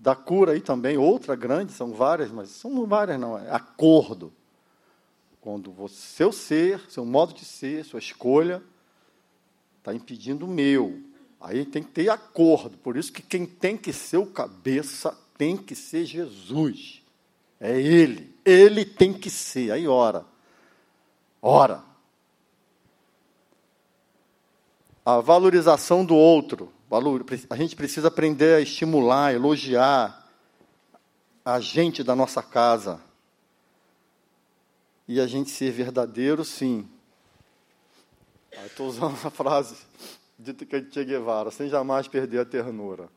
da 0.00 0.16
cura 0.16 0.50
aí 0.50 0.60
também, 0.60 0.98
outra 0.98 1.36
grande, 1.36 1.70
são 1.70 1.92
várias, 1.92 2.32
mas 2.32 2.48
são 2.48 2.84
várias 2.88 3.20
não, 3.20 3.38
é 3.38 3.48
acordo. 3.52 4.32
Quando 5.40 5.72
o 5.80 5.88
seu 5.88 6.32
ser, 6.32 6.80
seu 6.90 7.04
modo 7.04 7.34
de 7.34 7.44
ser, 7.44 7.84
sua 7.84 8.00
escolha, 8.00 8.60
está 9.78 9.94
impedindo 9.94 10.44
o 10.44 10.48
meu. 10.48 11.00
Aí 11.40 11.64
tem 11.64 11.84
que 11.84 11.92
ter 11.92 12.08
acordo. 12.08 12.76
Por 12.78 12.96
isso 12.96 13.12
que 13.12 13.22
quem 13.22 13.46
tem 13.46 13.76
que 13.76 13.92
ser 13.92 14.16
o 14.16 14.26
cabeça 14.26 15.16
tem 15.38 15.56
que 15.56 15.76
ser 15.76 16.04
Jesus. 16.04 17.03
É 17.60 17.78
Ele. 17.80 18.34
Ele 18.44 18.84
tem 18.84 19.12
que 19.12 19.30
ser. 19.30 19.70
Aí 19.70 19.88
ora. 19.88 20.24
Ora. 21.40 21.82
A 25.04 25.20
valorização 25.20 26.04
do 26.04 26.14
outro 26.14 26.72
a 27.50 27.56
gente 27.56 27.74
precisa 27.74 28.08
aprender 28.08 28.54
a 28.54 28.60
estimular, 28.60 29.34
elogiar 29.34 30.28
a 31.44 31.58
gente 31.58 32.04
da 32.04 32.14
nossa 32.14 32.42
casa. 32.42 33.00
E 35.06 35.20
a 35.20 35.26
gente 35.26 35.50
ser 35.50 35.72
verdadeiro, 35.72 36.44
sim. 36.44 36.88
Estou 38.64 38.86
usando 38.86 39.14
a 39.26 39.30
frase 39.30 39.76
dita 40.38 40.64
que 40.64 40.76
é 40.76 40.82
Che 40.82 41.04
Guevara, 41.04 41.50
sem 41.50 41.68
jamais 41.68 42.08
perder 42.08 42.40
a 42.40 42.44
ternura. 42.44 43.08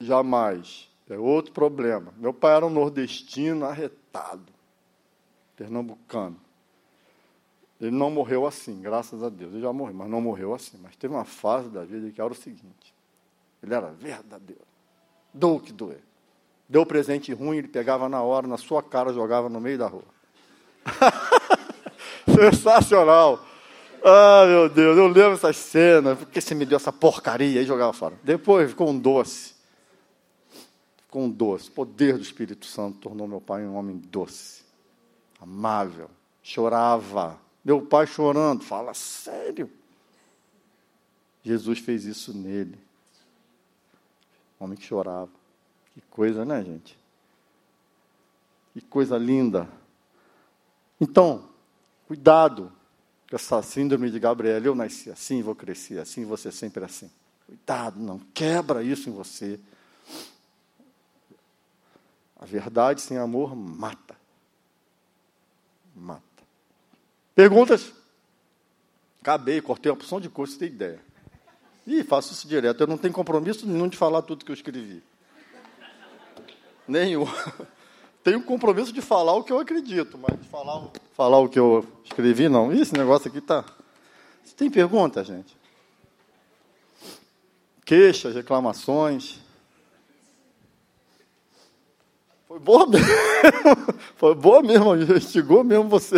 Jamais. 0.00 0.88
É 1.08 1.16
outro 1.16 1.52
problema. 1.52 2.12
Meu 2.16 2.34
pai 2.34 2.56
era 2.56 2.66
um 2.66 2.70
nordestino 2.70 3.64
arretado, 3.64 4.52
pernambucano. 5.56 6.36
Ele 7.80 7.92
não 7.92 8.10
morreu 8.10 8.46
assim, 8.46 8.80
graças 8.80 9.22
a 9.22 9.28
Deus. 9.28 9.52
Ele 9.52 9.62
já 9.62 9.72
morreu, 9.72 9.94
mas 9.94 10.10
não 10.10 10.20
morreu 10.20 10.52
assim. 10.52 10.78
Mas 10.82 10.96
teve 10.96 11.14
uma 11.14 11.24
fase 11.24 11.68
da 11.68 11.84
vida 11.84 12.10
que 12.10 12.20
era 12.20 12.30
o 12.30 12.36
seguinte: 12.36 12.94
ele 13.62 13.72
era 13.72 13.88
verdadeiro. 13.90 14.66
Dou 15.32 15.56
o 15.56 15.60
que 15.60 15.72
doer. 15.72 16.02
Deu 16.68 16.84
presente 16.84 17.32
ruim, 17.32 17.58
ele 17.58 17.68
pegava 17.68 18.08
na 18.08 18.20
hora, 18.20 18.46
na 18.46 18.58
sua 18.58 18.82
cara, 18.82 19.12
jogava 19.12 19.48
no 19.48 19.60
meio 19.60 19.78
da 19.78 19.86
rua. 19.86 20.04
Sensacional! 22.28 23.42
Ah, 24.04 24.44
meu 24.46 24.68
Deus, 24.68 24.96
eu 24.96 25.06
lembro 25.06 25.32
essas 25.32 25.56
cenas. 25.56 26.18
Por 26.18 26.28
que 26.28 26.40
você 26.40 26.54
me 26.54 26.66
deu 26.66 26.76
essa 26.76 26.92
porcaria? 26.92 27.62
E 27.62 27.64
jogava 27.64 27.92
fora. 27.92 28.18
Depois 28.22 28.70
ficou 28.70 28.90
um 28.90 28.98
doce. 28.98 29.57
Um 31.12 31.28
doce. 31.30 31.68
O 31.68 31.72
poder 31.72 32.16
do 32.16 32.22
Espírito 32.22 32.66
Santo 32.66 32.98
tornou 32.98 33.26
meu 33.26 33.40
pai 33.40 33.66
um 33.66 33.74
homem 33.74 33.96
doce, 33.96 34.62
amável. 35.40 36.10
Chorava 36.42 37.38
meu 37.68 37.82
pai 37.82 38.06
chorando, 38.06 38.64
fala 38.64 38.94
sério. 38.94 39.70
Jesus 41.42 41.78
fez 41.78 42.06
isso 42.06 42.32
nele. 42.32 42.78
Homem 44.58 44.74
que 44.78 44.86
chorava. 44.86 45.30
Que 45.92 46.00
coisa, 46.08 46.46
né, 46.46 46.64
gente? 46.64 46.98
Que 48.72 48.80
coisa 48.80 49.18
linda. 49.18 49.68
Então, 50.98 51.46
cuidado 52.06 52.72
com 53.28 53.36
essa 53.36 53.60
síndrome 53.60 54.10
de 54.10 54.18
Gabriel. 54.18 54.64
Eu 54.64 54.74
nasci 54.74 55.10
assim, 55.10 55.42
vou 55.42 55.54
crescer 55.54 55.98
assim, 55.98 56.24
você 56.24 56.50
sempre 56.50 56.84
assim. 56.84 57.10
Cuidado, 57.44 58.00
não 58.00 58.18
quebra 58.18 58.82
isso 58.82 59.10
em 59.10 59.12
você. 59.12 59.60
A 62.38 62.44
verdade 62.44 63.00
sem 63.00 63.18
amor 63.18 63.54
mata. 63.56 64.16
Mata. 65.94 66.22
Perguntas? 67.34 67.92
Acabei, 69.20 69.60
cortei 69.60 69.90
uma 69.90 69.98
porção 69.98 70.20
de 70.20 70.28
coisa, 70.28 70.52
você 70.52 70.58
tem 70.58 70.68
ideia. 70.68 71.00
E 71.86 72.04
faço 72.04 72.32
isso 72.32 72.46
direto. 72.46 72.80
Eu 72.80 72.86
não 72.86 72.98
tenho 72.98 73.12
compromisso 73.12 73.66
nenhum 73.66 73.88
de 73.88 73.96
falar 73.96 74.22
tudo 74.22 74.44
que 74.44 74.50
eu 74.50 74.54
escrevi. 74.54 75.02
Nenhum. 76.86 77.26
Tenho 78.24 78.42
compromisso 78.42 78.92
de 78.92 79.00
falar 79.00 79.32
o 79.34 79.42
que 79.42 79.50
eu 79.50 79.58
acredito, 79.58 80.18
mas 80.18 80.38
de 80.38 80.46
falar, 80.48 80.86
falar 81.14 81.38
o 81.38 81.48
que 81.48 81.58
eu 81.58 81.86
escrevi, 82.04 82.46
não. 82.48 82.70
Ih, 82.70 82.82
esse 82.82 82.92
negócio 82.92 83.28
aqui 83.28 83.40
tá. 83.40 83.64
Você 84.44 84.54
tem 84.54 84.70
pergunta, 84.70 85.24
gente? 85.24 85.56
Queixas, 87.86 88.34
reclamações. 88.34 89.40
Foi 92.48 92.58
boa 92.58 92.86
mesmo. 92.86 93.06
Foi 94.16 94.34
boa 94.34 94.62
mesmo, 94.62 94.96
instigou 95.14 95.62
mesmo 95.62 95.86
você. 95.86 96.16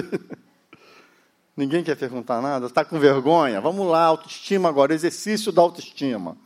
Ninguém 1.56 1.82
quer 1.82 1.96
perguntar 1.96 2.40
nada? 2.40 2.66
Está 2.66 2.84
com 2.84 3.00
vergonha? 3.00 3.60
Vamos 3.60 3.84
lá, 3.88 4.04
autoestima 4.04 4.68
agora, 4.68 4.94
exercício 4.94 5.50
da 5.50 5.60
autoestima. 5.60 6.36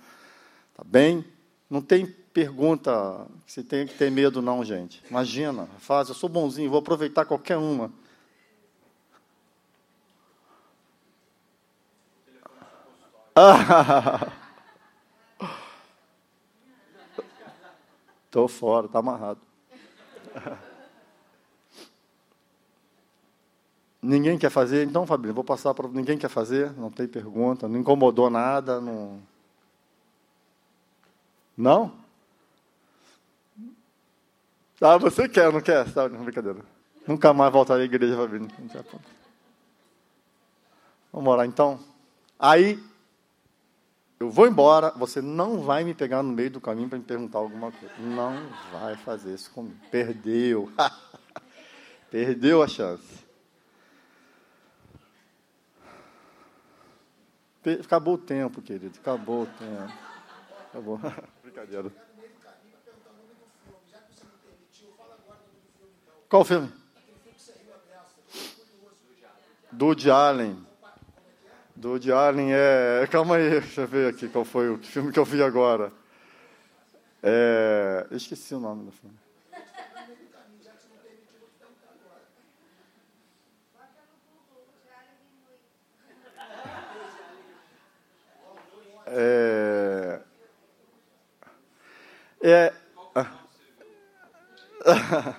Tá 0.74 0.82
bem? 0.82 1.23
Não 1.69 1.82
tem 1.82 2.06
pergunta 2.06 3.27
que 3.47 3.52
você 3.52 3.62
tem 3.62 3.86
que 3.86 3.93
ter 3.94 4.11
medo, 4.11 4.40
não, 4.40 4.65
gente. 4.65 5.02
Imagina, 5.11 5.69
faz, 5.78 6.09
eu 6.09 6.15
sou 6.15 6.31
bonzinho, 6.31 6.70
vou 6.70 6.78
aproveitar 6.78 7.27
qualquer 7.27 7.59
uma. 7.59 7.93
Estou 18.27 18.48
fora, 18.48 18.86
está 18.86 19.01
amarrado. 19.01 19.40
Ninguém 24.02 24.36
quer 24.36 24.51
fazer? 24.51 24.85
Então, 24.85 25.06
Fabrício, 25.06 25.35
vou 25.35 25.44
passar 25.44 25.73
para. 25.73 25.89
Ninguém 25.89 26.19
quer 26.19 26.28
fazer? 26.28 26.73
Não 26.73 26.90
tem 26.90 27.09
pergunta? 27.09 27.66
Não 27.66 27.81
incomodou 27.81 28.28
nada? 28.28 28.78
Não? 28.81 29.23
Não? 31.56 31.93
Ah, 34.81 34.98
você 34.98 35.28
quer, 35.28 35.51
não 35.52 35.61
quer? 35.62 35.90
Tá, 35.93 36.09
brincadeira. 36.09 36.61
Nunca 37.06 37.32
mais 37.32 37.52
voltar 37.52 37.77
à 37.77 37.85
igreja, 37.85 38.16
Fabrício. 38.16 38.48
Vamos 41.12 41.32
orar 41.32 41.47
então? 41.47 41.78
Aí, 42.39 42.82
eu 44.20 44.31
vou 44.31 44.47
embora, 44.47 44.91
você 44.93 45.20
não 45.20 45.61
vai 45.61 45.85
me 45.85 45.93
pegar 45.93 46.23
no 46.23 46.32
meio 46.32 46.51
do 46.51 46.61
caminho 46.61 46.89
para 46.89 46.99
me 46.99 47.05
perguntar 47.05 47.39
alguma 47.39 47.73
coisa. 47.73 47.95
Não 47.99 48.49
vai 48.73 48.97
fazer 48.97 49.35
isso 49.35 49.51
comigo. 49.51 49.77
Perdeu. 49.91 50.73
Perdeu 52.11 52.62
a 52.62 52.69
chance. 52.69 53.24
Acabou 57.82 58.15
o 58.15 58.19
tempo, 58.19 58.62
querido. 58.62 58.97
Acabou 59.01 59.43
o 59.43 59.47
tempo. 59.47 59.93
Acabou. 60.69 61.01
Brincadeira. 61.43 61.91
Qual 66.28 66.45
filme? 66.45 66.73
Do 69.73 69.86
Woody 69.86 70.11
Allen. 70.11 70.73
Do 71.76 71.90
Woody 71.90 72.12
Allen 72.12 72.52
é. 72.52 73.06
Calma 73.10 73.36
aí, 73.36 73.51
deixa 73.51 73.80
eu 73.82 73.88
ver 73.88 74.10
aqui 74.10 74.28
qual 74.28 74.44
foi 74.44 74.70
o 74.70 74.78
filme 74.78 75.12
que 75.12 75.18
eu 75.18 75.24
vi 75.24 75.42
agora. 75.42 75.92
É... 77.22 78.06
Eu 78.10 78.16
esqueci 78.16 78.55
o 78.55 78.60
nome 78.60 78.84
do 78.84 78.92
filme. 78.92 79.16
É, 89.06 90.20
é, 92.42 92.72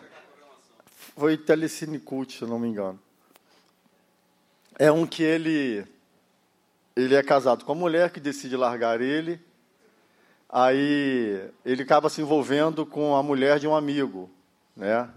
foi 1.18 1.38
Telecine 1.38 2.00
Cult, 2.00 2.38
se 2.38 2.46
não 2.46 2.58
me 2.58 2.68
engano. 2.68 3.00
É 4.78 4.92
um 4.92 5.06
que 5.06 5.24
ele 5.24 5.86
ele 6.96 7.16
é 7.16 7.22
casado 7.22 7.66
com 7.66 7.72
a 7.74 7.76
mulher 7.76 8.12
que 8.12 8.20
decide 8.20 8.56
largar 8.56 9.02
ele. 9.02 9.40
Aí 10.50 11.50
ele 11.66 11.84
acaba 11.84 12.10
se 12.10 12.22
envolvendo 12.22 12.86
com 12.86 13.16
a 13.16 13.22
mulher 13.22 13.60
de 13.60 13.68
um 13.68 13.76
amigo, 13.76 14.30
né? 14.76 15.10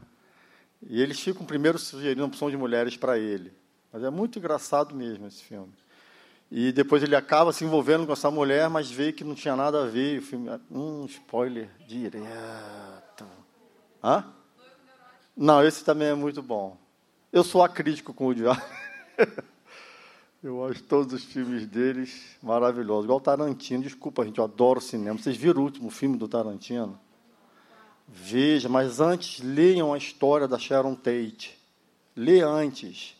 E 0.82 1.00
eles 1.00 1.20
ficam 1.20 1.46
primeiro 1.46 1.78
sugerindo 1.78 2.24
opção 2.24 2.50
de 2.50 2.56
mulheres 2.56 2.96
para 2.96 3.18
ele. 3.18 3.52
Mas 3.92 4.02
é 4.02 4.10
muito 4.10 4.38
engraçado 4.38 4.94
mesmo 4.94 5.26
esse 5.26 5.42
filme. 5.42 5.72
E 6.50 6.72
depois 6.72 7.02
ele 7.02 7.14
acaba 7.14 7.52
se 7.52 7.64
envolvendo 7.64 8.06
com 8.06 8.12
essa 8.12 8.30
mulher, 8.30 8.68
mas 8.70 8.90
vê 8.90 9.12
que 9.12 9.22
não 9.22 9.34
tinha 9.34 9.54
nada 9.54 9.84
a 9.84 9.86
ver. 9.86 10.18
O 10.18 10.22
filme, 10.22 10.50
um 10.70 11.04
spoiler 11.04 11.68
direto. 11.86 13.26
Hã? 14.02 14.24
Não, 15.36 15.62
esse 15.62 15.84
também 15.84 16.08
é 16.08 16.14
muito 16.14 16.42
bom. 16.42 16.76
Eu 17.32 17.44
sou 17.44 17.62
acrítico 17.62 18.14
com 18.14 18.28
o 18.28 18.34
diabo. 18.34 18.60
Eu 20.42 20.64
acho 20.64 20.82
todos 20.84 21.12
os 21.12 21.24
filmes 21.24 21.66
deles 21.66 22.36
maravilhosos. 22.42 23.04
Igual 23.04 23.20
Tarantino. 23.20 23.82
Desculpa, 23.82 24.24
gente, 24.24 24.38
eu 24.38 24.44
adoro 24.44 24.80
cinema. 24.80 25.18
Vocês 25.18 25.36
viram 25.36 25.60
o 25.60 25.64
último 25.64 25.90
filme 25.90 26.16
do 26.16 26.28
Tarantino? 26.28 26.98
Veja, 28.06 28.68
mas 28.68 29.00
antes 29.00 29.42
leiam 29.42 29.92
a 29.92 29.98
história 29.98 30.46
da 30.46 30.58
Sharon 30.58 30.94
Tate. 30.94 31.58
Lê 32.14 32.40
antes. 32.40 33.16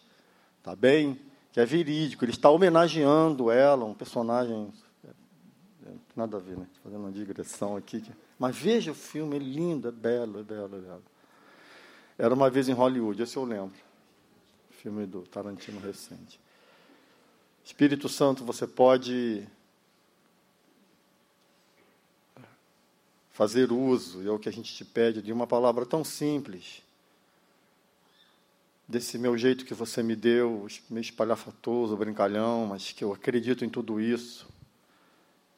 Tá 0.62 0.76
bem? 0.76 1.18
que 1.58 1.60
é 1.60 1.66
verídico. 1.66 2.24
Ele 2.24 2.30
está 2.30 2.48
homenageando 2.50 3.50
ela, 3.50 3.84
um 3.84 3.92
personagem. 3.92 4.72
É, 5.04 5.90
nada 6.14 6.36
a 6.36 6.40
ver, 6.40 6.56
né? 6.56 6.68
Fazendo 6.84 7.00
uma 7.00 7.10
digressão 7.10 7.76
aqui. 7.76 8.04
Mas 8.38 8.56
veja 8.56 8.92
o 8.92 8.94
filme, 8.94 9.34
é 9.34 9.38
lindo, 9.40 9.88
é 9.88 9.90
belo, 9.90 10.38
é 10.38 10.42
belo, 10.44 10.76
é 10.76 10.80
belo. 10.80 11.02
Era 12.16 12.32
uma 12.32 12.48
vez 12.48 12.68
em 12.68 12.72
Hollywood, 12.72 13.20
esse 13.20 13.36
eu 13.36 13.44
lembro. 13.44 13.74
Filme 14.70 15.04
do 15.04 15.22
Tarantino 15.22 15.80
recente. 15.80 16.40
Espírito 17.68 18.08
Santo, 18.08 18.46
você 18.46 18.66
pode 18.66 19.46
fazer 23.30 23.70
uso, 23.70 24.26
é 24.26 24.30
o 24.30 24.38
que 24.38 24.48
a 24.48 24.52
gente 24.52 24.74
te 24.74 24.86
pede, 24.86 25.20
de 25.20 25.30
uma 25.34 25.46
palavra 25.46 25.84
tão 25.84 26.02
simples 26.02 26.82
desse 28.88 29.18
meu 29.18 29.36
jeito 29.36 29.66
que 29.66 29.74
você 29.74 30.02
me 30.02 30.16
deu, 30.16 30.66
meio 30.88 31.02
espalhafatoso, 31.02 31.94
brincalhão, 31.94 32.68
mas 32.68 32.90
que 32.90 33.04
eu 33.04 33.12
acredito 33.12 33.66
em 33.66 33.68
tudo 33.68 34.00
isso. 34.00 34.48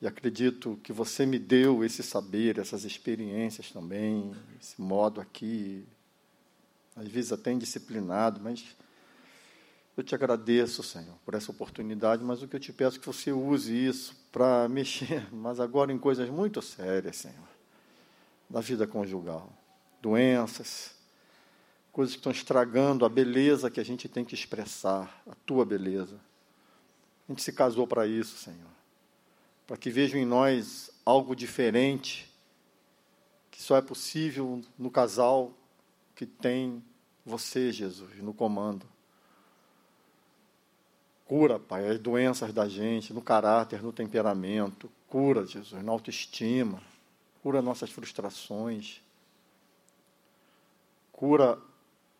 E 0.03 0.07
acredito 0.09 0.81
que 0.82 0.93
você 0.93 1.24
me 1.24 1.39
deu 1.39 1.85
esse 1.85 2.03
saber, 2.03 2.59
essas 2.59 2.85
experiências 2.85 3.70
também, 3.70 4.35
esse 4.61 4.81
modo 4.81 5.20
aqui, 5.20 5.87
às 6.97 7.07
vezes 7.07 7.31
até 7.32 7.53
indisciplinado, 7.53 8.41
mas 8.41 8.65
eu 10.01 10.05
te 10.05 10.14
agradeço, 10.14 10.82
Senhor, 10.82 11.14
por 11.24 11.35
essa 11.35 11.51
oportunidade, 11.51 12.24
mas 12.24 12.43
o 12.43 12.48
que 12.48 12.56
eu 12.56 12.60
te 12.60 12.72
peço 12.72 12.97
é 12.97 13.01
que 13.01 13.06
você 13.06 13.32
use 13.32 13.72
isso 13.72 14.16
para 14.32 14.68
mexer, 14.70 15.32
mas 15.32 15.60
agora 15.60 15.93
em 15.93 15.98
coisas 15.98 16.28
muito 16.28 16.60
sérias, 16.62 17.16
Senhor, 17.16 17.48
da 18.48 18.60
vida 18.60 18.86
conjugal, 18.86 19.52
doenças, 20.01 20.94
coisas 21.93 22.14
que 22.14 22.20
estão 22.20 22.32
estragando 22.32 23.05
a 23.05 23.09
beleza 23.09 23.70
que 23.70 23.81
a 23.81 23.85
gente 23.85 24.09
tem 24.09 24.24
que 24.24 24.35
expressar, 24.35 25.22
a 25.28 25.35
tua 25.47 25.64
beleza. 25.64 26.18
A 27.28 27.32
gente 27.32 27.43
se 27.43 27.52
casou 27.52 27.86
para 27.86 28.06
isso, 28.06 28.39
Senhor. 28.39 28.70
Para 29.66 29.77
que 29.77 29.90
vejam 29.90 30.18
em 30.18 30.24
nós 30.24 30.90
algo 31.05 31.36
diferente, 31.36 32.28
que 33.51 33.62
só 33.62 33.77
é 33.77 33.82
possível 33.82 34.62
no 34.78 34.90
casal 34.90 35.52
que 36.16 36.27
tem 36.27 36.82
você, 37.24 37.70
Jesus, 37.70 38.16
no 38.18 38.32
comando. 38.35 38.86
Cura, 41.31 41.61
Pai, 41.61 41.86
as 41.86 42.01
doenças 42.01 42.52
da 42.52 42.69
gente, 42.69 43.12
no 43.12 43.23
caráter, 43.23 43.81
no 43.81 43.93
temperamento. 43.93 44.90
Cura, 45.07 45.47
Jesus, 45.47 45.81
na 45.81 45.93
autoestima. 45.93 46.82
Cura 47.40 47.62
nossas 47.62 47.89
frustrações. 47.89 49.01
Cura 51.12 51.57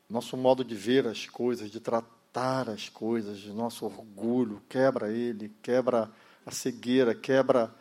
nosso 0.09 0.37
modo 0.37 0.65
de 0.65 0.77
ver 0.77 1.09
as 1.09 1.27
coisas, 1.27 1.73
de 1.73 1.81
tratar 1.81 2.71
as 2.71 2.89
coisas, 2.89 3.45
nosso 3.47 3.85
orgulho, 3.85 4.63
quebra 4.69 5.11
ele, 5.11 5.53
quebra 5.61 6.09
a 6.47 6.53
cegueira, 6.53 7.13
quebra 7.13 7.75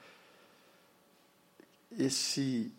esse 1.92 2.74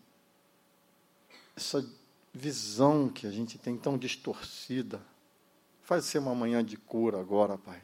essa 1.55 1.89
visão 2.33 3.07
que 3.07 3.25
a 3.25 3.31
gente 3.31 3.57
tem 3.57 3.77
tão 3.77 3.97
distorcida. 3.97 5.01
Faz 5.83 6.03
ser 6.03 6.17
uma 6.19 6.35
manhã 6.35 6.61
de 6.61 6.75
cura 6.75 7.17
agora, 7.17 7.57
Pai. 7.57 7.81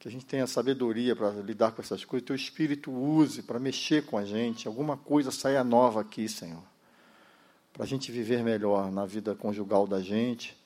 Que 0.00 0.08
a 0.08 0.10
gente 0.10 0.26
tenha 0.26 0.46
sabedoria 0.48 1.14
para 1.14 1.30
lidar 1.30 1.70
com 1.70 1.80
essas 1.80 2.04
coisas, 2.04 2.26
teu 2.26 2.34
espírito 2.34 2.90
use 2.90 3.42
para 3.42 3.60
mexer 3.60 4.04
com 4.04 4.18
a 4.18 4.24
gente, 4.24 4.66
alguma 4.66 4.96
coisa 4.96 5.30
saia 5.30 5.62
nova 5.62 6.00
aqui, 6.00 6.28
Senhor 6.28 6.70
para 7.72 7.84
a 7.84 7.86
gente 7.86 8.10
viver 8.10 8.42
melhor 8.42 8.90
na 8.90 9.06
vida 9.06 9.34
conjugal 9.34 9.86
da 9.86 10.00
gente. 10.00 10.56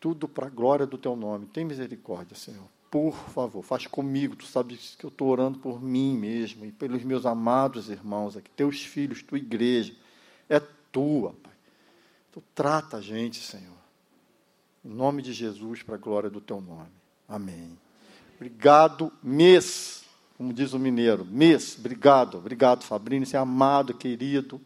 Tudo 0.00 0.26
para 0.26 0.46
a 0.46 0.50
glória 0.50 0.86
do 0.86 0.98
teu 0.98 1.14
nome. 1.14 1.46
Tem 1.46 1.64
misericórdia, 1.64 2.36
Senhor. 2.36 2.64
Por 2.90 3.14
favor, 3.14 3.62
faz 3.62 3.86
comigo. 3.86 4.36
Tu 4.36 4.46
sabes 4.46 4.96
que 4.96 5.04
eu 5.04 5.08
estou 5.08 5.28
orando 5.28 5.58
por 5.58 5.82
mim 5.82 6.16
mesmo 6.16 6.64
e 6.64 6.72
pelos 6.72 7.04
meus 7.04 7.24
amados 7.24 7.88
irmãos 7.88 8.36
aqui, 8.36 8.50
teus 8.50 8.82
filhos, 8.82 9.22
tua 9.22 9.38
igreja. 9.38 9.94
É 10.48 10.60
tua, 10.90 11.32
Pai. 11.34 11.52
Tu 12.32 12.42
trata 12.54 12.96
a 12.98 13.00
gente, 13.00 13.38
Senhor. 13.38 13.76
Em 14.84 14.88
nome 14.88 15.22
de 15.22 15.32
Jesus, 15.32 15.82
para 15.82 15.94
a 15.94 15.98
glória 15.98 16.28
do 16.28 16.40
teu 16.40 16.60
nome. 16.60 16.90
Amém. 17.28 17.78
Obrigado, 18.42 19.12
mês, 19.22 20.02
como 20.36 20.52
diz 20.52 20.72
o 20.72 20.78
mineiro. 20.78 21.24
Mês, 21.24 21.76
obrigado, 21.78 22.38
obrigado, 22.38 22.82
Fabrício, 22.82 23.26
você 23.26 23.36
é 23.36 23.38
amado, 23.38 23.94
querido. 23.94 24.60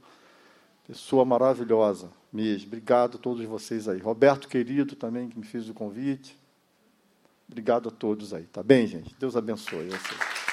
Pessoa 0.86 1.26
maravilhosa 1.26 2.10
mesmo. 2.32 2.68
Obrigado 2.68 3.18
a 3.18 3.20
todos 3.20 3.44
vocês 3.44 3.86
aí. 3.86 3.98
Roberto, 3.98 4.48
querido, 4.48 4.96
também, 4.96 5.28
que 5.28 5.38
me 5.38 5.44
fez 5.44 5.68
o 5.68 5.74
convite. 5.74 6.38
Obrigado 7.46 7.90
a 7.90 7.92
todos 7.92 8.32
aí. 8.32 8.44
Tá 8.44 8.62
bem, 8.62 8.86
gente? 8.86 9.14
Deus 9.20 9.36
abençoe 9.36 9.88
vocês. 9.88 10.45